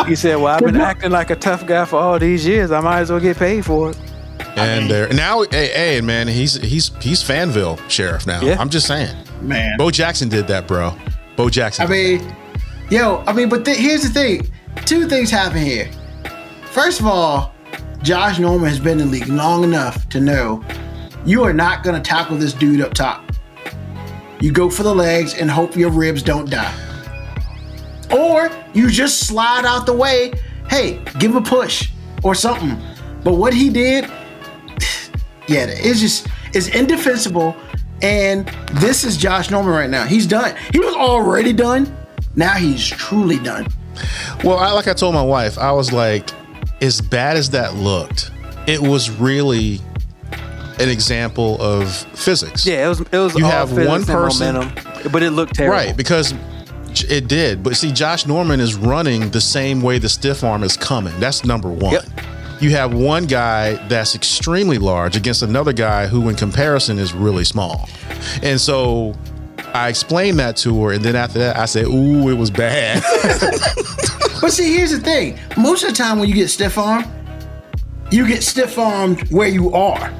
[0.06, 2.70] He said, "Well, I've been acting like a tough guy for all these years.
[2.70, 3.98] I might as well get paid for it."
[4.56, 8.40] and there now hey, hey man, he's he's he's Fanville sheriff now.
[8.40, 8.56] Yeah.
[8.58, 9.14] I'm just saying.
[9.40, 9.76] Man.
[9.78, 10.94] Bo Jackson did that, bro.
[11.36, 11.86] Bo Jackson.
[11.86, 12.34] I mean,
[12.90, 14.48] yo, I mean, but th- here's the thing.
[14.84, 15.90] Two things happen here.
[16.70, 17.54] First of all,
[18.02, 20.64] Josh Norman has been in the league long enough to know
[21.28, 23.22] you are not going to tackle this dude up top.
[24.40, 26.74] You go for the legs and hope your ribs don't die.
[28.10, 30.32] Or you just slide out the way.
[30.70, 31.90] Hey, give him a push
[32.22, 32.80] or something.
[33.24, 34.04] But what he did,
[35.48, 37.54] yeah, it's just it's indefensible.
[38.00, 40.04] And this is Josh Norman right now.
[40.04, 40.56] He's done.
[40.72, 41.94] He was already done.
[42.36, 43.66] Now he's truly done.
[44.44, 46.30] Well, I, like I told my wife, I was like,
[46.80, 48.30] as bad as that looked,
[48.66, 49.80] it was really
[50.80, 52.66] an example of physics.
[52.66, 55.54] Yeah, it was it was You all have one and person- momentum, but it looked
[55.54, 55.76] terrible.
[55.76, 56.34] Right, because
[57.08, 57.62] it did.
[57.62, 61.18] But see, Josh Norman is running the same way the stiff arm is coming.
[61.20, 61.92] That's number one.
[61.94, 62.04] Yep.
[62.60, 67.44] You have one guy that's extremely large against another guy who, in comparison, is really
[67.44, 67.88] small.
[68.42, 69.14] And so
[69.74, 70.92] I explained that to her.
[70.92, 73.02] And then after that, I said, Ooh, it was bad.
[74.40, 75.36] But see, here's the thing.
[75.56, 77.04] Most of the time when you get stiff arm,
[78.12, 80.12] you get stiff armed where you are.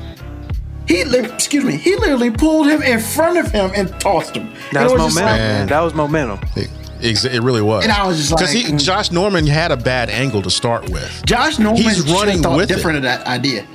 [0.89, 4.51] He, excuse me, he literally pulled him in front of him and tossed him.
[4.73, 5.67] that And was momentum, like- man.
[5.69, 6.41] That was momentum.
[6.57, 7.85] it, it really was.
[7.85, 8.83] And I was just Because like, mm.
[8.83, 11.23] Josh Norman had a bad angle to start with.
[11.27, 12.75] Josh Norman He's running thought with it.
[12.75, 13.67] different of that idea.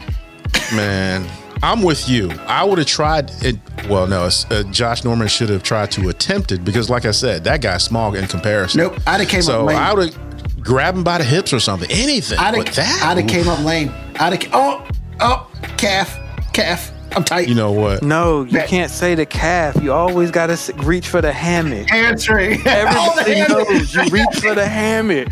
[0.74, 1.30] Man,
[1.62, 2.32] I'm with you.
[2.48, 3.58] I would have tried it.
[3.88, 7.44] Well, no, uh, Josh Norman should have tried to attempt it because, like I said,
[7.44, 8.80] that guy's small in comparison.
[8.82, 9.78] Nope, I'd have came so up lame.
[9.78, 11.90] I would have grabbed him by the hips or something.
[11.92, 12.40] Anything.
[12.40, 13.04] I'd have, that.
[13.04, 13.90] I'd have came up lame.
[14.20, 14.88] I'd have, oh,
[15.20, 16.18] oh, calf,
[16.54, 16.92] calf.
[17.16, 17.48] I'm tight.
[17.48, 18.02] You know what?
[18.04, 19.76] No, you That- can't say the calf.
[19.82, 21.90] You always got to reach for the hammock.
[21.90, 22.62] hamstring.
[22.66, 23.68] Everybody hamstring.
[23.68, 25.28] knows you reach for the hammock.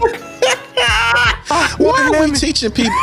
[1.78, 2.94] Why are we teaching people?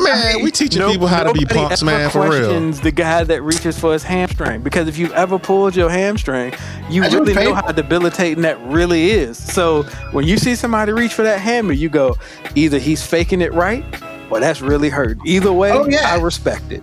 [0.00, 2.70] Man, we teaching No- people how to be nobody punks, man, for real.
[2.72, 6.52] the guy that reaches for his hamstring because if you've ever pulled your hamstring,
[6.88, 9.36] you I really know how debilitating that really is.
[9.52, 9.82] So
[10.12, 12.16] when you see somebody reach for that hammer, you go,
[12.54, 13.84] either he's faking it right,
[14.30, 15.18] or that's really hurt.
[15.24, 16.12] Either way, Oh, yeah.
[16.14, 16.82] I respect it.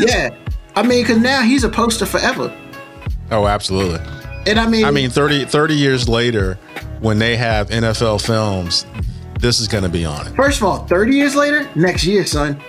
[0.00, 0.36] Yeah.
[0.76, 2.52] I mean, because now he's a poster forever.
[3.30, 4.00] Oh, absolutely.
[4.46, 6.58] And I mean, I mean, 30, 30 years later,
[7.00, 8.84] when they have NFL films,
[9.40, 10.34] this is going to be on it.
[10.34, 12.60] first of all, 30 years later, next year, son.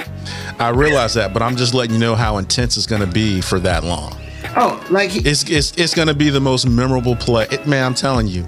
[0.60, 3.42] I realize that, but I'm just letting you know how intense it's going to be
[3.42, 4.16] for that long.
[4.58, 7.48] Oh, like he, It's it's it's going to be the most memorable play.
[7.52, 8.48] It, man, I'm telling you.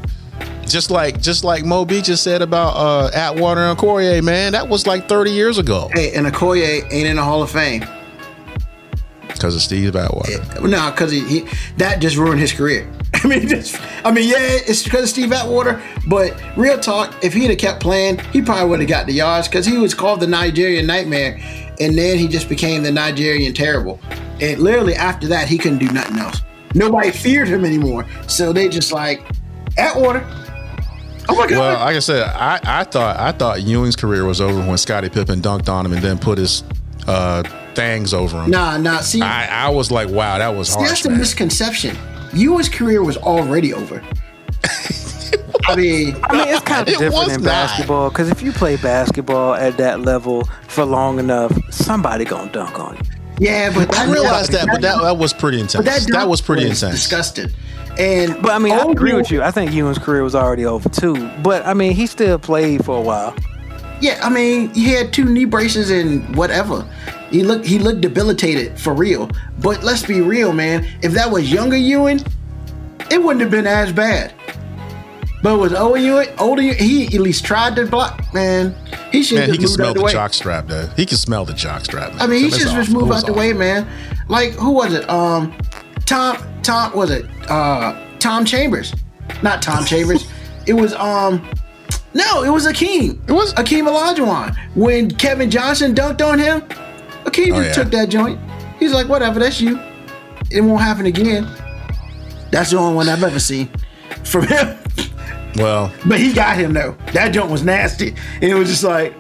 [0.66, 4.68] Just like just like Mo B just said about uh, Atwater and Courier, man, that
[4.68, 7.86] was like 30 years ago hey, and Okoye ain't in the Hall of Fame.
[9.38, 10.40] Because of Steve Atwater.
[10.62, 11.48] No, because he, he
[11.78, 12.90] that just ruined his career.
[13.14, 17.34] I mean, just, I mean, yeah, it's because of Steve Atwater, but real talk, if
[17.34, 20.20] he'd have kept playing, he probably would have got the yards because he was called
[20.20, 21.40] the Nigerian Nightmare,
[21.80, 24.00] and then he just became the Nigerian Terrible.
[24.42, 26.42] And literally after that, he couldn't do nothing else.
[26.76, 29.22] Nobody feared him anymore, so they just like
[29.78, 30.26] Atwater.
[31.30, 31.60] Oh my god!
[31.60, 35.10] Well, like I said, I, I thought I thought Ewing's career was over when Scottie
[35.10, 36.64] Pippen dunked on him and then put his
[37.08, 37.44] uh,
[37.78, 38.52] things over him.
[38.52, 39.00] nah, nah.
[39.00, 40.90] See, I, I was like, wow, that was See, harsh.
[40.90, 41.20] that's the man.
[41.20, 41.96] misconception.
[42.34, 44.04] Ewing's career was already over.
[45.70, 47.44] I mean, I mean, it's kind of It different in not.
[47.44, 52.80] basketball because if you play basketball at that level for long enough, somebody gonna dunk
[52.80, 53.02] on you.
[53.40, 55.76] Yeah, but I realized that, but that that was pretty intense.
[55.76, 57.00] but That, dunk was pretty was intense.
[57.02, 57.54] Disgusted.
[58.00, 59.42] And But I mean, I agree Ewing- with you.
[59.42, 61.30] I think Ewing's career was already over too.
[61.44, 63.36] But I mean, he still played for a while.
[64.02, 66.86] Yeah, I mean, he had two knee braces and whatever.
[67.30, 69.30] He looked he looked debilitated for real.
[69.60, 70.88] But let's be real, man.
[71.02, 72.20] If that was younger Ewing,
[73.12, 74.34] it wouldn't have been as bad.
[75.44, 78.34] But with was older Ewing, older Ewing, he at least tried to block.
[78.34, 78.76] Man,
[79.12, 80.88] he should Man, he can smell the jock strap, though.
[80.96, 82.12] He can smell the jock strap.
[82.14, 82.22] Man.
[82.22, 83.88] I mean, he should just move out the way, man.
[84.30, 85.08] Like who was it?
[85.10, 85.56] Um,
[86.06, 86.38] Tom.
[86.64, 87.26] Tom was it?
[87.50, 88.94] Uh, Tom Chambers,
[89.44, 90.28] not Tom Chambers.
[90.66, 91.48] it was um,
[92.14, 93.18] no, it was Akeem.
[93.30, 94.58] It was- Akeem Olajuwon.
[94.76, 96.64] When Kevin Johnson dunked on him,
[97.28, 97.84] Akeem Oh, just yeah.
[97.84, 98.40] took that joint.
[98.80, 99.80] He's like, whatever, that's you.
[100.52, 101.48] It won't happen again.
[102.52, 103.70] That's the only one I've ever seen
[104.24, 104.78] from him.
[105.58, 106.96] Well, But he got him though.
[107.14, 109.14] That joint was nasty, and it was just like,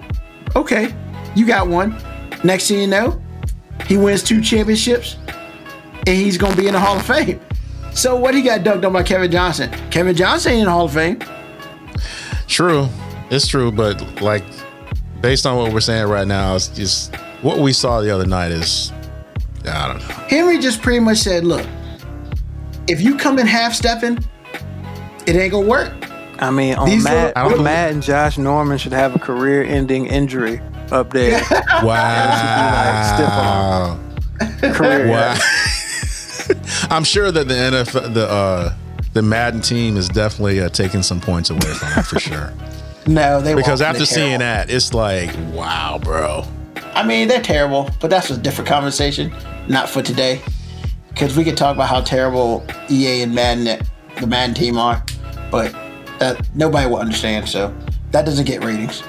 [0.55, 0.93] okay,
[1.35, 1.97] you got one.
[2.43, 3.19] Next thing you know,
[3.87, 7.39] he wins two championships, and he's gonna be in the Hall of Fame.
[7.91, 9.71] So what he got dunked on by Kevin Johnson?
[9.89, 11.19] Kevin Johnson ain't in the Hall of Fame.
[12.47, 12.87] true.
[13.29, 14.43] It's true, but like
[15.21, 17.13] based on what we're saying right now, it's just
[17.47, 18.91] what we saw the other night is
[19.65, 20.05] I don't know.
[20.29, 21.65] Henry just pretty much said, look,
[22.87, 24.19] if you come in half stepping,
[25.25, 25.93] it ain't gonna work.
[26.39, 29.19] I mean, on These Matt, little- I don't Matt and Josh Norman should have a
[29.19, 30.61] career-ending injury
[30.91, 31.41] up there.
[31.83, 33.99] Wow.
[34.61, 35.07] career.
[35.09, 35.35] Wow.
[36.89, 38.73] I'm sure that the NFL, the uh,
[39.13, 42.53] the Madden team is definitely uh, taking some points away from him for sure.
[43.07, 43.89] No, they Because won't.
[43.91, 44.67] after They're seeing terrible.
[44.67, 46.43] that, it's like, wow, bro.
[46.97, 49.31] I mean, they're terrible, but that's a different conversation,
[49.67, 50.41] not for today.
[51.09, 53.85] Because we could talk about how terrible EA and Madden,
[54.19, 55.03] the Madden team are,
[55.51, 55.71] but
[56.17, 57.47] that nobody will understand.
[57.47, 57.71] So
[58.11, 59.03] that doesn't get ratings.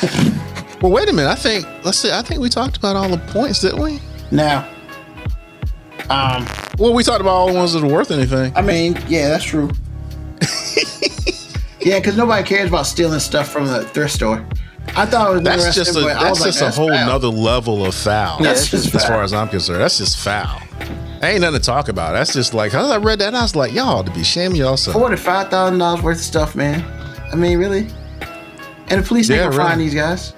[0.82, 1.30] Well, wait a minute.
[1.30, 2.12] I think let's see.
[2.12, 4.00] I think we talked about all the points, didn't we?
[4.30, 4.68] Now,
[6.10, 6.46] um,
[6.78, 8.52] Well, we talked about all the ones that are worth anything.
[8.54, 9.70] I mean, yeah, that's true.
[11.80, 14.46] yeah, because nobody cares about stealing stuff from the thrift store.
[14.96, 16.76] I thought it was That's just a but I was that's like, just a that's
[16.76, 17.06] whole foul.
[17.06, 18.36] nother level of foul.
[18.40, 19.10] Yeah, That's just as foul.
[19.10, 19.80] far as I'm concerned.
[19.80, 20.60] That's just foul.
[21.22, 22.12] Ain't nothing to talk about.
[22.12, 24.20] That's just like how I read that and I was like, y'all ought to be
[24.20, 24.94] ashamed of yourself.
[24.94, 26.84] Forty-five thousand dollars worth of stuff, man.
[27.32, 27.88] I mean, really?
[28.88, 30.34] And the police Yeah, ain't gonna find these guys.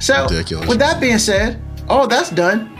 [0.00, 0.66] So, Ridiculous.
[0.68, 2.74] with that being said, oh, that's done.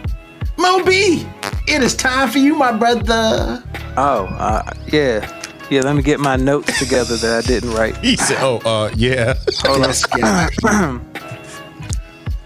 [0.57, 1.27] Mo B,
[1.69, 3.63] it is time for you, my brother.
[3.99, 5.37] Oh, uh, yeah.
[5.71, 7.97] Yeah, let me get my notes together that I didn't write.
[8.05, 9.65] He said, "Oh, uh, yeah." Get
[10.65, 10.65] it.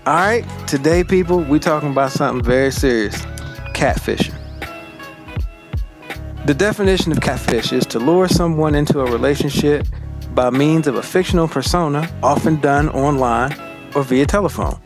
[0.06, 3.16] All right, today, people, we talking about something very serious:
[3.72, 4.34] catfishing.
[6.44, 9.86] The definition of catfish is to lure someone into a relationship
[10.34, 13.56] by means of a fictional persona, often done online
[13.94, 14.78] or via telephone.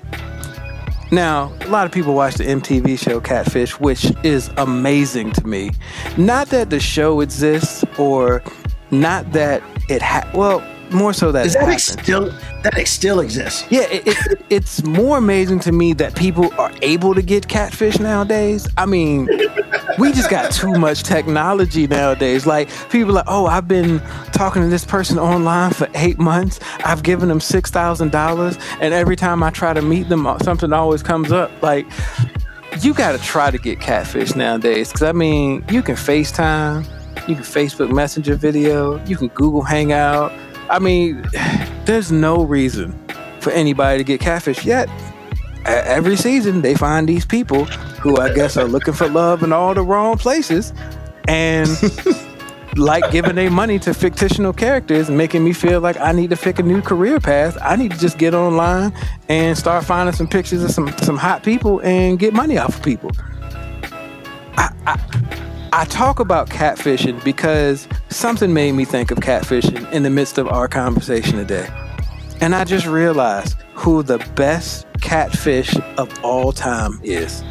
[1.11, 5.71] Now, a lot of people watch the MTV show Catfish, which is amazing to me.
[6.19, 8.43] Not that the show exists, or
[8.91, 10.63] not that it ha- well,
[10.93, 12.31] more so that that ex- still
[12.63, 13.65] that ex- still exists?
[13.71, 17.49] Yeah, it, it, it- it's more amazing to me that people are able to get
[17.49, 18.67] catfish nowadays.
[18.79, 19.29] I mean,
[19.99, 22.47] we just got too much technology nowadays.
[22.47, 24.01] Like people are like, oh, I've been
[24.33, 26.61] talking to this person online for eight months.
[26.85, 30.39] I've given them six thousand dollars, and every time I try to meet them, uh,
[30.39, 31.51] something always comes up.
[31.63, 31.87] Like
[32.81, 34.89] you got to try to get catfish nowadays.
[34.89, 36.85] Because I mean, you can FaceTime,
[37.29, 40.33] you can Facebook Messenger video, you can Google Hangout.
[40.71, 41.25] I mean,
[41.85, 42.93] there's no reason
[43.41, 44.89] for anybody to get catfish yet.
[45.65, 49.75] Every season, they find these people who I guess are looking for love in all
[49.75, 50.73] the wrong places
[51.27, 51.69] and
[52.77, 56.59] like giving their money to fictional characters, making me feel like I need to pick
[56.59, 57.59] a new career path.
[57.61, 58.93] I need to just get online
[59.29, 62.83] and start finding some pictures of some, some hot people and get money off of
[62.83, 63.11] people.
[64.57, 64.99] I
[65.73, 70.69] talk about catfishing because something made me think of catfishing in the midst of our
[70.69, 71.69] conversation today.
[72.41, 77.43] And I just realized who the best catfish of all time is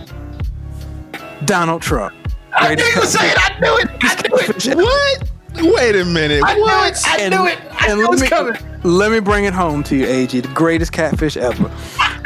[1.45, 2.15] Donald Trump.
[2.53, 3.35] I knew you were saying.
[3.37, 3.89] I knew it.
[4.01, 4.75] I knew it.
[4.77, 5.75] What?
[5.75, 6.41] Wait a minute.
[6.45, 6.91] I knew what?
[6.93, 7.03] it.
[7.05, 7.59] I knew it.
[7.71, 8.55] I knew it let me, coming.
[8.83, 10.39] let me bring it home to you, AG.
[10.39, 11.69] The greatest catfish ever.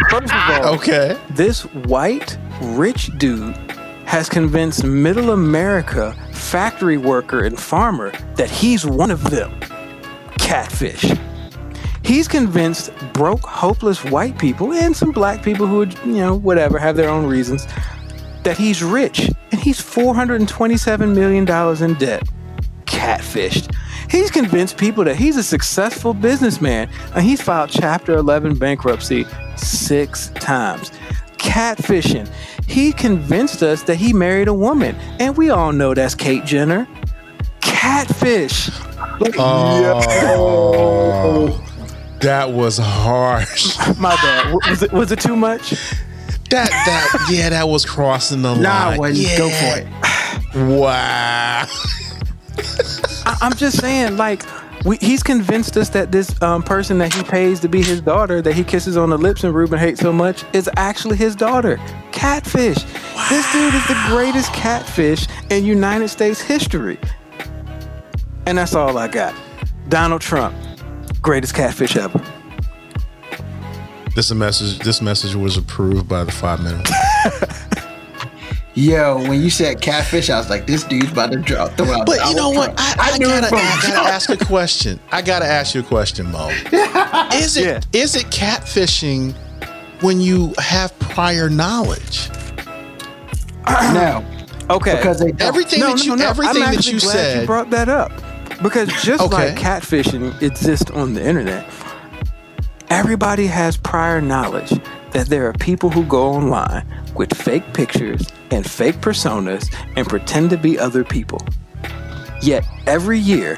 [0.10, 1.18] First of all, Okay.
[1.32, 3.58] this white rich dude
[4.12, 9.58] has convinced middle America factory worker and farmer that he's one of them.
[10.38, 11.14] Catfish.
[12.04, 16.98] He's convinced broke, hopeless white people and some black people who, you know, whatever, have
[16.98, 17.66] their own reasons,
[18.44, 21.48] that he's rich and he's $427 million
[21.82, 22.24] in debt.
[22.84, 23.74] Catfished.
[24.12, 29.26] He's convinced people that he's a successful businessman and he's filed Chapter 11 bankruptcy
[29.56, 30.92] six times.
[31.42, 32.30] Catfishing.
[32.68, 36.88] He convinced us that he married a woman, and we all know that's Kate Jenner.
[37.60, 38.70] Catfish.
[39.20, 40.82] Like, Oh,
[42.22, 43.78] that was harsh.
[44.00, 44.54] my bad.
[44.70, 45.72] Was it was it too much?
[46.50, 48.62] That that yeah, that was crossing the line.
[48.62, 49.38] Nah, when yeah.
[49.38, 49.88] go for it.
[50.56, 51.66] Wow.
[53.26, 54.44] I, I'm just saying, like,
[54.86, 58.42] we, he's convinced us that this um, person that he pays to be his daughter,
[58.42, 61.78] that he kisses on the lips and Ruben hates so much, is actually his daughter.
[62.12, 62.84] Catfish.
[63.30, 67.00] This dude is the greatest catfish in United States history.
[68.46, 69.36] And that's all I got.
[69.90, 70.56] Donald Trump,
[71.22, 72.22] greatest catfish ever.
[74.16, 74.80] This a message.
[74.80, 76.92] This message was approved by the five minutes.
[78.74, 81.72] Yo, when you said catfish, I was like, this dude's about to drop.
[81.76, 82.78] Throw out But you know what?
[82.78, 82.80] Trump.
[82.80, 84.98] I, I, gotta, I gotta ask a question.
[85.12, 86.48] I gotta ask you a question, Mo.
[87.34, 88.22] Is it is Yeah.
[88.22, 89.34] it catfishing
[90.02, 92.30] when you have prior knowledge?
[93.68, 94.26] No,
[94.70, 94.96] Okay.
[94.96, 95.42] because they don't.
[95.42, 97.42] Everything that you know, everything I'm that you glad said.
[97.42, 98.12] you brought that up
[98.64, 99.50] because just Okay.
[99.52, 101.66] like catfishing exists on the internet,
[102.90, 104.72] everybody has prior knowledge
[105.12, 106.86] that there are people who go online
[107.16, 111.42] with fake pictures and fake personas and pretend to be other people.
[112.42, 113.58] Yet every year,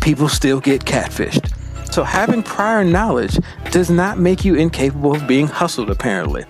[0.00, 1.52] people still get catfished.
[1.92, 3.38] So having prior knowledge
[3.70, 5.90] does not make you incapable of being hustled.
[5.90, 6.44] Apparently,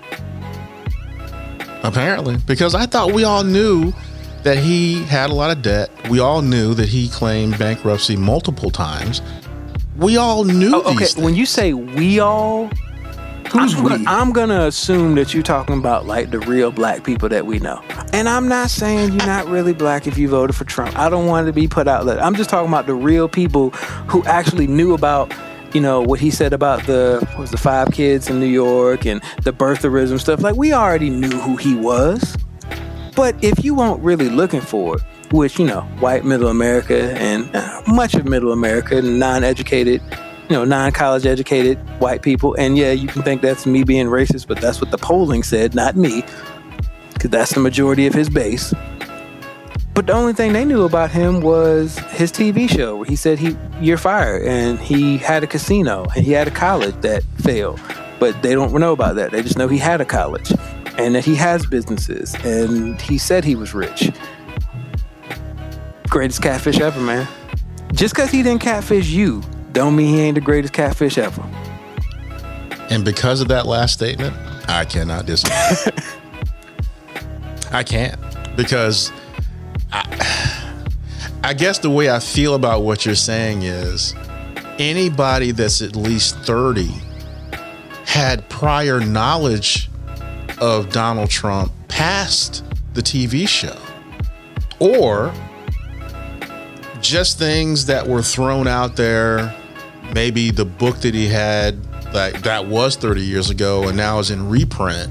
[1.82, 3.92] Apparently, because I thought we all knew
[4.42, 5.90] that he had a lot of debt.
[6.10, 9.22] We all knew that he claimed bankruptcy multiple times.
[9.96, 11.06] We all knew Oh, okay.
[11.16, 12.70] When you say we all,
[13.48, 14.06] Who's I'm we?
[14.06, 17.82] I'm gonna assume that you're talking about like the real black people that we know.
[18.12, 20.96] And I'm not saying you're not really black if you voted for Trump.
[20.98, 22.20] I don't want to be put out there.
[22.20, 23.70] I'm just talking about the real people
[24.08, 25.32] who actually knew about,
[25.72, 29.06] you know, what he said about the what was the five kids in New York
[29.06, 30.40] and the birtherism stuff.
[30.40, 32.36] Like we already knew who he was.
[33.16, 35.02] But if you weren't really looking for it,
[35.32, 40.00] which you know, white middle America and uh, much of middle America, and non-educated,
[40.50, 44.48] you know, non-college educated white people, and yeah, you can think that's me being racist,
[44.48, 46.24] but that's what the polling said, not me,
[47.14, 48.74] because that's the majority of his base.
[49.94, 53.38] But the only thing they knew about him was his TV show where he said
[53.38, 57.80] he you're fired, and he had a casino and he had a college that failed,
[58.18, 59.30] but they don't know about that.
[59.30, 60.52] They just know he had a college
[60.98, 64.10] and that he has businesses and he said he was rich.
[66.08, 67.28] Greatest catfish ever, man.
[67.92, 69.42] Just because he didn't catfish you,
[69.80, 71.42] don't mean he ain't the greatest catfish ever.
[72.90, 74.36] And because of that last statement,
[74.68, 75.92] I cannot disagree.
[77.72, 78.20] I can't
[78.56, 79.10] because
[79.90, 80.82] I,
[81.42, 84.14] I guess the way I feel about what you're saying is
[84.78, 86.90] anybody that's at least 30
[88.04, 89.88] had prior knowledge
[90.58, 93.78] of Donald Trump past the TV show
[94.78, 95.32] or
[97.00, 99.56] just things that were thrown out there
[100.14, 101.78] maybe the book that he had
[102.12, 105.08] like that was 30 years ago and now is in reprint.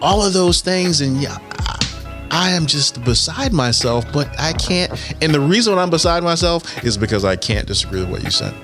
[0.00, 4.92] All of those things and yeah I, I am just beside myself but i can't
[5.22, 8.54] and the reason i'm beside myself is because i can't disagree with what you said.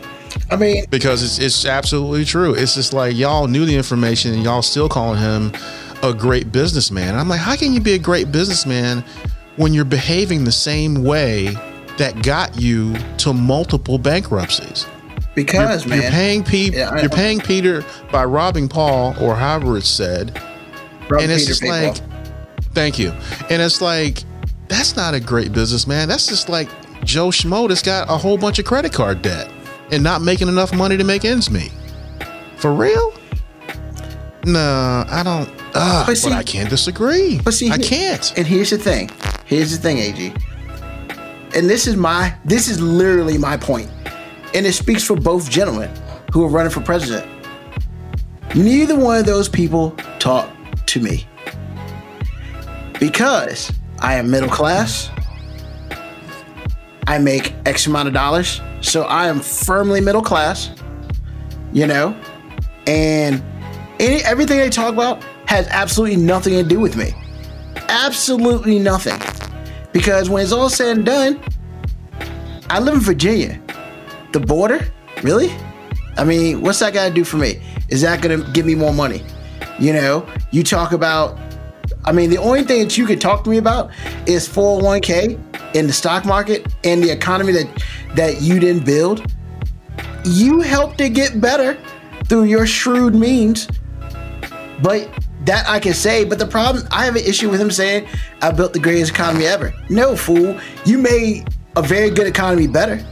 [0.51, 2.55] I mean, because it's, it's absolutely true.
[2.55, 5.53] It's just like y'all knew the information and y'all still calling him
[6.03, 7.15] a great businessman.
[7.15, 9.05] I'm like how can you be a great businessman
[9.57, 11.49] when you're behaving the same way
[11.99, 14.87] that got you to multiple bankruptcies
[15.35, 16.75] because you're, man, you're paying Pete.
[16.75, 20.41] Yeah, you're paying Peter by robbing Paul, or however it's said.
[21.09, 21.97] Rob and it's Peter just like,
[22.75, 23.11] thank you.
[23.51, 24.25] And it's like,
[24.69, 26.09] that's not a great businessman.
[26.09, 26.69] That's just like
[27.05, 29.51] Joe Schmo that's got a whole bunch of credit card debt
[29.91, 31.73] and not making enough money to make ends meet.
[32.57, 33.13] For real?
[34.45, 35.49] No, I don't.
[35.75, 37.41] Uh, But but, I can't disagree.
[37.45, 38.33] But see, I can't.
[38.37, 39.11] And here's the thing.
[39.47, 40.33] Here's the thing, AG.
[41.55, 43.91] And this is my this is literally my point.
[44.55, 45.91] And it speaks for both gentlemen
[46.33, 47.27] who are running for president.
[48.55, 50.51] Neither one of those people talk
[50.87, 51.27] to me.
[53.01, 55.11] Because I am middle class.
[57.07, 58.61] I make X amount of dollars.
[58.81, 60.71] So I am firmly middle class.
[61.73, 62.17] You know?
[62.87, 63.43] And
[64.01, 67.13] any, everything they talk about has absolutely nothing to do with me.
[67.89, 69.19] Absolutely nothing.
[69.93, 71.41] Because when it's all said and done,
[72.69, 73.61] I live in Virginia.
[74.33, 74.87] The border?
[75.23, 75.55] Really?
[76.17, 77.63] I mean, what's that got to do for me?
[77.89, 79.23] Is that going to give me more money?
[79.79, 81.39] You know, you talk about,
[82.05, 83.91] I mean, the only thing that you could talk to me about
[84.27, 87.83] is 401k in the stock market and the economy that,
[88.15, 89.31] that you didn't build.
[90.25, 91.79] You helped it get better
[92.25, 93.69] through your shrewd means,
[94.83, 95.09] but
[95.45, 98.07] that I can say, but the problem, I have an issue with him saying,
[98.41, 99.75] I built the greatest economy ever.
[99.91, 100.59] No, fool.
[100.85, 103.05] You made a very good economy better.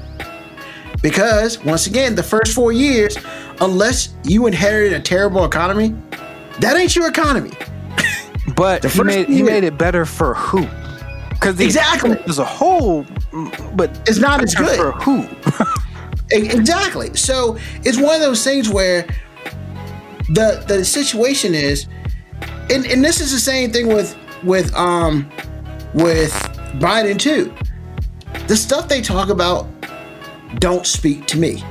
[1.03, 3.17] Because, once again, the first four years,
[3.61, 5.95] unless you inherited a terrible economy,
[6.61, 7.53] that ain't your economy.
[8.57, 10.67] But he made he made it better for who?
[11.31, 12.19] Because Exactly.
[12.27, 14.77] as a whole, mm, but It's not as good.
[14.77, 15.27] for who?
[16.33, 17.15] Exactly.
[17.17, 19.07] So it's one of those things where
[20.29, 21.87] the the situation is,
[22.71, 25.29] and, and this is the same thing with with um
[25.95, 26.33] with
[26.79, 27.53] Biden too.
[28.47, 29.67] The stuff they talk about
[30.59, 31.63] don't speak to me.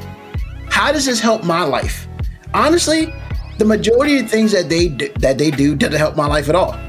[0.70, 2.08] How does this help my life?
[2.54, 3.14] Honestly,
[3.58, 6.56] the majority of things that they do, that they do doesn't help my life at
[6.56, 6.80] all.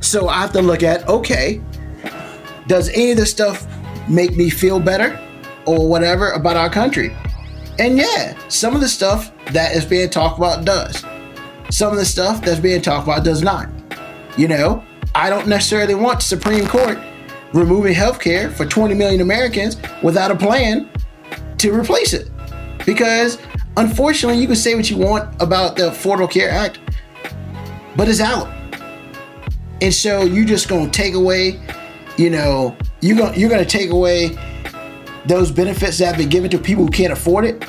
[0.00, 1.60] So I have to look at okay,
[2.66, 3.66] does any of this stuff
[4.08, 5.20] make me feel better
[5.66, 7.14] or whatever about our country?
[7.78, 11.04] And yeah, some of the stuff that is being talked about does.
[11.70, 13.68] Some of the stuff that's being talked about does not.
[14.36, 14.84] You know,
[15.14, 16.98] I don't necessarily want Supreme Court
[17.52, 20.90] removing health care for 20 million Americans without a plan
[21.58, 22.30] to replace it.
[22.84, 23.38] Because
[23.76, 26.78] unfortunately, you can say what you want about the Affordable Care Act,
[27.96, 28.48] but it's out.
[29.80, 31.60] And so you're just gonna take away,
[32.16, 34.36] you know, you're gonna you're gonna take away
[35.26, 37.64] those benefits that have been given to people who can't afford it.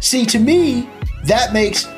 [0.00, 0.88] See, to me,
[1.24, 1.88] that makes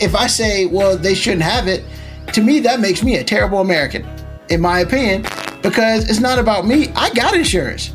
[0.00, 1.84] if I say, well, they shouldn't have it,
[2.32, 4.06] to me that makes me a terrible American,
[4.48, 5.24] in my opinion,
[5.62, 6.88] because it's not about me.
[6.94, 7.94] I got insurance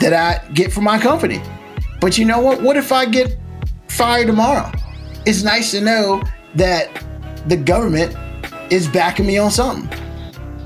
[0.00, 1.40] that I get from my company.
[2.00, 2.62] But you know what?
[2.62, 3.38] What if I get
[3.88, 4.70] fired tomorrow?
[5.24, 6.22] It's nice to know
[6.54, 7.04] that
[7.46, 8.16] the government
[8.70, 9.88] is backing me on something.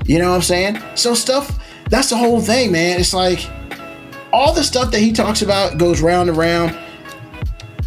[0.05, 0.81] You know what I'm saying?
[0.95, 1.59] So stuff
[1.89, 2.99] that's the whole thing, man.
[2.99, 3.47] It's like
[4.31, 6.77] all the stuff that he talks about goes round and round.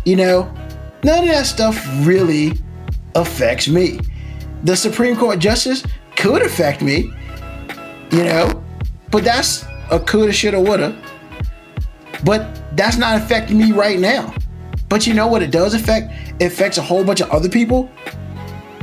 [0.05, 0.55] You know,
[1.03, 2.53] none of that stuff really
[3.15, 3.99] affects me.
[4.63, 5.85] The Supreme Court justice
[6.17, 7.11] could affect me,
[8.15, 8.63] you know,
[9.11, 10.97] but that's a coulda, shoulda, woulda.
[12.23, 14.33] But that's not affecting me right now.
[14.89, 16.13] But you know what it does affect?
[16.39, 17.91] It affects a whole bunch of other people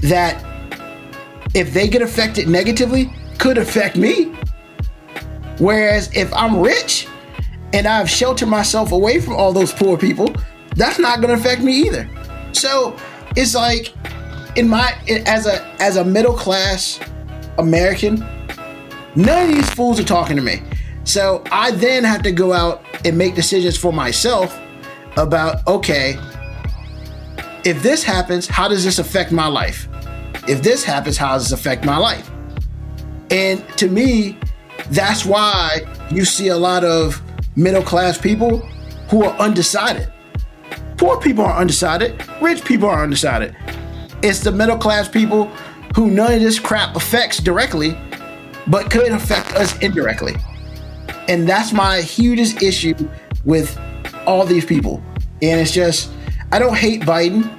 [0.01, 0.45] that
[1.53, 4.35] if they get affected negatively, could affect me.
[5.59, 7.07] Whereas if I'm rich
[7.73, 10.33] and I've sheltered myself away from all those poor people,
[10.75, 12.09] that's not going to affect me either.
[12.51, 12.97] So
[13.35, 13.93] it's like,
[14.57, 14.93] in my
[15.25, 16.99] as a as a middle class
[17.57, 18.17] American,
[19.15, 20.61] none of these fools are talking to me.
[21.03, 24.59] So I then have to go out and make decisions for myself
[25.17, 26.17] about okay,
[27.63, 29.87] if this happens, how does this affect my life?
[30.47, 32.29] If this happens, how does this affect my life?
[33.29, 34.37] And to me,
[34.89, 37.21] that's why you see a lot of
[37.55, 38.57] middle class people
[39.09, 40.11] who are undecided.
[40.97, 43.55] Poor people are undecided, rich people are undecided.
[44.21, 45.45] It's the middle class people
[45.95, 47.97] who none of this crap affects directly,
[48.67, 50.35] but could affect us indirectly.
[51.27, 52.95] And that's my hugest issue
[53.45, 53.79] with
[54.25, 55.01] all these people.
[55.41, 56.11] And it's just,
[56.51, 57.49] I don't hate Biden.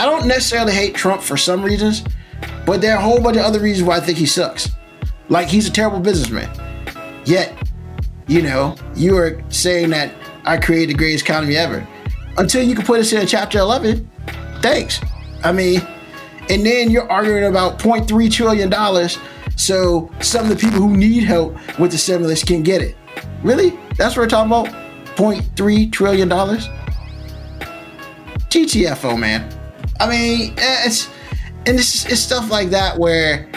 [0.00, 2.04] I don't necessarily hate Trump for some reasons,
[2.64, 4.68] but there are a whole bunch of other reasons why I think he sucks.
[5.28, 6.48] Like he's a terrible businessman.
[7.24, 7.52] Yet,
[8.28, 10.14] you know, you are saying that
[10.44, 11.86] I created the greatest economy ever.
[12.36, 14.08] Until you can put us in chapter 11,
[14.62, 15.00] thanks.
[15.42, 15.80] I mean,
[16.48, 19.18] and then you're arguing about 0.3 trillion dollars
[19.58, 22.96] so some of the people who need help with the stimulus can get it.
[23.42, 23.70] Really?
[23.96, 24.68] That's what we're talking about?
[25.16, 26.68] 0.3 trillion dollars?
[28.48, 29.52] GTFO, man.
[30.00, 31.08] I mean, eh, it's
[31.66, 33.50] and it's, it's stuff like that where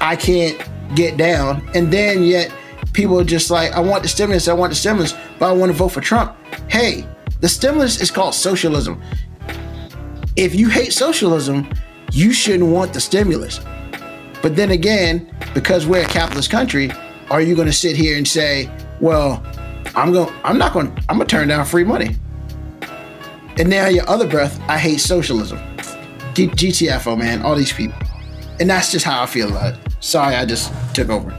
[0.00, 0.62] I can't
[0.94, 2.52] get down, and then yet
[2.92, 5.72] people are just like, I want the stimulus, I want the stimulus, but I want
[5.72, 6.36] to vote for Trump.
[6.68, 7.06] Hey,
[7.40, 9.02] the stimulus is called socialism.
[10.36, 11.68] If you hate socialism,
[12.12, 13.60] you shouldn't want the stimulus.
[14.42, 16.90] But then again, because we're a capitalist country,
[17.30, 19.42] are you going to sit here and say, "Well,
[19.94, 22.16] I'm going, I'm not going, I'm going to turn down free money"?
[23.58, 25.58] And now your other breath, I hate socialism.
[26.34, 27.98] G- GTFO, man, all these people.
[28.60, 29.80] And that's just how I feel about it.
[30.00, 31.34] Sorry, I just took over.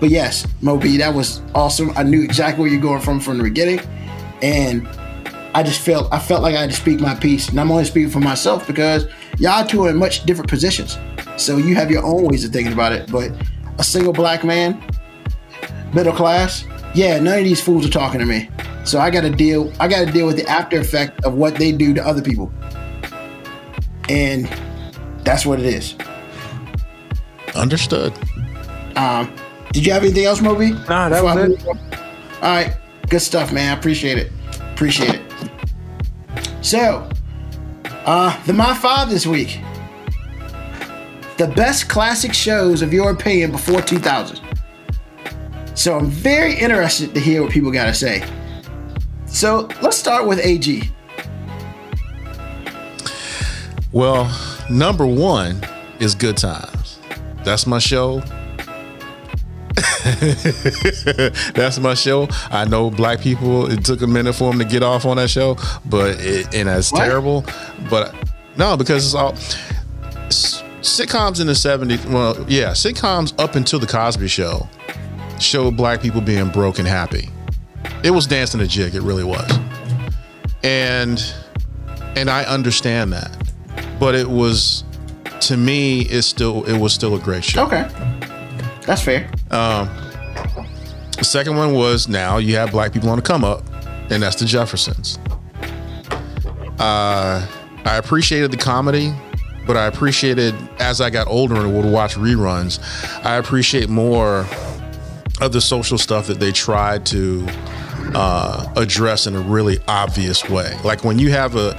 [0.00, 1.90] But yes, Moby, that was awesome.
[1.96, 3.80] I knew exactly where you're going from from the beginning.
[4.42, 4.86] And
[5.54, 7.48] I just felt I felt like I had to speak my piece.
[7.48, 9.06] And I'm only speaking for myself because
[9.38, 10.98] y'all two are in much different positions.
[11.36, 13.10] So you have your own ways of thinking about it.
[13.10, 13.32] But
[13.78, 14.82] a single black man,
[15.94, 18.50] middle class, yeah, none of these fools are talking to me.
[18.84, 21.94] So I gotta deal I gotta deal with the after effect of what they do
[21.94, 22.52] to other people.
[24.08, 24.48] And
[25.24, 25.94] that's what it is.
[27.54, 28.14] Understood.
[28.96, 29.32] Um,
[29.72, 30.70] did you have anything else, Moby?
[30.70, 32.00] Nah, that Before was I it.
[32.40, 32.76] All right,
[33.08, 33.74] good stuff, man.
[33.74, 34.32] I appreciate it.
[34.72, 35.22] Appreciate it.
[36.62, 37.08] So,
[38.08, 39.60] Uh, the My Five this week.
[41.36, 44.40] The best classic shows of your opinion before 2000.
[45.74, 48.26] So I'm very interested to hear what people got to say.
[49.26, 50.90] So let's start with AG.
[53.92, 54.34] Well,
[54.70, 55.60] number one
[56.00, 56.98] is Good Times.
[57.44, 58.22] That's my show.
[61.54, 62.28] That's my show.
[62.50, 63.70] I know black people.
[63.70, 66.68] It took a minute for them to get off on that show, but it, and
[66.68, 67.04] that's What?
[67.04, 67.44] terrible.
[67.90, 68.14] But
[68.56, 69.32] no, because it's all
[70.26, 72.04] s- sitcoms in the '70s.
[72.10, 74.68] Well, yeah, sitcoms up until the Cosby Show
[75.38, 77.28] showed black people being broke and happy.
[78.02, 78.94] It was dancing a jig.
[78.94, 79.50] It really was,
[80.62, 81.22] and
[82.16, 83.30] and I understand that,
[84.00, 84.84] but it was
[85.42, 86.00] to me.
[86.02, 87.64] It's still it was still a great show.
[87.66, 87.88] Okay.
[88.84, 89.30] That's fair.
[89.50, 89.90] Um,
[91.18, 93.64] The second one was now you have black people on the come up,
[94.08, 95.18] and that's the Jeffersons.
[96.78, 97.44] Uh,
[97.84, 99.12] I appreciated the comedy,
[99.66, 102.78] but I appreciated as I got older and would watch reruns,
[103.24, 104.46] I appreciate more
[105.40, 107.44] of the social stuff that they tried to
[108.14, 110.72] uh, address in a really obvious way.
[110.84, 111.76] Like when you have a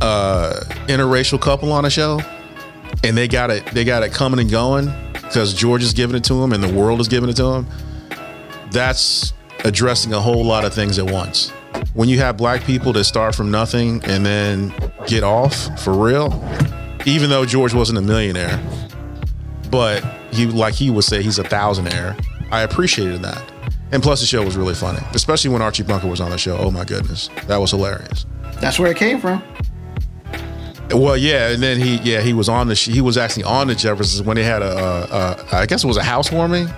[0.00, 2.18] uh, interracial couple on a show,
[3.04, 6.24] and they got it, they got it coming and going because George is giving it
[6.24, 7.66] to them and the world is giving it to them
[8.70, 9.32] that's
[9.64, 11.50] addressing a whole lot of things at once.
[11.94, 14.72] When you have black people that start from nothing and then
[15.06, 16.32] get off for real,
[17.06, 18.60] even though George wasn't a millionaire,
[19.70, 22.18] but he like he would say he's a thousandaire.
[22.50, 23.42] I appreciated that.
[23.92, 26.56] And plus the show was really funny, especially when Archie Bunker was on the show.
[26.58, 27.30] Oh my goodness.
[27.46, 28.26] That was hilarious.
[28.60, 29.42] That's where it came from.
[30.90, 33.74] Well, yeah, and then he, yeah, he was on the, he was actually on the
[33.74, 36.68] Jeffersons when they had a, uh, uh, I guess it was a housewarming.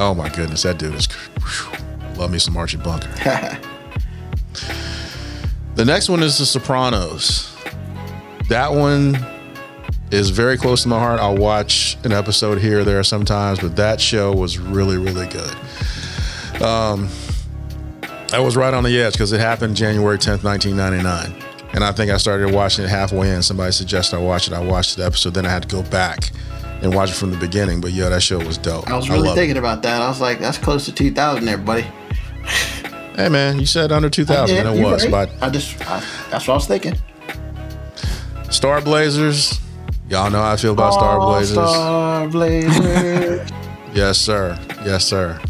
[0.00, 1.76] Oh my goodness, that dude is, whew,
[2.16, 3.08] love me some Archie Bunker.
[5.74, 7.54] the next one is The Sopranos.
[8.48, 9.18] That one
[10.10, 11.20] is very close to my heart.
[11.20, 16.62] I'll watch an episode here or there sometimes, but that show was really, really good.
[16.62, 17.10] Um,
[18.32, 21.44] I was right on the edge because it happened January 10th, 1999.
[21.74, 23.42] And I think I started watching it halfway in.
[23.42, 24.54] Somebody suggested I watch it.
[24.54, 25.34] I watched the episode.
[25.34, 26.30] Then I had to go back
[26.82, 27.80] and watch it from the beginning.
[27.80, 28.88] But yeah, that show was dope.
[28.90, 29.34] I was really it.
[29.34, 30.02] thinking about that.
[30.02, 31.86] I was like, that's close to 2000 there, buddy.
[33.16, 35.06] Hey man, you said under 2000, Yeah, and it was.
[35.08, 35.28] right.
[35.38, 36.00] But I just, I,
[36.30, 36.94] that's what I was thinking.
[38.50, 39.60] Star Blazers,
[40.08, 41.54] y'all know how I feel about Star Blazers.
[41.54, 43.50] Star Blazers.
[43.92, 44.56] Yes, sir.
[44.84, 45.40] Yes, sir.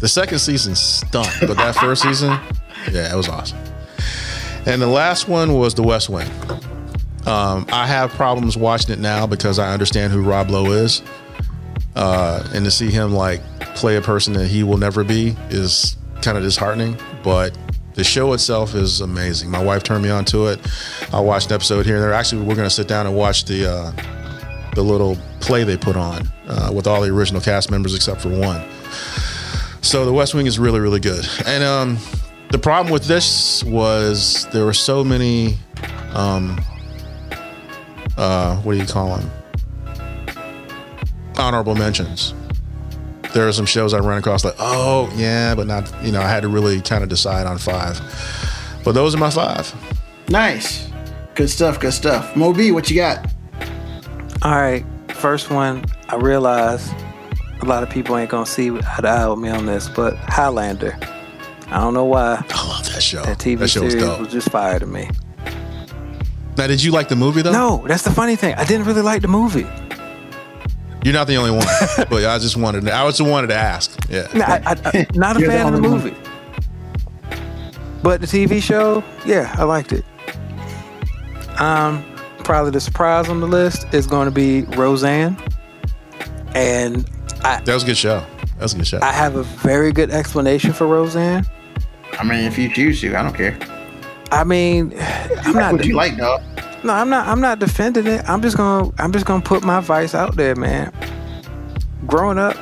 [0.00, 2.30] The second season stunk, but that first season,
[2.90, 3.58] yeah, it was awesome.
[4.64, 6.26] And the last one was The West Wing.
[7.30, 11.00] Um, I have problems watching it now because I understand who Rob Lowe is,
[11.94, 13.40] uh, and to see him like
[13.76, 16.96] play a person that he will never be is kind of disheartening.
[17.22, 17.56] But
[17.94, 19.48] the show itself is amazing.
[19.48, 20.58] My wife turned me on to it.
[21.12, 22.12] I watched an episode here and there.
[22.12, 23.92] Actually, we're going to sit down and watch the uh,
[24.74, 28.30] the little play they put on uh, with all the original cast members except for
[28.30, 28.68] one.
[29.82, 31.24] So the West Wing is really, really good.
[31.46, 31.98] And um,
[32.50, 35.58] the problem with this was there were so many,
[36.12, 36.60] um,
[38.20, 39.30] uh, what do you call them?
[41.36, 42.34] Honorable mentions.
[43.32, 45.90] There are some shows I ran across like, oh yeah, but not.
[46.04, 47.98] You know, I had to really kind of decide on five.
[48.84, 49.72] But those are my five.
[50.28, 50.88] nice.
[51.34, 52.36] Good stuff, good stuff.
[52.36, 53.24] Moby, what you got?
[54.42, 54.84] All right,
[55.14, 55.84] first one.
[56.08, 56.90] I realize
[57.62, 60.16] a lot of people ain't gonna see eye to eye with me on this, but
[60.16, 60.98] Highlander.
[61.68, 63.22] I don't know why I love that show.
[63.22, 64.20] that TV that show was series dope.
[64.20, 65.08] was just fire to me.
[66.56, 67.52] Now, did you like the movie though?
[67.52, 68.54] No, that's the funny thing.
[68.54, 69.66] I didn't really like the movie.
[71.04, 71.66] You're not the only one.
[72.10, 72.84] but I just wanted.
[72.84, 73.98] To, I just wanted to ask.
[74.10, 74.28] Yeah.
[74.34, 76.04] No, I, I, I, not a You're the fan of the only one.
[76.04, 76.16] movie.
[78.02, 80.04] But the TV show, yeah, I liked it.
[81.58, 82.04] Um,
[82.44, 85.36] probably the surprise on the list is going to be Roseanne,
[86.54, 87.08] and
[87.44, 88.24] I That was a good show.
[88.56, 89.00] That was a good show.
[89.02, 91.46] I have a very good explanation for Roseanne.
[92.18, 93.58] I mean, if you choose to, I don't care.
[94.30, 94.94] I mean,
[95.44, 95.72] I'm not.
[95.72, 96.42] what you like, dog?
[96.82, 97.26] No, I'm not.
[97.26, 98.28] I'm not defending it.
[98.28, 98.90] I'm just gonna.
[98.98, 100.92] I'm just gonna put my vice out there, man.
[102.06, 102.56] Growing up,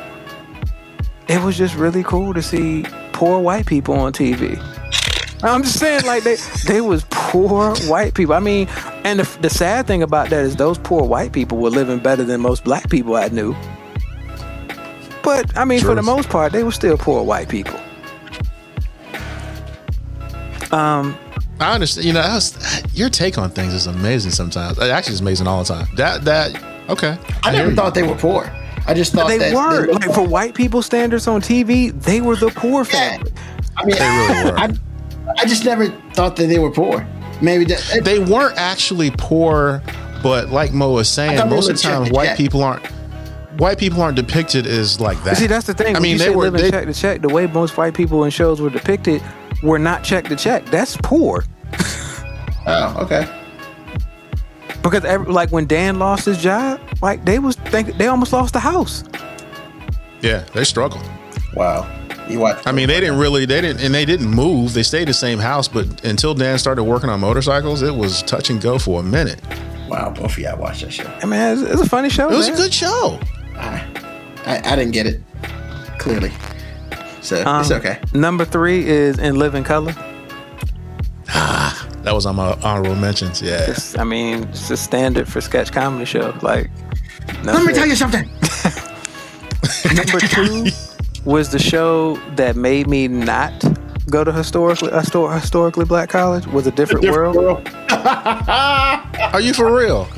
[1.29, 4.59] it was just really cool to see poor white people on TV.
[5.43, 6.37] I'm just saying, like they
[6.67, 8.35] they was poor white people.
[8.35, 8.67] I mean,
[9.05, 12.25] and the, the sad thing about that is those poor white people were living better
[12.25, 13.55] than most black people I knew.
[15.23, 17.79] But I mean, for the most part, they were still poor white people.
[20.73, 21.17] Um,
[21.61, 22.07] I understand.
[22.07, 24.31] You know, that was, your take on things is amazing.
[24.33, 25.87] Sometimes, It actually, it's amazing all the time.
[25.97, 26.55] That that
[26.89, 27.19] okay.
[27.45, 27.77] I hear never you.
[27.77, 28.51] thought they were poor.
[28.87, 32.21] I just thought they that were they- like for white people standards on TV, they
[32.21, 33.33] were the poor family.
[33.77, 34.59] I mean, They really were.
[34.59, 34.75] I,
[35.39, 37.07] I just never thought that they were poor.
[37.43, 39.83] maybe that, They weren't actually poor,
[40.23, 42.37] but like Mo was saying, most of the time white check.
[42.39, 42.87] people aren't
[43.59, 45.37] white people aren't depicted as like that.
[45.37, 45.97] See, that's the thing.
[45.97, 47.21] I mean, you they were living they, check to check.
[47.21, 49.21] The way most white people in shows were depicted
[49.63, 50.65] were not check to check.
[50.67, 51.45] That's poor.
[52.67, 53.35] oh, okay.
[54.83, 58.53] Because every, like when Dan lost his job, like they was think they almost lost
[58.53, 59.05] the house.
[60.23, 61.05] yeah, they struggled.
[61.55, 61.87] Wow.
[62.29, 62.67] You watch?
[62.67, 64.75] I mean, they didn't really, they didn't, and they didn't move.
[64.75, 68.51] They stayed the same house, but until Dan started working on motorcycles, it was touch
[68.51, 69.41] and go for a minute.
[69.89, 71.11] wow, both of y'all watched that show.
[71.23, 72.31] I mean, it's, it's a funny show.
[72.31, 73.19] It was a good show.
[73.57, 75.23] I, I didn't get it
[75.99, 76.31] clearly,
[77.29, 77.99] so it's Um, okay.
[78.15, 79.93] Number three is in Living Color.
[81.29, 83.43] Ah, that was on my honorable mentions.
[83.43, 83.71] Yeah.
[83.71, 86.35] It's, I mean, it's a standard for sketch comedy show.
[86.43, 86.71] Like,
[87.45, 88.25] Let me tell you something.
[89.95, 90.67] Number two
[91.25, 93.53] was the show that made me not
[94.11, 96.47] go to historically histor- historically black college.
[96.47, 97.37] Was a different, world.
[97.91, 100.09] Are you for real?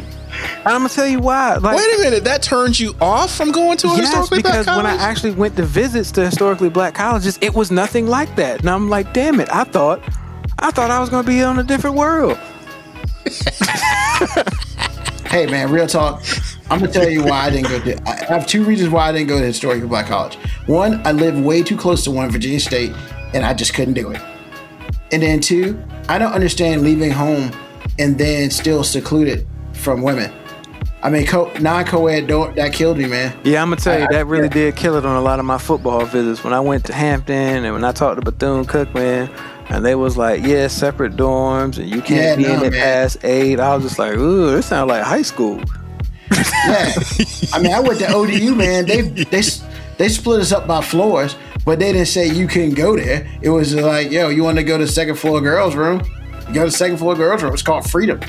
[0.64, 1.56] I'm gonna tell you why.
[1.56, 2.24] Like, Wait a minute.
[2.24, 5.32] That turns you off from going to a yes, historically black because when I actually
[5.32, 8.60] went to visits to historically black colleges, it was nothing like that.
[8.60, 9.48] And I'm like, damn it!
[9.52, 10.02] I thought,
[10.58, 12.38] I thought I was gonna be on a different world.
[15.30, 16.24] Hey man, real talk.
[16.70, 18.08] I'm gonna tell you why I didn't go to.
[18.08, 20.34] I have two reasons why I didn't go to historical black college.
[20.66, 22.92] One, I live way too close to one, Virginia State,
[23.32, 24.20] and I just couldn't do it.
[25.12, 27.52] And then two, I don't understand leaving home
[28.00, 29.46] and then still secluded
[29.80, 30.32] from women.
[31.02, 33.34] I mean, co- non-co-ed don't that killed me, man.
[33.42, 34.52] Yeah, I'm gonna tell you that really yeah.
[34.52, 36.44] did kill it on a lot of my football visits.
[36.44, 39.30] When I went to Hampton and when I talked to Bethune Cookman,
[39.70, 42.72] and they was like, "Yeah, separate dorms, and you can't Yeah, be in no, it
[42.72, 42.80] man.
[42.82, 43.58] past eight.
[43.60, 45.62] I was just like, "Ooh, this sounds like high school."
[46.30, 46.92] Yeah,
[47.54, 48.84] I mean, I went to ODU, man.
[48.84, 49.42] They they
[49.96, 51.34] they split us up by floors,
[51.64, 53.26] but they didn't say you couldn't go there.
[53.40, 56.02] It was like, yo, you want to go to second floor girls' room?
[56.48, 57.52] You go to second floor girls' room.
[57.54, 58.20] It's called freedom.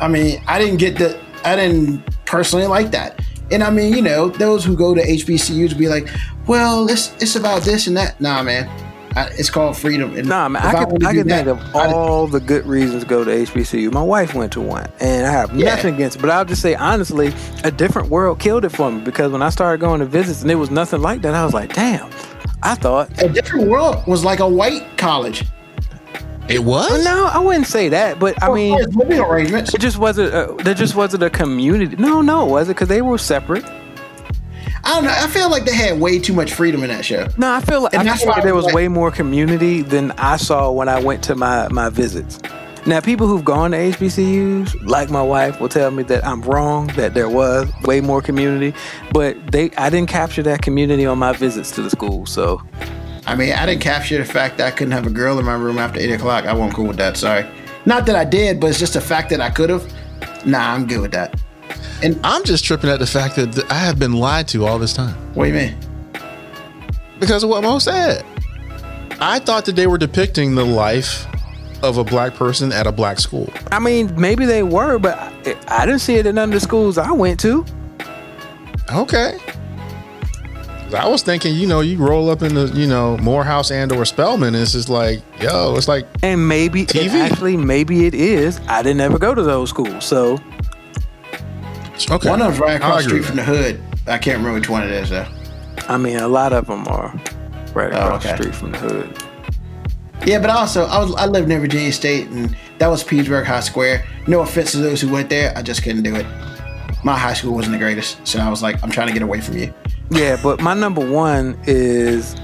[0.00, 3.20] I mean, I didn't get the, I didn't personally like that.
[3.50, 6.08] And I mean, you know, those who go to HBCUs be like,
[6.46, 8.20] well, it's it's about this and that.
[8.20, 8.68] Nah, man,
[9.16, 10.16] I, it's called freedom.
[10.16, 13.08] And Nah, man, I can I can that, think of all the good reasons to
[13.08, 13.92] go to HBCU.
[13.92, 15.66] My wife went to one, and I have Yeah.
[15.76, 16.20] nothing against it.
[16.20, 17.32] But I'll just say honestly,
[17.62, 20.50] a different world killed it for me because when I started going to visits and
[20.50, 22.10] it was nothing like that, I was like, damn.
[22.64, 25.44] I thought a different world was like a white college.
[26.48, 27.04] It was?
[27.04, 29.74] no, I wouldn't say that, but I As mean, living arrangements.
[29.74, 30.32] it just wasn't.
[30.34, 31.96] A, there just wasn't a community.
[31.96, 33.64] No, no, it wasn't because they were separate.
[34.84, 35.10] I don't know.
[35.10, 37.26] I feel like they had way too much freedom in that show.
[37.36, 39.10] No, I feel like And I that's feel like why there was like- way more
[39.10, 42.38] community than I saw when I went to my my visits.
[42.86, 46.86] Now, people who've gone to HBCUs, like my wife, will tell me that I'm wrong.
[46.94, 48.74] That there was way more community,
[49.12, 52.26] but they I didn't capture that community on my visits to the school.
[52.26, 52.62] So
[53.26, 55.54] I mean, I didn't capture the fact that I couldn't have a girl in my
[55.54, 56.44] room after eight o'clock.
[56.44, 57.16] I wasn't cool with that.
[57.16, 57.44] Sorry.
[57.84, 60.46] Not that I did, but it's just the fact that I could have.
[60.46, 61.40] Nah, I'm good with that.
[62.02, 64.92] And I'm just tripping at the fact that I have been lied to all this
[64.92, 65.76] time what do you mean?
[67.18, 68.24] because of what Mo said.
[69.20, 71.26] I thought that they were depicting the life
[71.82, 73.50] of a black person at a black school.
[73.72, 76.60] I mean, maybe they were, but I, I didn't see it in none of the
[76.60, 77.64] schools I went to.
[78.92, 79.38] Okay.
[80.96, 83.92] 'Cause I was thinking, you know, you roll up in the, you know, Morehouse and
[83.92, 87.10] or Spelman, and it's just like, yo, it's like, And maybe it TV.
[87.20, 88.60] actually, maybe it is.
[88.68, 90.38] I didn't ever go to those schools, so
[92.10, 92.28] okay.
[92.30, 93.80] One of them's right across the street from the hood.
[94.06, 95.26] I can't remember which one it is though.
[95.88, 97.14] I mean, a lot of them are
[97.74, 98.36] right Oh, across okay.
[98.36, 99.18] the street from the hood.
[100.24, 103.60] Yeah, but also I was I lived near Virginia State, and that was Petersburg High
[103.60, 104.04] Square.
[104.26, 106.26] No offense to those who went there, I just couldn't do it.
[107.04, 109.40] My high school wasn't the greatest, so I was like, I'm trying to get away
[109.40, 109.72] from you.
[110.10, 112.36] Yeah, but my number one is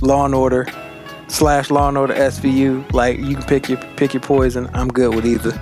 [0.00, 0.66] Law and Order
[1.28, 2.92] slash Law and Order SVU.
[2.92, 4.68] Like you can pick your pick your poison.
[4.74, 5.58] I'm good with either.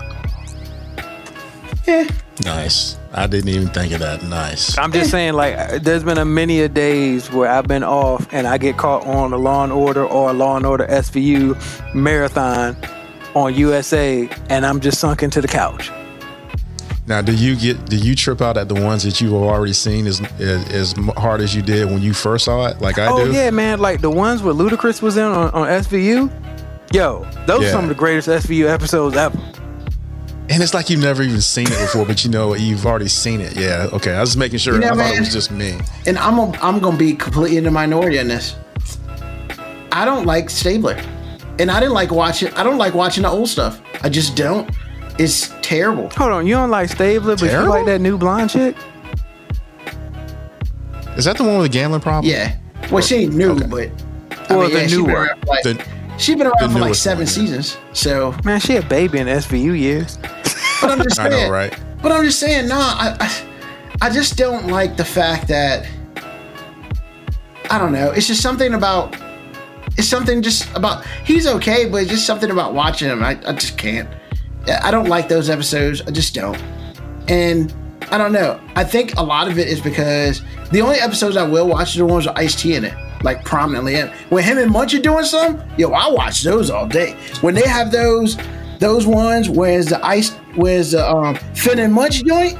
[1.86, 2.08] Yeah,
[2.44, 2.98] Nice.
[3.12, 4.22] I didn't even think of that.
[4.22, 4.76] Nice.
[4.76, 8.46] I'm just saying, like, there's been a many a days where I've been off and
[8.46, 12.76] I get caught on a Law and Order or a Law and Order SVU marathon
[13.34, 15.90] on USA, and I'm just sunk into the couch.
[17.08, 20.06] Now, do you get do you trip out at the ones that you've already seen
[20.08, 23.12] as as, as hard as you did when you first saw it, like I do?
[23.14, 23.32] oh do?
[23.32, 23.78] yeah, man!
[23.78, 26.30] Like the ones where Ludacris was in on, on SVU.
[26.92, 27.68] Yo, those Yeah.
[27.68, 29.38] are some of the greatest SVU episodes ever.
[30.48, 33.40] And it's like you've never even seen it before, but you know you've already seen
[33.40, 33.56] it.
[33.56, 33.88] Yeah.
[33.92, 34.14] Okay.
[34.14, 34.74] I was just making sure.
[34.74, 35.78] You know, I thought it was just me.
[36.06, 38.54] and I'm a, I'm gonna be completely in the minority on this.
[39.92, 41.00] I don't like Stabler,
[41.58, 42.52] and I didn't like watching.
[42.54, 43.80] I don't like watching the old stuff.
[44.02, 44.68] I just don't.
[45.18, 46.10] It's terrible.
[46.10, 47.64] Hold on, you don't like Stabler, but Terrible?
[47.64, 48.76] you like that new blonde chick?
[51.16, 52.30] Is that the one with the gambling problem?
[52.30, 52.56] Yeah.
[52.90, 53.66] Well, she ain't new, Okay.
[53.66, 53.90] but
[54.50, 55.22] I Well, mean, the yeah, she new been one.
[55.26, 55.84] around for like- The
[56.18, 57.32] She's been around for like newest seven one, yeah.
[57.32, 57.76] seasons.
[57.92, 60.18] So, Man, she a baby in SVU years.
[60.80, 61.46] but I'm just I saying.
[61.46, 61.78] know, right?
[62.02, 65.86] But I'm just saying, nah, I, I, I just don't like the fact that
[67.70, 68.10] I don't know.
[68.12, 69.16] It's just something about.
[69.98, 71.04] It's something just about.
[71.24, 73.22] He's okay, but it's just something about watching him.
[73.24, 74.08] I, I just can't.
[74.68, 76.02] I don't like those episodes.
[76.02, 76.60] I just don't.
[77.28, 77.72] And
[78.10, 78.60] I don't know.
[78.76, 81.98] I think a lot of it is because the only episodes I will watch are
[81.98, 84.08] the ones with Ice T in it, like prominently in.
[84.28, 87.16] When him and Munch are doing some, yo, I watch those all day.
[87.40, 88.36] When they have those,
[88.78, 92.58] those ones where's the Ice, where's the um, Fin and Munch joint,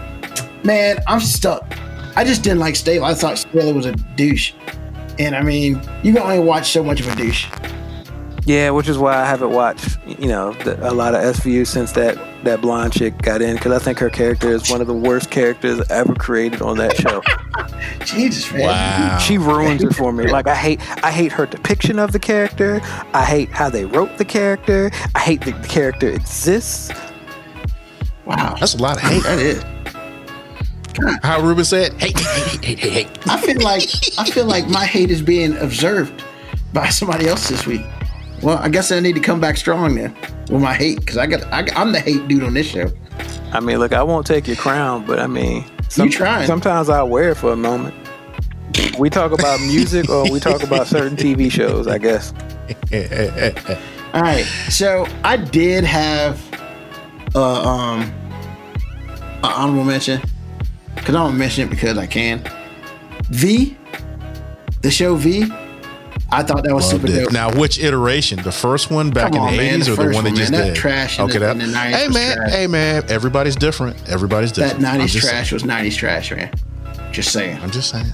[0.64, 1.76] man, I'm stuck.
[2.16, 3.04] I just didn't like Staley.
[3.04, 4.52] I thought Staley was a douche.
[5.18, 7.46] And I mean, you can only watch so much of a douche.
[8.46, 12.16] Yeah, which is why I haven't watched, you know, a lot of SVU since that
[12.44, 15.32] that blonde chick got in because I think her character is one of the worst
[15.32, 17.22] characters ever created on that show.
[18.04, 18.62] Jesus, man.
[18.62, 19.18] Wow.
[19.18, 20.28] she ruins it for me.
[20.28, 22.80] Like I hate, I hate her depiction of the character.
[23.12, 24.92] I hate how they wrote the character.
[25.16, 26.92] I hate that the character exists.
[28.26, 28.54] Wow.
[28.60, 29.24] That's a lot of hate.
[29.24, 29.64] That is.
[31.24, 33.28] How Ruben said, hate, hate, hate, hate, hate.
[33.28, 33.82] I feel like
[34.18, 36.22] I feel like my hate is being observed
[36.72, 37.84] by somebody else this week.
[38.42, 40.14] Well, I guess I need to come back strong then
[40.50, 42.90] with my hate because I got I, I'm the hate dude on this show.
[43.52, 46.46] I mean, look, I won't take your crown, but I mean, some, trying.
[46.46, 47.94] sometimes I wear it for a moment.
[48.98, 52.32] We talk about music or we talk about certain TV shows, I guess.
[54.14, 56.42] All right, so I did have
[57.34, 58.02] uh, um
[59.42, 60.20] an honorable mention
[60.94, 62.42] because I'm gonna mention it because I can.
[63.30, 63.76] V,
[64.82, 65.50] the show V.
[66.32, 67.24] I thought that was Loved super it.
[67.24, 67.32] dope.
[67.32, 68.42] Now, which iteration?
[68.42, 70.30] The first one back Come in on, the man, eighties, the or the one they
[70.30, 70.50] one, just.
[70.52, 70.76] That did?
[70.76, 71.52] trash okay, that.
[71.52, 72.50] in the 90s hey man, trash.
[72.50, 74.08] hey man, everybody's different.
[74.08, 75.00] Everybody's that different.
[75.02, 76.52] '90s just trash was '90s trash, man.
[77.12, 77.60] Just saying.
[77.62, 78.06] I'm just saying.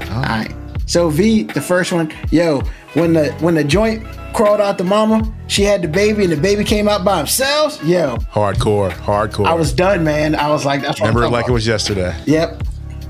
[0.00, 0.22] All oh.
[0.22, 0.54] right.
[0.86, 2.62] So V, the first one, yo,
[2.94, 4.04] when the when the joint
[4.34, 7.82] crawled out the mama, she had the baby, and the baby came out by themselves.
[7.84, 9.46] Yo, Hardcore, hardcore.
[9.46, 10.34] I was done, man.
[10.34, 12.16] I was like, that's what I'm remember it like it was yesterday.
[12.26, 12.62] Yep,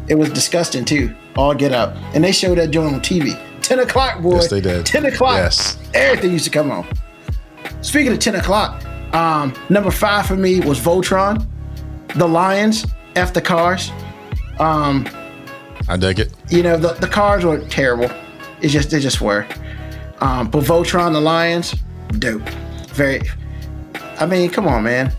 [0.09, 1.15] it was disgusting too.
[1.37, 3.41] All get up, and they showed that joint on TV.
[3.63, 4.35] Ten o'clock, boy.
[4.37, 4.85] Yes, they did.
[4.87, 5.37] Ten o'clock.
[5.37, 5.79] Yes.
[5.95, 6.87] Everything used to come on.
[7.81, 8.85] Speaking of ten o'clock,
[9.15, 11.47] um, number five for me was Voltron,
[12.17, 12.87] the Lions,
[13.17, 13.91] F the Cars.
[14.59, 15.09] Um,
[15.89, 16.33] I dig it.
[16.49, 18.11] you know the, the cars were terrible.
[18.61, 19.47] It's just they just were.
[20.21, 21.75] Um, but Voltron the Lions,
[22.19, 22.49] dope.
[22.91, 23.23] Very.
[24.21, 25.13] I mean, come on, man.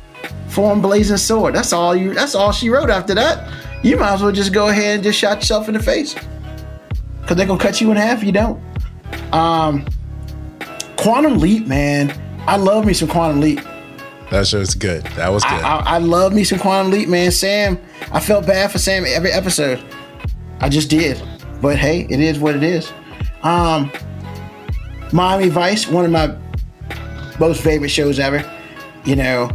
[0.47, 1.55] Form blazing sword.
[1.55, 2.13] That's all you.
[2.13, 3.51] That's all she wrote after that.
[3.83, 6.15] You might as well just go ahead and just shot yourself in the face.
[7.25, 8.61] Cause they're gonna cut you in half if you don't.
[9.33, 9.85] Um,
[10.97, 12.13] Quantum Leap, man.
[12.47, 13.61] I love me some Quantum Leap.
[14.29, 15.03] That show's good.
[15.15, 15.53] That was good.
[15.53, 17.31] I, I, I love me some Quantum Leap, man.
[17.31, 17.79] Sam,
[18.11, 19.83] I felt bad for Sam every episode.
[20.59, 21.21] I just did.
[21.61, 22.91] But hey, it is what it is.
[23.43, 23.91] Um,
[25.11, 26.35] Miami Vice, one of my
[27.39, 28.49] most favorite shows ever.
[29.05, 29.51] You know,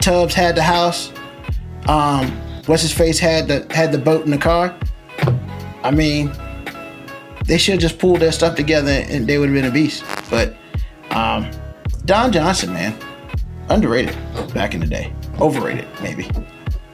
[0.00, 1.12] Tubbs had the house.
[1.86, 2.30] Um,
[2.66, 4.76] what's his face had the had the boat in the car.
[5.82, 6.32] I mean,
[7.44, 10.04] they should have just pulled their stuff together and they would have been a beast.
[10.30, 10.54] But
[11.10, 11.50] um,
[12.04, 12.94] Don Johnson, man,
[13.68, 14.16] underrated
[14.54, 15.12] back in the day.
[15.40, 16.28] Overrated, maybe.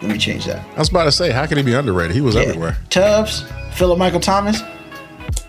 [0.00, 0.64] Let me change that.
[0.76, 2.14] I was about to say, how can he be underrated?
[2.14, 2.42] He was Yeah.
[2.42, 2.76] everywhere.
[2.90, 3.44] Tubbs,
[3.74, 4.62] Philip Michael Thomas.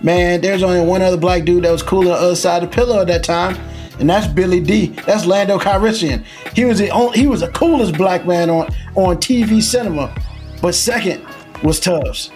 [0.01, 2.69] Man, there's only one other black dude that was cool on the other side of
[2.69, 3.57] the pillow at that time,
[3.99, 4.87] and that's Billy Dee.
[5.05, 6.23] That's Lando Calrissian.
[6.53, 10.13] He was the only, he was the coolest black man on on TV cinema.
[10.61, 11.25] But second
[11.63, 12.31] was Tubbs.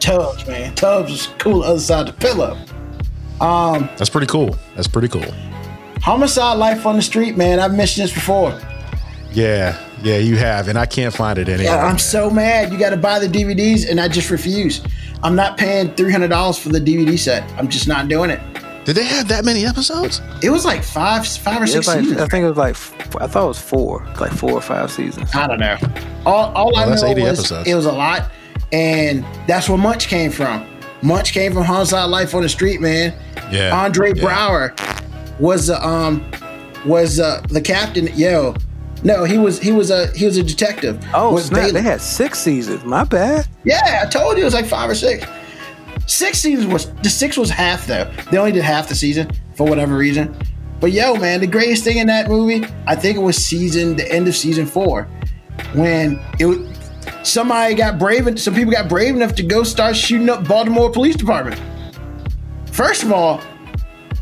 [0.00, 0.74] Tubbs, man.
[0.74, 2.58] Tubbs was cool the other side of the pillow.
[3.40, 4.56] Um, That's pretty cool.
[4.74, 5.24] That's pretty cool.
[6.02, 7.60] Homicide Life on the Street, man.
[7.60, 8.58] I've mentioned this before.
[9.32, 11.74] Yeah, yeah, you have, and I can't find it anywhere.
[11.76, 11.98] Yeah, I'm man.
[11.98, 12.72] so mad.
[12.72, 14.82] You got to buy the DVDs, and I just refuse.
[15.22, 17.48] I'm not paying three hundred dollars for the DVD set.
[17.58, 18.40] I'm just not doing it.
[18.86, 20.20] Did they have that many episodes?
[20.42, 22.20] It was like five, five or six like, seasons.
[22.20, 22.74] I think it was like,
[23.22, 25.32] I thought it was four, like four or five seasons.
[25.34, 25.76] I don't know.
[26.24, 27.68] All, all I Well, that's know 80 was episodes.
[27.68, 28.30] it was a lot,
[28.72, 30.66] and that's where Munch came from.
[31.02, 33.14] Munch came from Homicide Life on the Street, man.
[33.50, 34.22] Yeah, Andre yeah.
[34.22, 36.30] Braugher was the um
[36.86, 38.08] was uh, the captain.
[38.16, 38.54] Yo,
[39.02, 41.02] no, he was he was a he was a detective.
[41.14, 41.60] Oh, with snap.
[41.60, 41.72] Bailey.
[41.72, 42.84] They had six seasons.
[42.84, 43.48] My bad.
[43.64, 45.24] Yeah, I told you it was like five or six.
[46.06, 48.10] Six seasons was the six was half though.
[48.30, 50.36] They only did half the season for whatever reason.
[50.80, 54.10] But yo, man, the greatest thing in that movie, I think it was season the
[54.10, 55.04] end of season four,
[55.74, 56.58] when it was,
[57.22, 60.90] somebody got brave and some people got brave enough to go start shooting up Baltimore
[60.90, 61.60] Police Department.
[62.72, 63.40] First of all,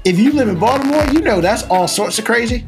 [0.04, 2.66] if you live in Baltimore, you know that's all sorts of crazy.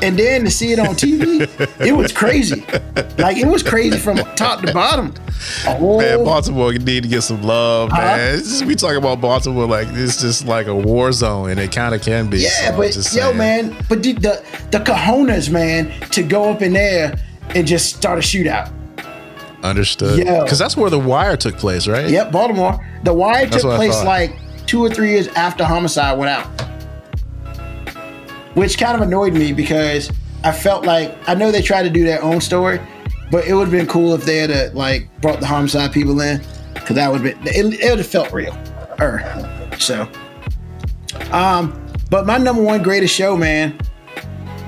[0.00, 1.40] And then to see it on TV,
[1.84, 2.64] it was crazy.
[3.18, 5.12] Like it was crazy from top to bottom.
[5.66, 8.00] Oh, Man, Baltimore need to get some love, Uh-huh.
[8.00, 8.38] man.
[8.38, 11.94] Just- we talk about Baltimore like it's just like a war zone, and it kind
[11.96, 12.38] of can be.
[12.38, 13.36] yeah, so but yo, saying.
[13.38, 17.18] man, but the, the the cojones, man, to go up in there
[17.56, 18.70] and just start a shootout.
[19.62, 20.18] Understood.
[20.18, 20.42] Yeah.
[20.42, 22.08] Because that's where the wire took place, right?
[22.08, 22.84] Yep, Baltimore.
[23.04, 24.36] The wire That's took place like
[24.66, 26.46] two or three years after Homicide went out,
[28.54, 30.10] which kind of annoyed me because
[30.44, 32.80] I felt like I know they tried to do their own story,
[33.30, 36.20] but it would have been cool if they had uh, like brought the Homicide people
[36.20, 36.42] in
[36.74, 38.56] because that would have been it, it would have felt real.
[39.00, 40.08] Er, so,
[41.30, 43.78] um, but my number one greatest show, man,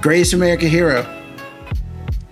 [0.01, 1.05] Greatest American Hero.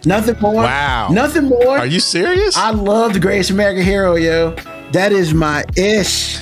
[0.05, 0.55] Nothing more.
[0.55, 1.09] Wow.
[1.11, 1.79] Nothing more.
[1.79, 2.57] Are you serious?
[2.57, 4.55] I love the Greatest American Hero, yo.
[4.93, 6.39] That is my ish.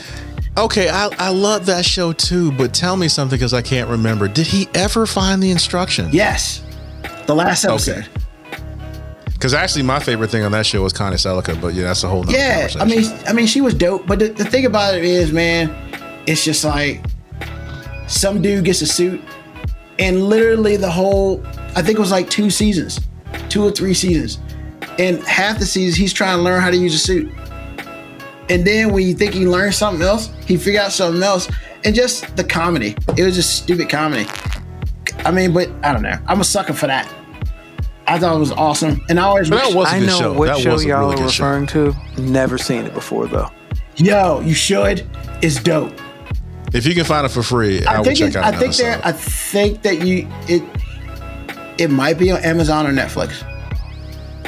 [0.56, 4.28] okay, I, I love that show too, but tell me something because I can't remember.
[4.28, 6.14] Did he ever find the instructions?
[6.14, 6.62] Yes.
[7.26, 8.06] The last episode.
[9.32, 12.08] Because actually, my favorite thing on that show was Connie Sellecca, but yeah, that's a
[12.08, 12.68] whole nother Yeah.
[12.78, 14.06] I mean, I mean, she was dope.
[14.06, 15.74] But the, the thing about it is, man,
[16.26, 17.04] it's just like
[18.06, 19.20] some dude gets a suit,
[19.98, 22.98] and literally the whole, I think it was like two seasons,
[23.56, 24.38] two or three seasons,
[24.98, 27.32] and half the season he's trying to learn how to use a suit.
[28.50, 31.48] And then when you think he learned something else, he figured out something else,
[31.84, 32.94] and just the comedy.
[33.16, 34.26] It was just stupid comedy.
[35.24, 36.18] I mean, but I don't know.
[36.26, 37.10] I'm a sucker for that.
[38.06, 40.06] I thought it was awesome, and I always But that wish- was a I good
[40.06, 40.32] know show.
[40.34, 41.44] what that show was a y'all really are good show.
[41.44, 41.96] referring to.
[42.18, 43.50] Never seen it before though.
[43.96, 45.06] Yo, you should.
[45.40, 45.94] It's dope.
[46.74, 48.48] If you can find it for free, I, I would think check it's, out I
[48.50, 49.00] an think there.
[49.02, 50.62] I think that you it
[51.78, 53.42] it might be on Amazon or Netflix.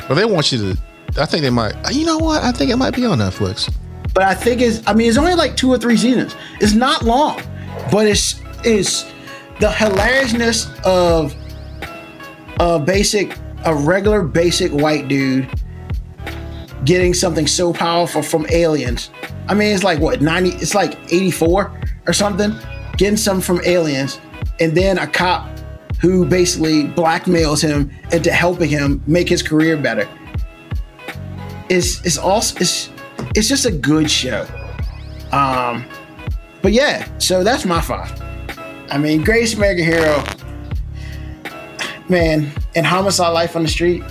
[0.08, 0.80] But they want you to.
[1.20, 1.74] I think they might.
[1.92, 2.42] You know what?
[2.42, 3.72] I think it might be on Netflix.
[4.14, 4.82] But I think it's.
[4.86, 6.34] I mean, it's only like two or three seasons.
[6.60, 7.40] It's not long,
[7.90, 9.04] but it's it's
[9.60, 11.34] the hilariousness of
[12.60, 15.48] a basic, a regular basic white dude
[16.84, 19.10] getting something so powerful from aliens.
[19.48, 20.50] I mean, it's like what ninety?
[20.50, 21.72] It's like eighty four
[22.06, 22.54] or something.
[22.96, 24.18] Getting something from aliens,
[24.58, 25.57] and then a cop
[26.00, 30.08] who basically blackmails him into helping him make his career better.
[31.68, 32.90] It's it's also it's
[33.34, 34.46] it's just a good show.
[35.32, 35.84] Um,
[36.62, 38.10] but yeah, so that's my five.
[38.90, 40.24] I mean, Greatest American Hero,
[42.08, 44.02] man, and Homicide: Life on the Street.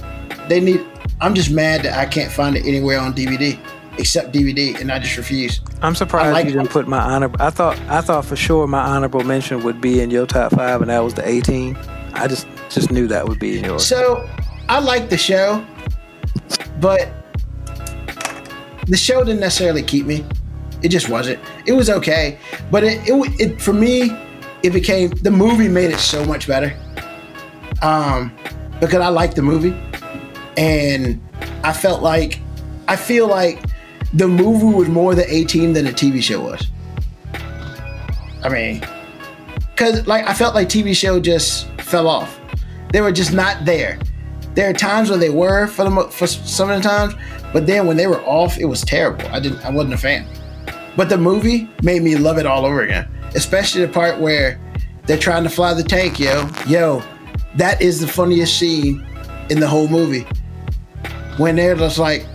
[0.47, 0.85] They need.
[1.19, 3.57] I'm just mad that I can't find it anywhere on DVD
[3.98, 5.61] except DVD, and I just refuse.
[5.82, 6.72] I'm surprised like you didn't it.
[6.72, 7.32] put my honor.
[7.40, 10.82] I thought I thought for sure my honorable mention would be in your top five,
[10.82, 11.78] and that was the A-Team.
[12.14, 13.86] I just just knew that would be in yours.
[13.86, 14.28] So
[14.69, 15.65] I like the show,
[16.80, 17.10] but
[18.88, 20.26] the show didn't necessarily keep me.
[20.82, 21.40] It just wasn't.
[21.65, 22.38] It was okay,
[22.72, 24.11] but it, it, it for me,
[24.64, 26.76] it became the movie made it so much better.
[27.82, 28.36] Um,
[28.80, 29.76] because I liked the movie,
[30.56, 31.22] and
[31.64, 32.40] I felt like
[32.88, 33.60] I feel like
[34.13, 36.67] the movie was more the A-Team than the TV show was.
[38.43, 38.85] I mean,
[39.71, 42.39] because like I felt like TV show just fell off.
[42.91, 43.99] They were just not there.
[44.53, 47.13] There are times where they were for the for some of the times,
[47.53, 49.27] but then when they were off, it was terrible.
[49.27, 49.63] I didn't.
[49.65, 50.27] I wasn't a fan.
[50.95, 54.59] But the movie made me love it all over again, especially the part where
[55.05, 56.19] they're trying to fly the tank.
[56.19, 57.03] Yo, yo,
[57.55, 59.05] that is the funniest scene
[59.49, 60.25] in the whole movie.
[61.38, 62.25] When they're just like,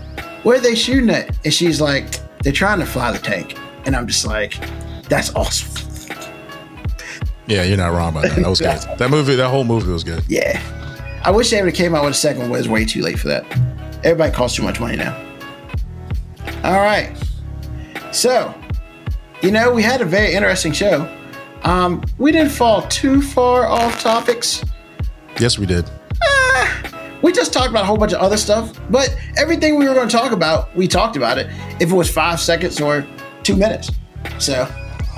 [0.43, 3.56] "Where are they shooting at?" and she's like, "They're trying to fly the tank,"
[3.86, 4.59] and I'm just like,
[5.09, 5.69] "That's awesome."
[7.47, 8.36] Yeah, you're not wrong about that.
[8.36, 8.98] That was good.
[8.98, 10.23] That movie, that whole movie was good.
[10.28, 10.60] Yeah.
[11.24, 13.02] I wish they would have came out with a second one, but it's way too
[13.02, 13.44] late for that.
[14.05, 15.16] Everybody costs too much money now.
[16.64, 17.16] All right.
[18.12, 18.55] So,
[19.43, 21.09] you know, we had a very interesting show.
[21.62, 24.64] Um, we didn't fall too far off topics.
[25.39, 25.89] Yes, we did.
[27.23, 30.09] We just talked about a whole bunch of other stuff, but everything we were going
[30.09, 31.47] to talk about, we talked about it.
[31.81, 33.07] If it was five seconds or
[33.44, 33.90] two minutes,
[34.39, 34.62] so,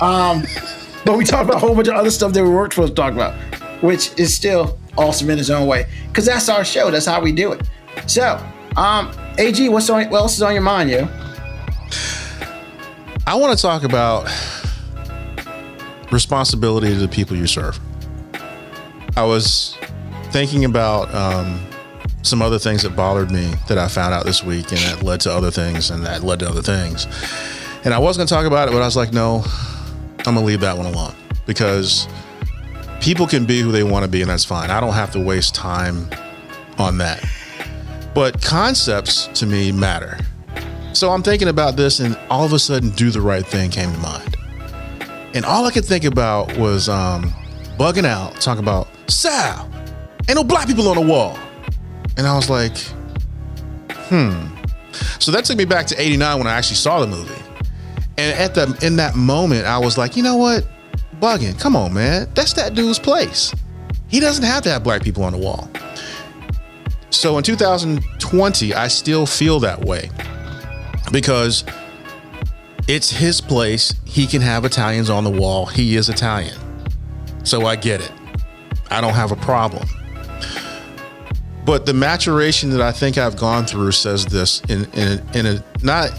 [0.01, 0.43] um,
[1.05, 3.01] but we talked about a whole bunch of other stuff that we weren't supposed to
[3.01, 3.33] talk about,
[3.81, 6.91] which is still awesome in its own way, because that's our show.
[6.91, 7.67] That's how we do it.
[8.07, 8.35] So,
[8.77, 10.09] um, Ag, what's on?
[10.09, 11.07] What else is on your mind, yo?
[13.27, 14.29] I want to talk about
[16.11, 17.79] responsibility to the people you serve.
[19.17, 19.75] I was
[20.31, 21.65] thinking about um,
[22.25, 25.21] some other things that bothered me that I found out this week, and that led
[25.21, 27.07] to other things, and that led to other things.
[27.83, 29.43] And I was going to talk about it, but I was like, no,
[30.19, 31.13] I'm going to leave that one alone
[31.45, 32.07] because
[32.99, 34.71] people can be who they want to be, and that's fine.
[34.71, 36.09] I don't have to waste time
[36.77, 37.23] on that.
[38.13, 40.17] But concepts to me matter.
[40.93, 43.91] So I'm thinking about this, and all of a sudden, do the right thing came
[43.91, 44.37] to mind.
[45.35, 47.33] And all I could think about was um,
[47.77, 49.69] bugging out, talking about Sal,
[50.27, 51.37] ain't no black people on the wall.
[52.17, 52.77] And I was like,
[54.09, 54.47] hmm.
[55.19, 57.41] So that took me back to 89 when I actually saw the movie.
[58.17, 60.65] And at the in that moment, I was like, you know what?
[61.19, 61.59] Bugging.
[61.59, 62.29] Come on, man.
[62.33, 63.53] That's that dude's place.
[64.07, 65.69] He doesn't have to have black people on the wall.
[67.09, 70.09] So in 2020, I still feel that way
[71.11, 71.65] because
[72.87, 73.93] it's his place.
[74.05, 75.65] He can have Italians on the wall.
[75.65, 76.57] He is Italian.
[77.43, 78.11] So I get it.
[78.91, 79.87] I don't have a problem.
[81.65, 85.63] But the maturation that I think I've gone through says this in in, in a
[85.81, 86.11] not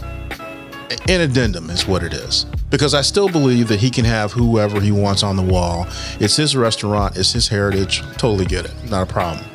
[1.09, 2.45] an addendum is what it is.
[2.69, 5.87] Because I still believe that he can have whoever he wants on the wall.
[6.19, 8.01] It's his restaurant, it's his heritage.
[8.17, 8.73] Totally get it.
[8.89, 9.45] Not a problem.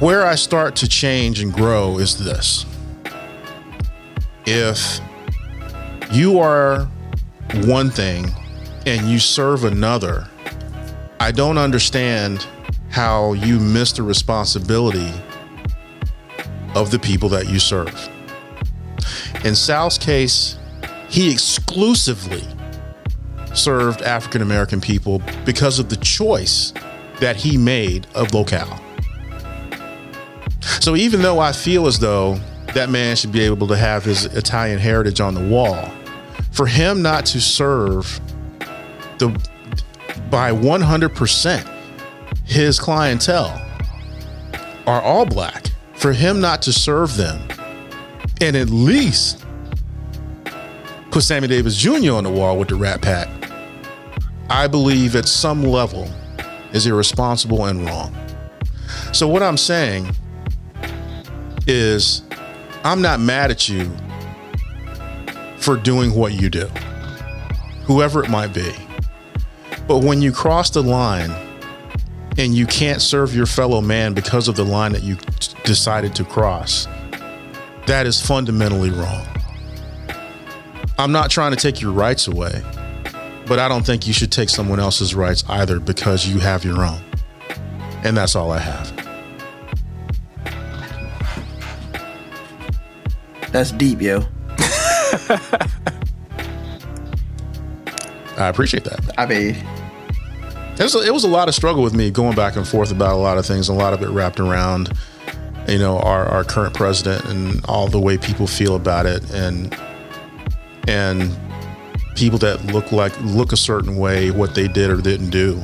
[0.00, 2.66] Where I start to change and grow is this.
[4.46, 5.00] If
[6.10, 6.86] you are
[7.64, 8.30] one thing
[8.86, 10.26] and you serve another,
[11.20, 12.46] I don't understand
[12.90, 15.12] how you miss the responsibility
[16.74, 18.08] of the people that you serve.
[19.44, 20.58] In Sal's case,
[21.08, 22.44] he exclusively
[23.54, 26.72] served African American people because of the choice
[27.20, 28.80] that he made of locale.
[30.80, 32.38] So even though I feel as though
[32.74, 35.90] that man should be able to have his Italian heritage on the wall,
[36.52, 38.20] for him not to serve
[39.18, 39.28] the
[40.30, 41.79] by 100%
[42.50, 43.64] his clientele
[44.84, 47.40] are all black, for him not to serve them
[48.40, 49.46] and at least
[51.12, 52.12] put Sammy Davis Jr.
[52.14, 53.28] on the wall with the Rat Pack,
[54.48, 56.10] I believe at some level
[56.72, 58.12] is irresponsible and wrong.
[59.12, 60.10] So, what I'm saying
[61.68, 62.22] is,
[62.82, 63.88] I'm not mad at you
[65.58, 66.66] for doing what you do,
[67.84, 68.72] whoever it might be.
[69.86, 71.30] But when you cross the line
[72.40, 76.14] and you can't serve your fellow man because of the line that you t- decided
[76.14, 76.88] to cross,
[77.86, 79.26] that is fundamentally wrong.
[80.98, 82.62] I'm not trying to take your rights away,
[83.46, 86.82] but I don't think you should take someone else's rights either because you have your
[86.82, 87.02] own.
[88.04, 88.96] And that's all I have.
[93.52, 94.20] That's deep, yo.
[98.38, 99.00] I appreciate that.
[99.18, 99.56] I mean,
[100.78, 102.90] It was, a, it was a lot of struggle with me going back and forth
[102.90, 104.90] about a lot of things, a lot of it wrapped around,
[105.68, 109.76] you know, our, our current president and all the way people feel about it, and
[110.88, 111.38] and
[112.16, 115.62] people that look like look a certain way, what they did or didn't do,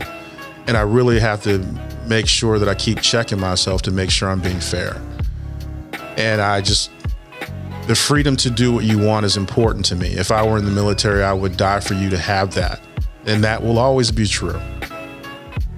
[0.67, 1.65] and I really have to
[2.07, 5.01] make sure that I keep checking myself to make sure I'm being fair,
[6.19, 6.91] and I just
[7.87, 10.09] the freedom to do what you want is important to me.
[10.09, 12.81] If I were in the military, I would die for you to have that,
[13.25, 14.61] and that will always be true.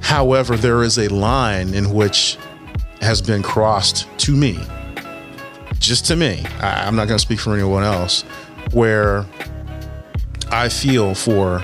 [0.01, 2.39] However, there is a line in which
[3.01, 4.59] has been crossed to me,
[5.79, 6.45] just to me.
[6.61, 8.23] I, I'm not going to speak for anyone else,
[8.73, 9.25] where
[10.51, 11.63] I feel for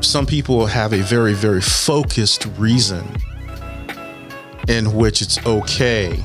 [0.00, 3.04] some people have a very, very focused reason
[4.68, 6.22] in which it's okay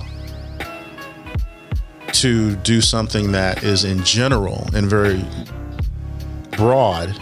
[2.14, 5.26] to do something that is in general and very
[6.52, 7.20] broad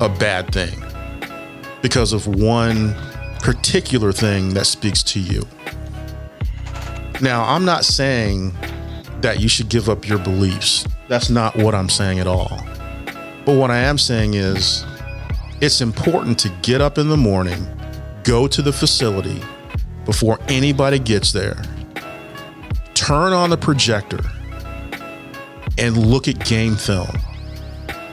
[0.00, 0.83] a bad thing
[1.84, 2.94] because of one
[3.40, 5.46] particular thing that speaks to you.
[7.20, 8.56] Now, I'm not saying
[9.20, 10.86] that you should give up your beliefs.
[11.08, 12.58] That's not what I'm saying at all.
[13.44, 14.82] But what I am saying is
[15.60, 17.66] it's important to get up in the morning,
[18.22, 19.42] go to the facility
[20.06, 21.62] before anybody gets there,
[22.94, 24.20] turn on the projector,
[25.76, 27.14] and look at game film.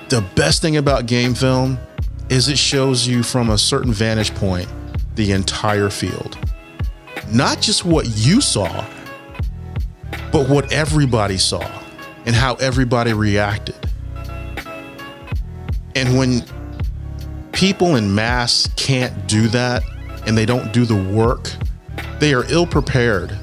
[0.09, 1.79] The best thing about game film
[2.31, 4.67] is it shows you from a certain vantage point
[5.15, 6.37] the entire field.
[7.29, 8.85] Not just what you saw,
[10.31, 11.69] but what everybody saw
[12.25, 13.75] and how everybody reacted.
[15.93, 16.45] And when
[17.51, 19.83] people in mass can't do that
[20.25, 21.51] and they don't do the work,
[22.19, 23.37] they are ill prepared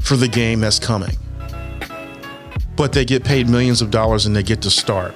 [0.00, 1.16] for the game that's coming.
[2.74, 5.14] But they get paid millions of dollars and they get to start.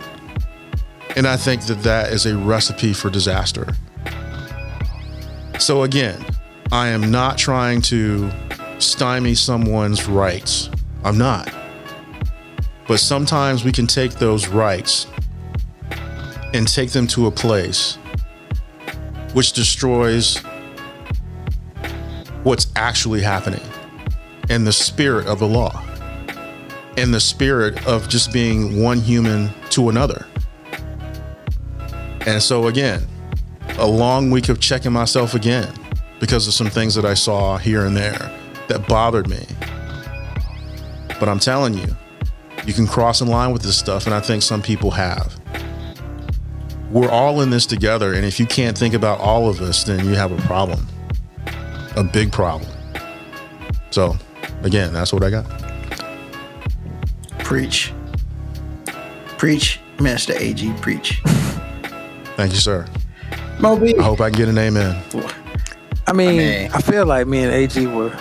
[1.17, 3.75] And I think that that is a recipe for disaster.
[5.59, 6.25] So, again,
[6.73, 8.31] I am not trying to
[8.79, 10.71] stymie someone's rights.
[11.05, 11.53] I'm not.
[12.89, 15.07] But sometimes we can take those rights
[16.53, 17.99] and take them to a place
[19.33, 20.39] which destroys
[22.43, 23.63] what's actually happening
[24.51, 25.83] and the spirit of the law
[26.97, 30.27] and the spirit of just being one human to another.
[32.27, 33.07] And so, again,
[33.79, 35.73] a long week of checking myself again
[36.21, 38.31] because of some things that I saw here and there
[38.69, 39.47] that bothered me.
[41.21, 41.97] But I'm telling you,
[42.67, 45.39] you can cross in line with this stuff, and I think some people have.
[46.91, 50.07] We're all in this together, and if you can't think about all of us, then
[50.07, 50.87] you have a problem,
[51.97, 52.71] a big problem.
[53.91, 54.17] So,
[54.63, 55.45] again, that's what I got.
[57.41, 57.93] Preach.
[59.37, 61.21] Preach, Master AG, preach.
[62.37, 62.87] Thank you, sir.
[63.61, 63.97] Moby.
[63.99, 65.03] I hope I can get an amen.
[66.07, 68.17] I mean, mean- I feel like me and AG were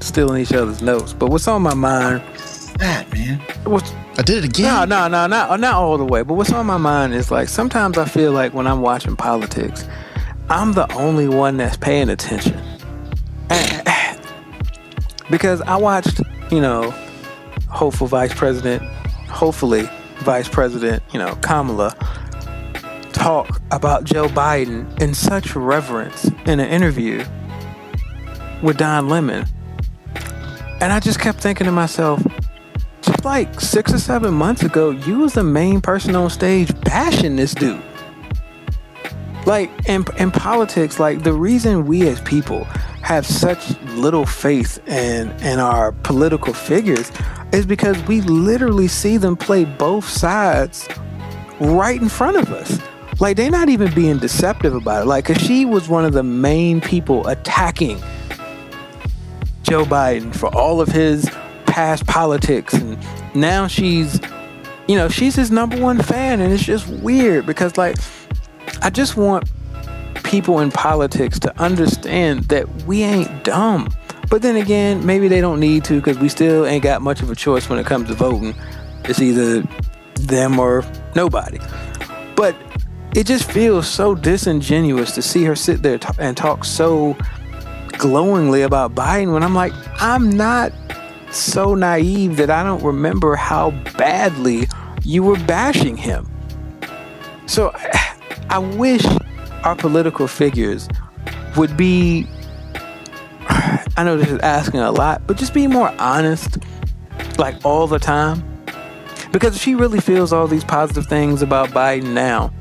[0.00, 1.12] stealing each other's notes.
[1.12, 2.22] But what's on my mind?
[2.78, 3.38] that, man.
[3.64, 4.64] What's I did it again.
[4.66, 6.22] no, no, no, not uh, not all the way.
[6.22, 9.86] But what's on my mind is like sometimes I feel like when I'm watching politics,
[10.50, 12.60] I'm the only one that's paying attention.
[15.30, 16.20] Because I watched,
[16.50, 16.90] you know,
[17.70, 18.82] hopeful Vice President,
[19.30, 21.96] hopefully Vice President, you know, Kamala
[23.22, 27.24] talk about Joe Biden in such reverence in an interview
[28.62, 29.46] with Don Lemon.
[30.80, 32.20] And I just kept thinking to myself,
[33.00, 37.36] just like six or seven months ago, you was the main person on stage bashing
[37.36, 37.80] this dude.
[39.46, 42.64] Like in in politics, like the reason we as people
[43.02, 47.12] have such little faith in in our political figures
[47.52, 50.88] is because we literally see them play both sides
[51.60, 52.80] right in front of us.
[53.22, 55.06] Like they're not even being deceptive about it.
[55.06, 57.98] Like, cause she was one of the main people attacking
[59.62, 61.30] Joe Biden for all of his
[61.66, 62.98] past politics, and
[63.32, 64.20] now she's,
[64.88, 67.94] you know, she's his number one fan, and it's just weird because like,
[68.82, 69.48] I just want
[70.24, 73.88] people in politics to understand that we ain't dumb.
[74.30, 77.30] But then again, maybe they don't need to because we still ain't got much of
[77.30, 78.56] a choice when it comes to voting.
[79.04, 79.62] It's either
[80.14, 80.84] them or
[81.14, 81.60] nobody.
[82.34, 82.56] But
[83.14, 87.16] it just feels so disingenuous to see her sit there t- and talk so
[87.98, 90.72] glowingly about Biden when I'm like, I'm not
[91.30, 94.66] so naive that I don't remember how badly
[95.02, 96.26] you were bashing him.
[97.46, 97.72] So
[98.50, 99.04] I wish
[99.62, 100.88] our political figures
[101.56, 102.26] would be,
[103.48, 106.58] I know this is asking a lot, but just be more honest,
[107.38, 108.42] like all the time.
[109.32, 112.52] Because if she really feels all these positive things about Biden now,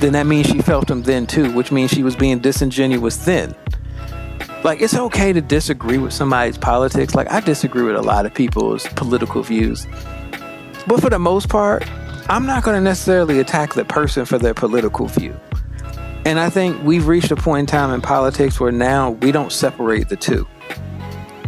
[0.00, 3.54] then that means she felt him then too, which means she was being disingenuous then.
[4.64, 7.14] Like, it's okay to disagree with somebody's politics.
[7.14, 9.86] Like, I disagree with a lot of people's political views.
[10.86, 11.84] But for the most part,
[12.28, 15.36] I'm not going to necessarily attack the person for their political view.
[16.24, 19.52] And I think we've reached a point in time in politics where now we don't
[19.52, 20.46] separate the two.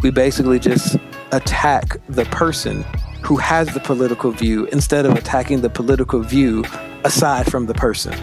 [0.01, 0.95] We basically just
[1.33, 2.85] attack the person
[3.21, 6.63] who has the political view instead of attacking the political view
[7.03, 8.17] aside from the person.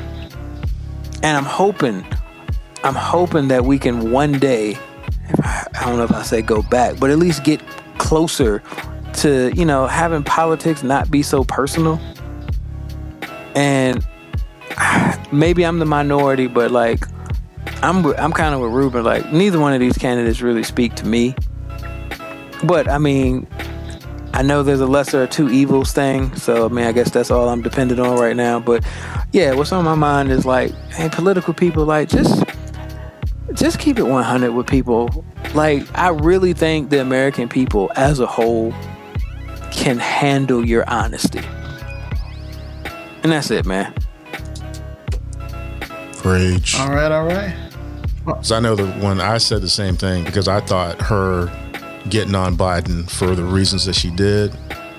[1.22, 2.04] And I'm hoping,
[2.84, 4.78] I'm hoping that we can one day,
[5.42, 7.60] I don't know if I say go back, but at least get
[7.98, 8.62] closer
[9.14, 12.00] to, you know, having politics not be so personal.
[13.54, 14.06] And
[15.32, 17.04] maybe I'm the minority, but like
[17.82, 19.04] I'm I'm kind of with Ruben.
[19.04, 21.34] Like neither one of these candidates really speak to me.
[22.64, 23.46] But I mean,
[24.36, 27.30] I know there's a lesser of two evils thing, so I mean, I guess that's
[27.30, 28.60] all I'm dependent on right now.
[28.60, 28.84] But
[29.32, 32.44] yeah, what's on my mind is like, hey, political people, like just
[33.54, 35.24] just keep it 100 with people.
[35.54, 38.74] Like, I really think the American people as a whole
[39.72, 41.40] can handle your honesty.
[43.22, 43.94] And that's it, man.
[46.22, 46.78] Rage.
[46.78, 47.56] All right, all right.
[48.26, 51.50] Because I know that when I said the same thing, because I thought her
[52.08, 54.56] getting on Biden for the reasons that she did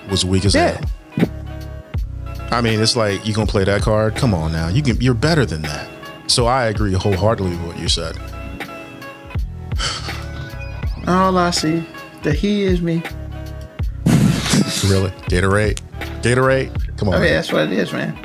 [0.09, 0.79] was weak as Yeah.
[1.15, 1.29] hell.
[2.51, 4.15] I mean, it's like you gonna play that card?
[4.15, 4.99] Come on now, you can.
[5.01, 5.89] You're better than that.
[6.27, 8.17] So I agree wholeheartedly with what you said.
[11.07, 11.83] All I see,
[12.23, 13.01] that he is me.
[14.89, 15.79] Really, Gatorade,
[16.21, 16.97] Gatorade.
[16.97, 17.33] Come on, I mean, man.
[17.35, 18.17] that's what it is, man.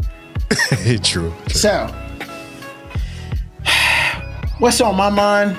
[1.03, 1.33] true.
[1.33, 1.33] true.
[1.49, 1.87] So,
[4.59, 5.57] what's on my mind?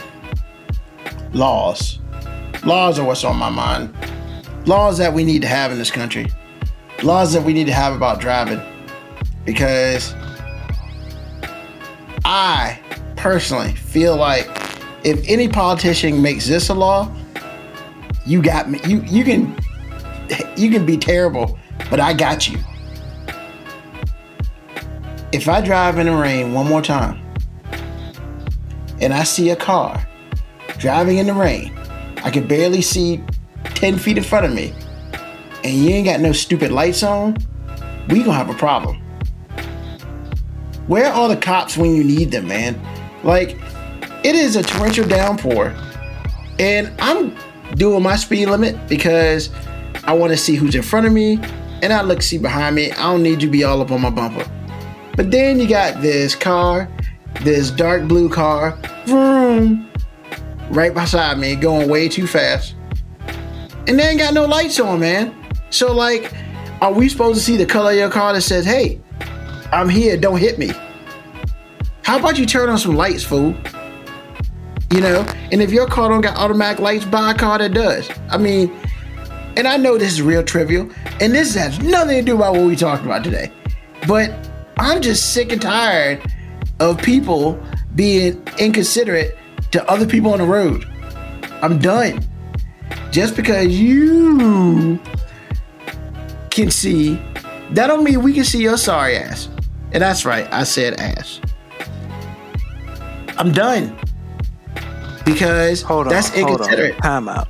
[1.34, 2.00] Laws.
[2.66, 3.94] Laws are what's on my mind.
[4.66, 6.28] Laws that we need to have in this country.
[7.04, 8.62] Laws that we need to have about driving.
[9.44, 10.14] Because
[12.24, 12.80] I
[13.18, 14.48] personally feel like
[15.04, 17.14] if any politician makes this a law,
[18.26, 18.80] you got me.
[18.88, 19.54] You you can
[20.56, 21.60] you can be terrible,
[21.90, 22.58] but I got you.
[25.34, 27.20] If I drive in the rain one more time
[29.02, 30.08] and I see a car
[30.78, 31.78] driving in the rain,
[32.24, 33.22] I can barely see
[33.64, 34.74] 10 feet in front of me,
[35.64, 37.38] and you ain't got no stupid lights on,
[38.10, 39.02] we gonna have a problem.
[40.88, 42.80] Where are the cops when you need them, man?
[43.24, 43.58] Like,
[44.24, 45.76] it is a torrential downpour,
[46.60, 47.36] and I'm
[47.76, 49.50] doing my speed limit because
[50.06, 51.40] I want to see who's in front of me,
[51.82, 52.92] and I look see behind me.
[52.92, 54.50] I don't need you to be all up on my bumper.
[55.16, 56.90] But then you got this car,
[57.42, 59.90] this dark blue car, vroom,
[60.74, 62.76] right beside me, going way too fast.
[63.88, 65.36] And they ain't got no lights on, man.
[65.70, 66.34] So like,
[66.82, 69.02] are we supposed to see the color of your car that says, hey,
[69.72, 70.72] I'm here, don't hit me?
[72.04, 73.56] How about you turn on some lights, fool?
[74.92, 75.22] You know,
[75.52, 78.10] and if your car don't got automatic lights, buy a car that does.
[78.30, 78.72] I mean,
[79.56, 80.90] and I know this is real trivial,
[81.20, 83.52] and this has nothing to do about what we talked about today.
[84.08, 86.22] But I'm just sick and tired
[86.80, 87.62] of people
[87.96, 89.38] being inconsiderate
[89.74, 90.86] to other people on the road.
[91.64, 92.24] I'm done.
[93.10, 95.00] Just because you
[96.52, 97.16] can see,
[97.72, 99.50] that don't mean we can see your sorry ass.
[99.92, 101.42] And that's right, I said ass.
[103.40, 103.98] I'm done.
[105.26, 106.14] Because Hold on.
[106.14, 106.94] that's inconsiderate.
[106.98, 107.02] on.
[107.02, 107.48] Time out.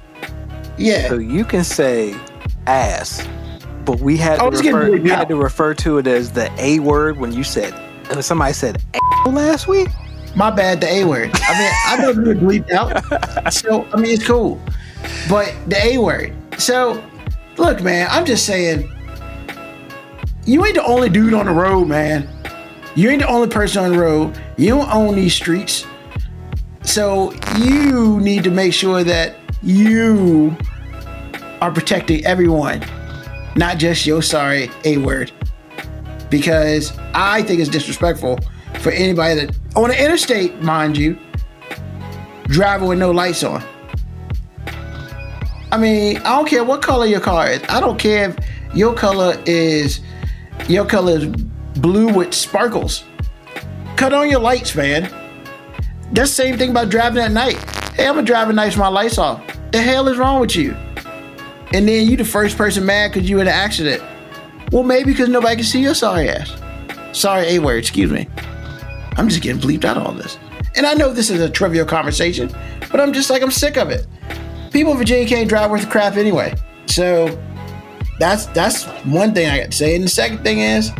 [0.77, 1.09] Yeah.
[1.09, 2.15] So you can say
[2.67, 3.27] ass,
[3.83, 7.17] but we had to refer, we had to refer to it as the A word
[7.17, 7.73] when you said
[8.11, 8.81] uh, somebody said
[9.25, 9.89] a last week.
[10.35, 11.31] My bad, the A word.
[11.33, 13.53] I mean, I know you bleeped out.
[13.53, 14.59] So, I mean, it's cool.
[15.29, 16.35] But the A word.
[16.57, 17.03] So,
[17.57, 18.89] look, man, I'm just saying,
[20.45, 22.27] you ain't the only dude on the road, man.
[22.95, 24.39] You ain't the only person on the road.
[24.57, 25.85] You don't own these streets.
[26.81, 30.55] So, you need to make sure that you
[31.61, 32.83] are protecting everyone,
[33.55, 35.31] not just your sorry A word.
[36.29, 38.39] Because I think it's disrespectful
[38.81, 41.17] for anybody that on the interstate, mind you,
[42.47, 43.63] driving with no lights on.
[45.71, 47.61] I mean, I don't care what color your car is.
[47.69, 48.37] I don't care if
[48.75, 50.01] your color is
[50.67, 53.03] your color is blue with sparkles.
[53.95, 55.03] Cut on your lights, man.
[56.11, 57.57] That's the same thing about driving at night.
[57.95, 59.43] Hey, I'm gonna drive at night with my lights off.
[59.71, 60.75] The hell is wrong with you?
[61.73, 64.03] And then you the first person mad because you in an accident.
[64.71, 66.55] Well, maybe because nobody can see your sorry ass.
[67.13, 68.27] Sorry, A word, excuse me.
[69.17, 70.37] I'm just getting bleeped out of all this.
[70.75, 72.51] And I know this is a trivial conversation,
[72.91, 74.07] but I'm just like, I'm sick of it.
[74.71, 76.55] People in Virginia can't drive worth a crap anyway.
[76.87, 77.39] So
[78.19, 79.95] that's that's one thing I got to say.
[79.95, 80.91] And the second thing is,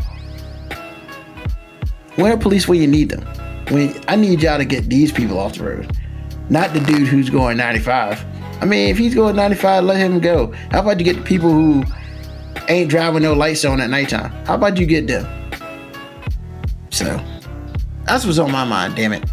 [2.16, 3.26] where police when you need them?
[3.70, 5.98] When I need y'all to get these people off the road,
[6.50, 8.24] not the dude who's going 95.
[8.62, 10.52] I mean, if he's going 95, let him go.
[10.72, 11.84] How about you get the people who
[12.68, 14.32] ain't driving no lights on at nighttime?
[14.46, 15.28] How about you get them?
[16.92, 17.20] So
[18.06, 18.96] that's what's on my mind.
[18.96, 19.24] Damn it.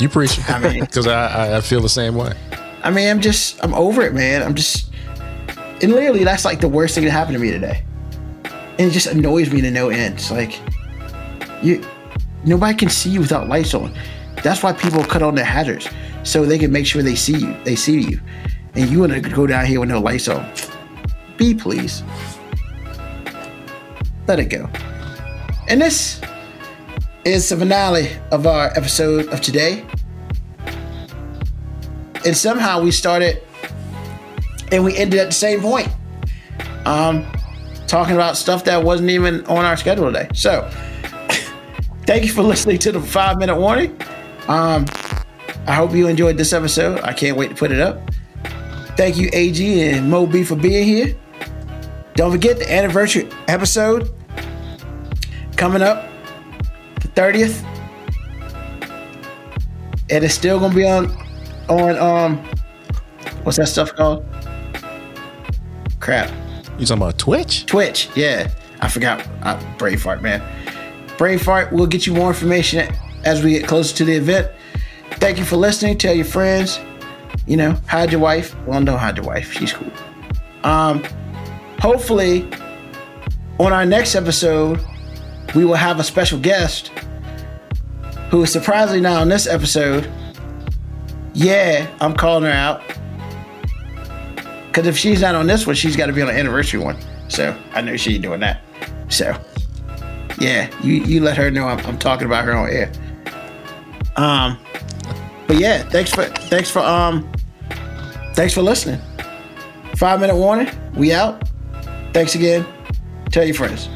[0.00, 2.32] You preach I mean- because I, I I feel the same way.
[2.82, 4.42] I mean, I'm just, I'm over it, man.
[4.42, 4.92] I'm just,
[5.80, 7.82] and literally, that's like the worst thing that happened to me today.
[8.78, 10.16] And it just annoys me to no end.
[10.16, 10.60] It's like,
[11.62, 11.82] you,
[12.44, 13.94] nobody can see you without lights on.
[14.42, 15.88] That's why people cut on their hazards
[16.24, 17.56] so they can make sure they see you.
[17.64, 18.20] They see you,
[18.74, 20.46] and you want to go down here with no lights on.
[21.38, 22.02] Be please.
[24.26, 24.68] Let it go.
[25.66, 26.20] And this
[27.24, 29.84] is the finale of our episode of today.
[32.26, 33.42] And somehow we started
[34.70, 35.88] and we ended at the same point.
[36.84, 37.26] Um
[37.86, 40.28] talking about stuff that wasn't even on our schedule today.
[40.34, 40.68] So
[42.06, 43.98] thank you for listening to the five minute warning.
[44.48, 44.84] Um
[45.66, 47.00] i hope you enjoyed this episode.
[47.00, 48.02] I can't wait to put it up.
[48.98, 51.16] Thank you ag and mo b for being here.
[52.16, 54.14] Don't forget the anniversary episode
[55.56, 56.08] coming up
[57.00, 57.64] the 30th
[60.10, 61.10] and it's still gonna be on
[61.68, 62.44] on um
[63.44, 64.24] what's that stuff called?
[66.00, 66.30] Crap.
[66.78, 67.66] You talking about Twitch?
[67.66, 68.50] Twitch, yeah.
[68.80, 70.42] I forgot uh, Brave Fart, man.
[71.16, 72.92] Brave Fart, we'll get you more information
[73.24, 74.50] as we get closer to the event.
[75.12, 75.96] Thank you for listening.
[75.96, 76.80] Tell your friends.
[77.46, 78.54] You know, hide your wife.
[78.66, 79.52] Well, don't hide your wife.
[79.52, 79.90] She's cool.
[80.64, 81.04] Um,
[81.78, 82.48] hopefully,
[83.58, 84.84] on our next episode,
[85.54, 86.88] we will have a special guest
[88.30, 90.10] who is surprisingly now on this episode.
[91.34, 92.82] Yeah, I'm calling her out.
[94.66, 96.96] Because if she's not on this one, she's got to be on the anniversary one.
[97.28, 98.62] So I know she doing that.
[99.08, 99.36] So
[100.38, 102.90] yeah, you you let her know I'm, I'm talking about her on air.
[104.16, 104.58] Um,
[105.46, 107.30] but yeah, thanks for thanks for um
[108.34, 109.00] thanks for listening.
[109.96, 110.68] Five minute warning.
[110.94, 111.48] We out.
[112.12, 112.66] Thanks again.
[113.30, 113.88] Tell your friends.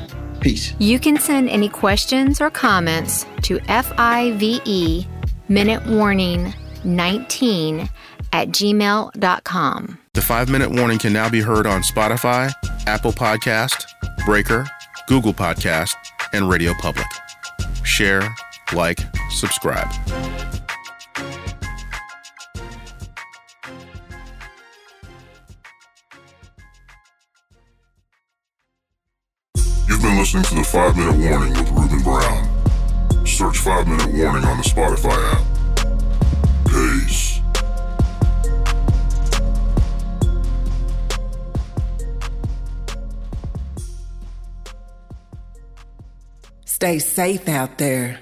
[0.48, 0.74] Peace.
[0.78, 5.06] You can send any questions or comments to FIVE
[5.48, 6.54] Minute Warning
[6.84, 7.88] 19
[8.32, 9.98] at gmail.com.
[10.14, 12.50] The 5 Minute Warning can now be heard on Spotify,
[12.86, 13.84] Apple Podcast,
[14.24, 14.66] Breaker,
[15.06, 15.94] Google Podcast,
[16.32, 17.06] and Radio Public.
[17.84, 18.34] Share,
[18.72, 19.00] like,
[19.30, 19.88] subscribe.
[30.18, 33.24] Listening to the 5 Minute Warning with Ruben Brown.
[33.24, 35.44] Search 5 Minute Warning on the Spotify app.
[36.66, 37.40] Peace.
[46.64, 48.18] Stay safe out there.